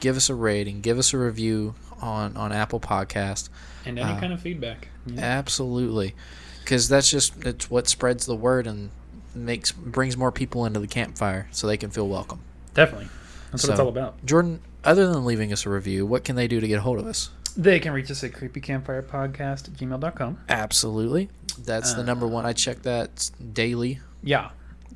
give 0.00 0.16
us 0.16 0.28
a 0.30 0.34
rating 0.34 0.80
give 0.80 0.98
us 0.98 1.12
a 1.12 1.18
review 1.18 1.74
on 2.00 2.36
on 2.36 2.52
apple 2.52 2.78
podcast 2.80 3.48
And 3.84 3.98
any 3.98 4.12
Uh, 4.12 4.20
kind 4.20 4.32
of 4.32 4.40
feedback. 4.40 4.88
Yeah. 5.06 5.20
absolutely 5.22 6.14
because 6.62 6.88
that's 6.88 7.10
just 7.10 7.44
it's 7.44 7.70
what 7.70 7.88
spreads 7.88 8.26
the 8.26 8.36
word 8.36 8.66
and 8.66 8.90
makes 9.34 9.72
brings 9.72 10.16
more 10.16 10.30
people 10.32 10.64
into 10.66 10.80
the 10.80 10.86
campfire 10.86 11.48
so 11.50 11.66
they 11.66 11.76
can 11.76 11.90
feel 11.90 12.08
welcome 12.08 12.40
Definitely. 12.74 13.08
That's 13.50 13.64
what 13.64 13.70
it's 13.72 13.80
all 13.80 13.88
about. 13.88 14.24
jordan 14.24 14.60
other 14.84 15.06
than 15.12 15.24
leaving 15.24 15.52
us 15.52 15.66
a 15.66 15.70
review 15.70 16.06
what 16.06 16.24
can 16.24 16.36
they 16.36 16.46
do 16.48 16.60
to 16.60 16.68
get 16.68 16.78
a 16.78 16.82
hold 16.82 16.98
of 16.98 17.06
us 17.06 17.30
They 17.56 17.80
can 17.80 17.92
reach 17.92 18.10
us 18.10 18.22
at 18.22 18.32
creepycampfirepodcast 18.32 19.68
at 19.68 19.74
gmail.com. 19.74 20.38
absolutely 20.48 21.28
that's 21.58 21.94
the 21.94 22.04
number 22.04 22.26
one 22.26 22.46
i 22.46 22.52
check 22.52 22.82
that 22.82 23.30
daily 23.52 23.98
Yeah. 24.22 24.50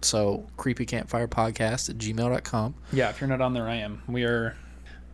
So 0.05 0.47
creepy 0.57 0.87
campfire 0.87 1.29
podcast 1.29 1.91
at 1.91 1.99
gmail.com 1.99 2.75
Yeah, 2.93 3.11
if 3.11 3.21
you're 3.21 3.29
not 3.29 3.41
on 3.41 3.53
there, 3.55 3.69
I 3.69 3.77
am. 3.77 4.03
We 4.09 4.25
are 4.25 4.57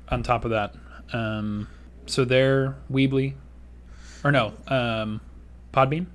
on 0.08 0.22
top 0.22 0.44
of 0.44 0.50
that. 0.52 0.74
Um, 1.12 1.68
so 2.06 2.24
there, 2.24 2.76
Weebly, 2.90 3.34
or 4.24 4.32
no, 4.32 4.52
um, 4.66 5.20
Podbean. 5.72 6.06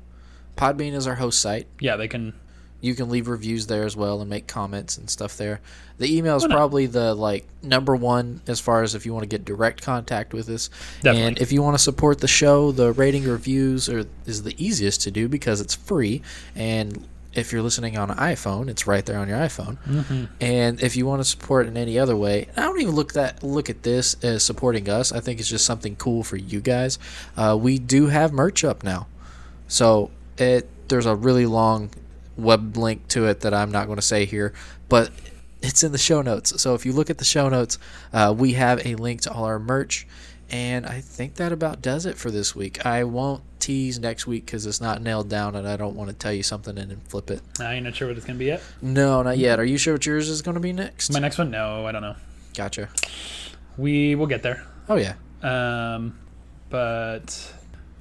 podbean 0.57 0.93
is 0.93 1.07
our 1.07 1.15
host 1.15 1.39
site 1.41 1.67
Yeah, 1.80 1.95
they 1.95 2.07
can. 2.07 2.34
you 2.82 2.95
can 2.95 3.09
leave 3.09 3.28
reviews 3.28 3.67
there 3.67 3.86
as 3.86 3.95
well 3.95 4.19
and 4.21 4.30
make 4.30 4.45
comments 4.47 4.97
and 4.97 5.09
stuff 5.09 5.38
there. 5.38 5.61
The 5.99 6.17
email 6.17 6.36
is 6.36 6.45
probably 6.45 6.88
the 6.88 7.13
like 7.13 7.47
number 7.61 7.95
one 7.95 8.41
as 8.47 8.59
far 8.59 8.82
as 8.82 8.93
if 8.95 9.05
you 9.05 9.13
want 9.13 9.24
to 9.24 9.28
get 9.28 9.45
direct 9.45 9.82
contact 9.84 10.34
with 10.34 10.49
us. 10.49 10.69
Definitely. 11.01 11.21
And 11.21 11.39
if 11.39 11.51
you 11.51 11.61
want 11.61 11.76
to 11.78 11.82
support 11.84 12.19
the 12.19 12.28
show, 12.28 12.71
the 12.71 12.91
rating 12.91 13.24
reviews 13.26 13.88
are 13.89 14.05
is 14.26 14.41
the 14.43 14.55
easiest 14.63 15.01
to 15.03 15.11
do 15.11 15.30
because 15.30 15.61
it's 15.61 15.76
free 15.76 16.24
and 16.55 17.07
if 17.36 17.51
you're 17.51 17.61
listening 17.61 17.97
on 17.97 18.11
an 18.11 18.17
iPhone, 18.17 18.69
it's 18.69 18.86
right 18.86 19.05
there 19.05 19.19
on 19.19 19.27
your 19.27 19.38
iPhone. 19.38 19.77
Mm-hmm. 19.88 20.25
And 20.41 20.81
if 20.81 20.95
you 20.95 21.05
want 21.05 21.21
to 21.21 21.25
support 21.25 21.67
in 21.67 21.77
any 21.77 21.97
other 21.97 22.15
way, 22.15 22.47
I 22.55 22.61
don't 22.61 22.79
even 22.81 22.95
look 22.95 23.13
that 23.13 23.43
look 23.43 23.69
at 23.69 23.84
this 23.84 24.15
as 24.23 24.43
supporting 24.43 24.89
us. 24.89 25.11
I 25.11 25.19
think 25.19 25.39
it's 25.39 25.49
just 25.49 25.65
something 25.65 25.95
cool 25.95 26.23
for 26.23 26.38
you 26.38 26.61
guys. 26.61 26.99
Uh, 27.36 27.57
we 27.59 27.79
do 27.79 28.07
have 28.07 28.31
merch 28.31 28.63
up 28.63 28.84
now, 28.84 29.07
so 29.67 30.11
it 30.38 30.69
there's 30.88 31.05
a 31.05 31.15
really 31.15 31.45
long 31.45 31.89
web 32.38 32.77
link 32.77 33.07
to 33.09 33.25
it 33.27 33.41
that 33.41 33.53
I'm 33.53 33.71
not 33.71 33.86
going 33.86 33.97
to 33.97 34.01
say 34.01 34.25
here, 34.25 34.53
but 34.89 35.11
it's 35.61 35.84
in 35.84 35.91
the 35.91 35.97
show 35.97 36.21
notes. 36.21 36.61
So 36.61 36.75
if 36.75 36.86
you 36.86 36.91
look 36.91 37.09
at 37.09 37.17
the 37.17 37.25
show 37.25 37.49
notes, 37.49 37.79
uh, 38.11 38.34
we 38.38 38.53
have 38.53 38.86
a 38.86 38.95
link 38.95 39.21
to 39.21 39.31
all 39.31 39.45
our 39.45 39.59
merch. 39.59 40.05
And 40.50 40.86
I 40.86 41.02
think 41.02 41.36
that 41.36 41.52
about 41.52 41.82
does 41.82 42.06
it 42.06 42.18
for 42.18 42.30
this 42.30 42.56
week. 42.56 42.86
I 42.86 43.04
won't 43.06 43.41
tease 43.60 43.98
next 43.98 44.28
week 44.28 44.46
because 44.46 44.66
it's 44.66 44.82
not 44.82 45.02
nailed 45.02 45.30
down, 45.30 45.56
and 45.56 45.68
I 45.68 45.78
don't 45.78 45.96
want 45.96 46.10
to 46.10 46.16
tell 46.16 46.34
you 46.34 46.44
something 46.44 46.78
and 46.78 46.91
then 46.91 47.02
flip 47.08 47.32
it. 47.32 47.41
I 47.60 47.76
ain't 47.76 47.86
not 47.86 47.96
sure 47.96 48.08
what 48.10 48.18
it's 48.18 48.26
gonna 48.26 48.38
be 48.38 48.46
yet. 48.46 48.62
No, 48.82 49.24
not 49.24 49.38
yet. 49.38 49.60
Are 49.60 49.66
you 49.66 49.78
sure 49.78 49.96
what 49.96 50.06
yours 50.06 50.30
is 50.30 50.41
going 50.41 50.56
to 50.56 50.62
be 50.62 50.74
next? 50.74 51.12
My 51.12 51.20
next 51.20 51.38
one, 51.38 51.50
no, 51.50 51.86
I 51.86 51.91
don't 51.91 52.02
know. 52.02 52.16
Gotcha. 52.56 52.89
We 53.78 54.16
will 54.16 54.28
get 54.28 54.44
there. 54.44 54.64
Oh 54.89 54.98
yeah. 54.98 55.16
Um, 55.41 56.18
but 56.70 57.54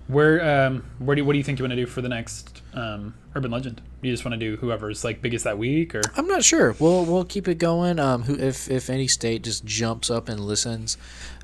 where, 0.08 0.66
um, 0.66 0.84
where 0.98 1.16
do 1.16 1.24
what 1.24 1.32
do 1.32 1.38
you 1.38 1.44
think 1.44 1.58
you 1.58 1.64
want 1.64 1.72
to 1.72 1.76
do 1.76 1.86
for 1.86 2.02
the 2.02 2.08
next 2.08 2.62
um, 2.74 3.14
urban 3.34 3.50
legend? 3.50 3.80
You 4.00 4.10
just 4.10 4.24
want 4.24 4.32
to 4.32 4.38
do 4.38 4.56
whoever's 4.56 5.04
like 5.04 5.22
biggest 5.22 5.44
that 5.44 5.58
week, 5.58 5.94
or 5.94 6.02
I'm 6.16 6.26
not 6.26 6.42
sure. 6.44 6.74
We'll 6.78 7.04
we'll 7.04 7.24
keep 7.24 7.46
it 7.48 7.58
going. 7.58 7.98
Um, 7.98 8.24
who 8.24 8.34
if 8.36 8.70
if 8.70 8.90
any 8.90 9.06
state 9.08 9.42
just 9.44 9.64
jumps 9.64 10.10
up 10.10 10.28
and 10.28 10.40
listens, 10.40 10.96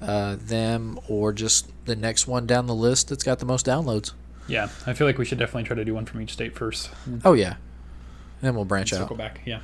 uh, 0.02 0.36
them 0.38 0.98
or 1.08 1.32
just 1.32 1.70
the 1.86 1.96
next 1.96 2.26
one 2.26 2.46
down 2.46 2.66
the 2.66 2.74
list 2.74 3.08
that's 3.08 3.22
got 3.24 3.38
the 3.38 3.46
most 3.46 3.64
downloads. 3.64 4.12
yeah, 4.48 4.68
I 4.86 4.92
feel 4.92 5.06
like 5.06 5.18
we 5.18 5.24
should 5.24 5.38
definitely 5.38 5.64
try 5.64 5.76
to 5.76 5.84
do 5.84 5.94
one 5.94 6.04
from 6.04 6.20
each 6.20 6.32
state 6.32 6.56
first. 6.56 6.90
Oh 7.24 7.34
yeah. 7.34 7.56
Then 8.40 8.54
we'll 8.54 8.64
branch 8.64 8.92
out. 8.92 9.00
Circle 9.00 9.16
back. 9.16 9.40
Yeah. 9.44 9.60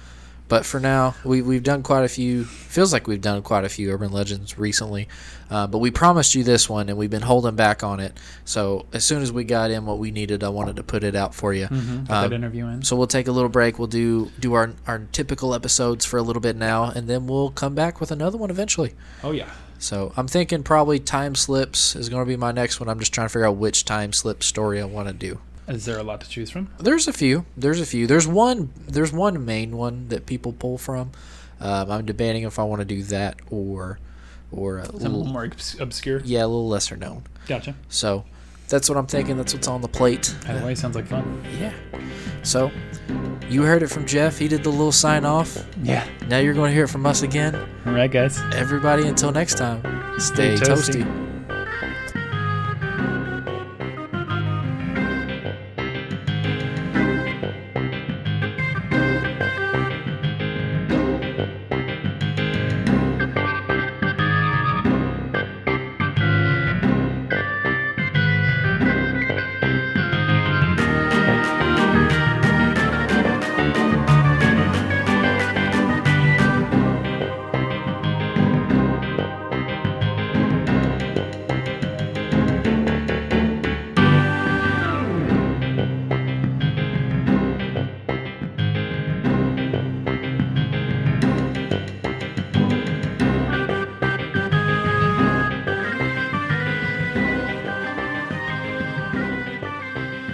But 0.55 0.65
for 0.65 0.79
now, 0.79 1.17
we 1.25 1.43
we've 1.43 1.65
done 1.65 1.83
quite 1.83 2.05
a 2.05 2.09
few. 2.09 2.45
Feels 2.45 2.93
like 2.93 3.09
we've 3.09 3.21
done 3.21 3.43
quite 3.43 3.65
a 3.65 3.69
few 3.69 3.91
urban 3.91 4.13
legends 4.13 4.57
recently. 4.57 5.09
Uh, 5.51 5.67
but 5.67 5.79
we 5.79 5.91
promised 5.91 6.37
you 6.37 6.45
this 6.45 6.71
one, 6.71 6.89
and 6.89 6.97
we've 6.97 7.11
been 7.11 7.23
holding 7.23 7.57
back 7.57 7.83
on 7.83 7.99
it. 7.99 8.17
So 8.45 8.87
as 8.93 9.05
soon 9.05 9.21
as 9.21 9.33
we 9.33 9.43
got 9.43 9.73
in 9.73 9.85
what 9.85 9.99
we 9.99 10.13
needed, 10.13 10.45
I 10.45 10.51
wanted 10.51 10.77
to 10.77 10.85
put 10.85 11.03
it 11.03 11.17
out 11.17 11.35
for 11.35 11.53
you. 11.53 11.67
Mm-hmm. 11.67 11.91
Um, 11.93 12.07
that 12.07 12.33
interview 12.33 12.69
in. 12.69 12.85
So 12.85 12.95
we'll 12.95 13.09
take 13.09 13.27
a 13.27 13.33
little 13.33 13.49
break. 13.49 13.81
We'll 13.81 13.89
do 13.89 14.31
do 14.39 14.53
our 14.53 14.75
our 14.87 15.01
typical 15.11 15.57
episodes 15.57 16.05
for 16.05 16.19
a 16.19 16.23
little 16.23 16.41
bit 16.41 16.55
now, 16.55 16.85
and 16.85 17.09
then 17.09 17.27
we'll 17.27 17.51
come 17.51 17.75
back 17.75 18.01
with 18.01 18.13
another 18.13 18.39
one 18.39 18.51
eventually. 18.51 18.95
Oh 19.25 19.33
yeah. 19.33 19.51
So 19.81 20.13
I'm 20.17 20.29
thinking 20.29 20.63
probably 20.63 21.01
time 21.01 21.35
slips 21.35 21.97
is 21.97 22.09
going 22.09 22.25
to 22.25 22.29
be 22.29 22.37
my 22.37 22.53
next 22.53 22.79
one. 22.79 22.89
I'm 22.89 23.01
just 23.01 23.13
trying 23.13 23.27
to 23.27 23.33
figure 23.33 23.49
out 23.49 23.57
which 23.57 23.85
time 23.85 24.13
slip 24.13 24.45
story 24.45 24.81
I 24.81 24.85
want 24.85 25.09
to 25.09 25.15
do. 25.15 25.41
Is 25.69 25.85
there 25.87 25.99
a 25.99 26.03
lot 26.03 26.21
to 26.21 26.29
choose 26.29 26.51
from? 26.51 26.69
There's 26.79 27.09
a 27.09 27.13
few. 27.13 27.47
There's 27.57 27.81
a 27.81 27.87
few. 27.87 28.07
There's 28.07 28.27
one. 28.27 28.71
There's 28.87 29.13
one 29.13 29.45
main 29.45 29.77
one 29.77 30.09
that 30.09 30.27
people 30.27 30.53
pull 30.53 30.77
from. 30.79 31.13
Um, 31.61 31.91
I'm 31.91 32.05
debating 32.05 32.43
if 32.43 32.59
I 32.59 32.65
want 32.65 32.81
to 32.81 32.85
do 32.85 33.03
that 33.05 33.39
or, 33.51 33.99
or 34.53 34.79
a 34.79 34.85
Some 34.87 34.95
a 34.95 34.99
little, 34.99 35.19
little 35.19 35.33
more 35.33 35.45
obs- 35.47 35.81
obscure. 35.81 36.21
yeah, 36.25 36.41
a 36.41 36.47
little 36.49 36.69
lesser 36.69 36.97
known. 36.97 37.23
Gotcha. 37.47 37.75
So, 37.89 38.25
that's 38.69 38.89
what 38.91 38.99
I'm 38.99 39.07
thinking. 39.07 39.37
That's 39.39 39.55
what's 39.55 39.69
on 39.69 39.81
the 39.81 39.89
plate. 39.89 40.35
Either 40.47 40.65
way, 40.67 40.75
sounds 40.75 40.97
like 40.97 41.07
fun. 41.07 41.43
Yeah. 41.59 41.73
So, 42.43 42.71
you 43.49 43.63
heard 43.63 43.83
it 43.83 43.89
from 43.89 44.05
Jeff. 44.05 44.37
He 44.39 44.49
did 44.49 44.63
the 44.65 44.71
little 44.71 44.93
sign 44.93 45.25
off. 45.25 45.65
Yeah. 45.83 46.07
Now 46.29 46.39
you're 46.39 46.55
going 46.55 46.71
to 46.71 46.75
hear 46.75 46.85
it 46.85 46.89
from 46.91 47.07
us 47.07 47.23
again. 47.23 47.55
All 47.87 47.93
right, 47.93 48.11
guys. 48.11 48.39
Everybody, 48.53 49.07
until 49.07 49.33
next 49.33 49.57
time, 49.57 49.81
stay 50.21 50.57
Stay 50.57 50.67
toasty. 50.67 51.03
toasty. 51.05 51.34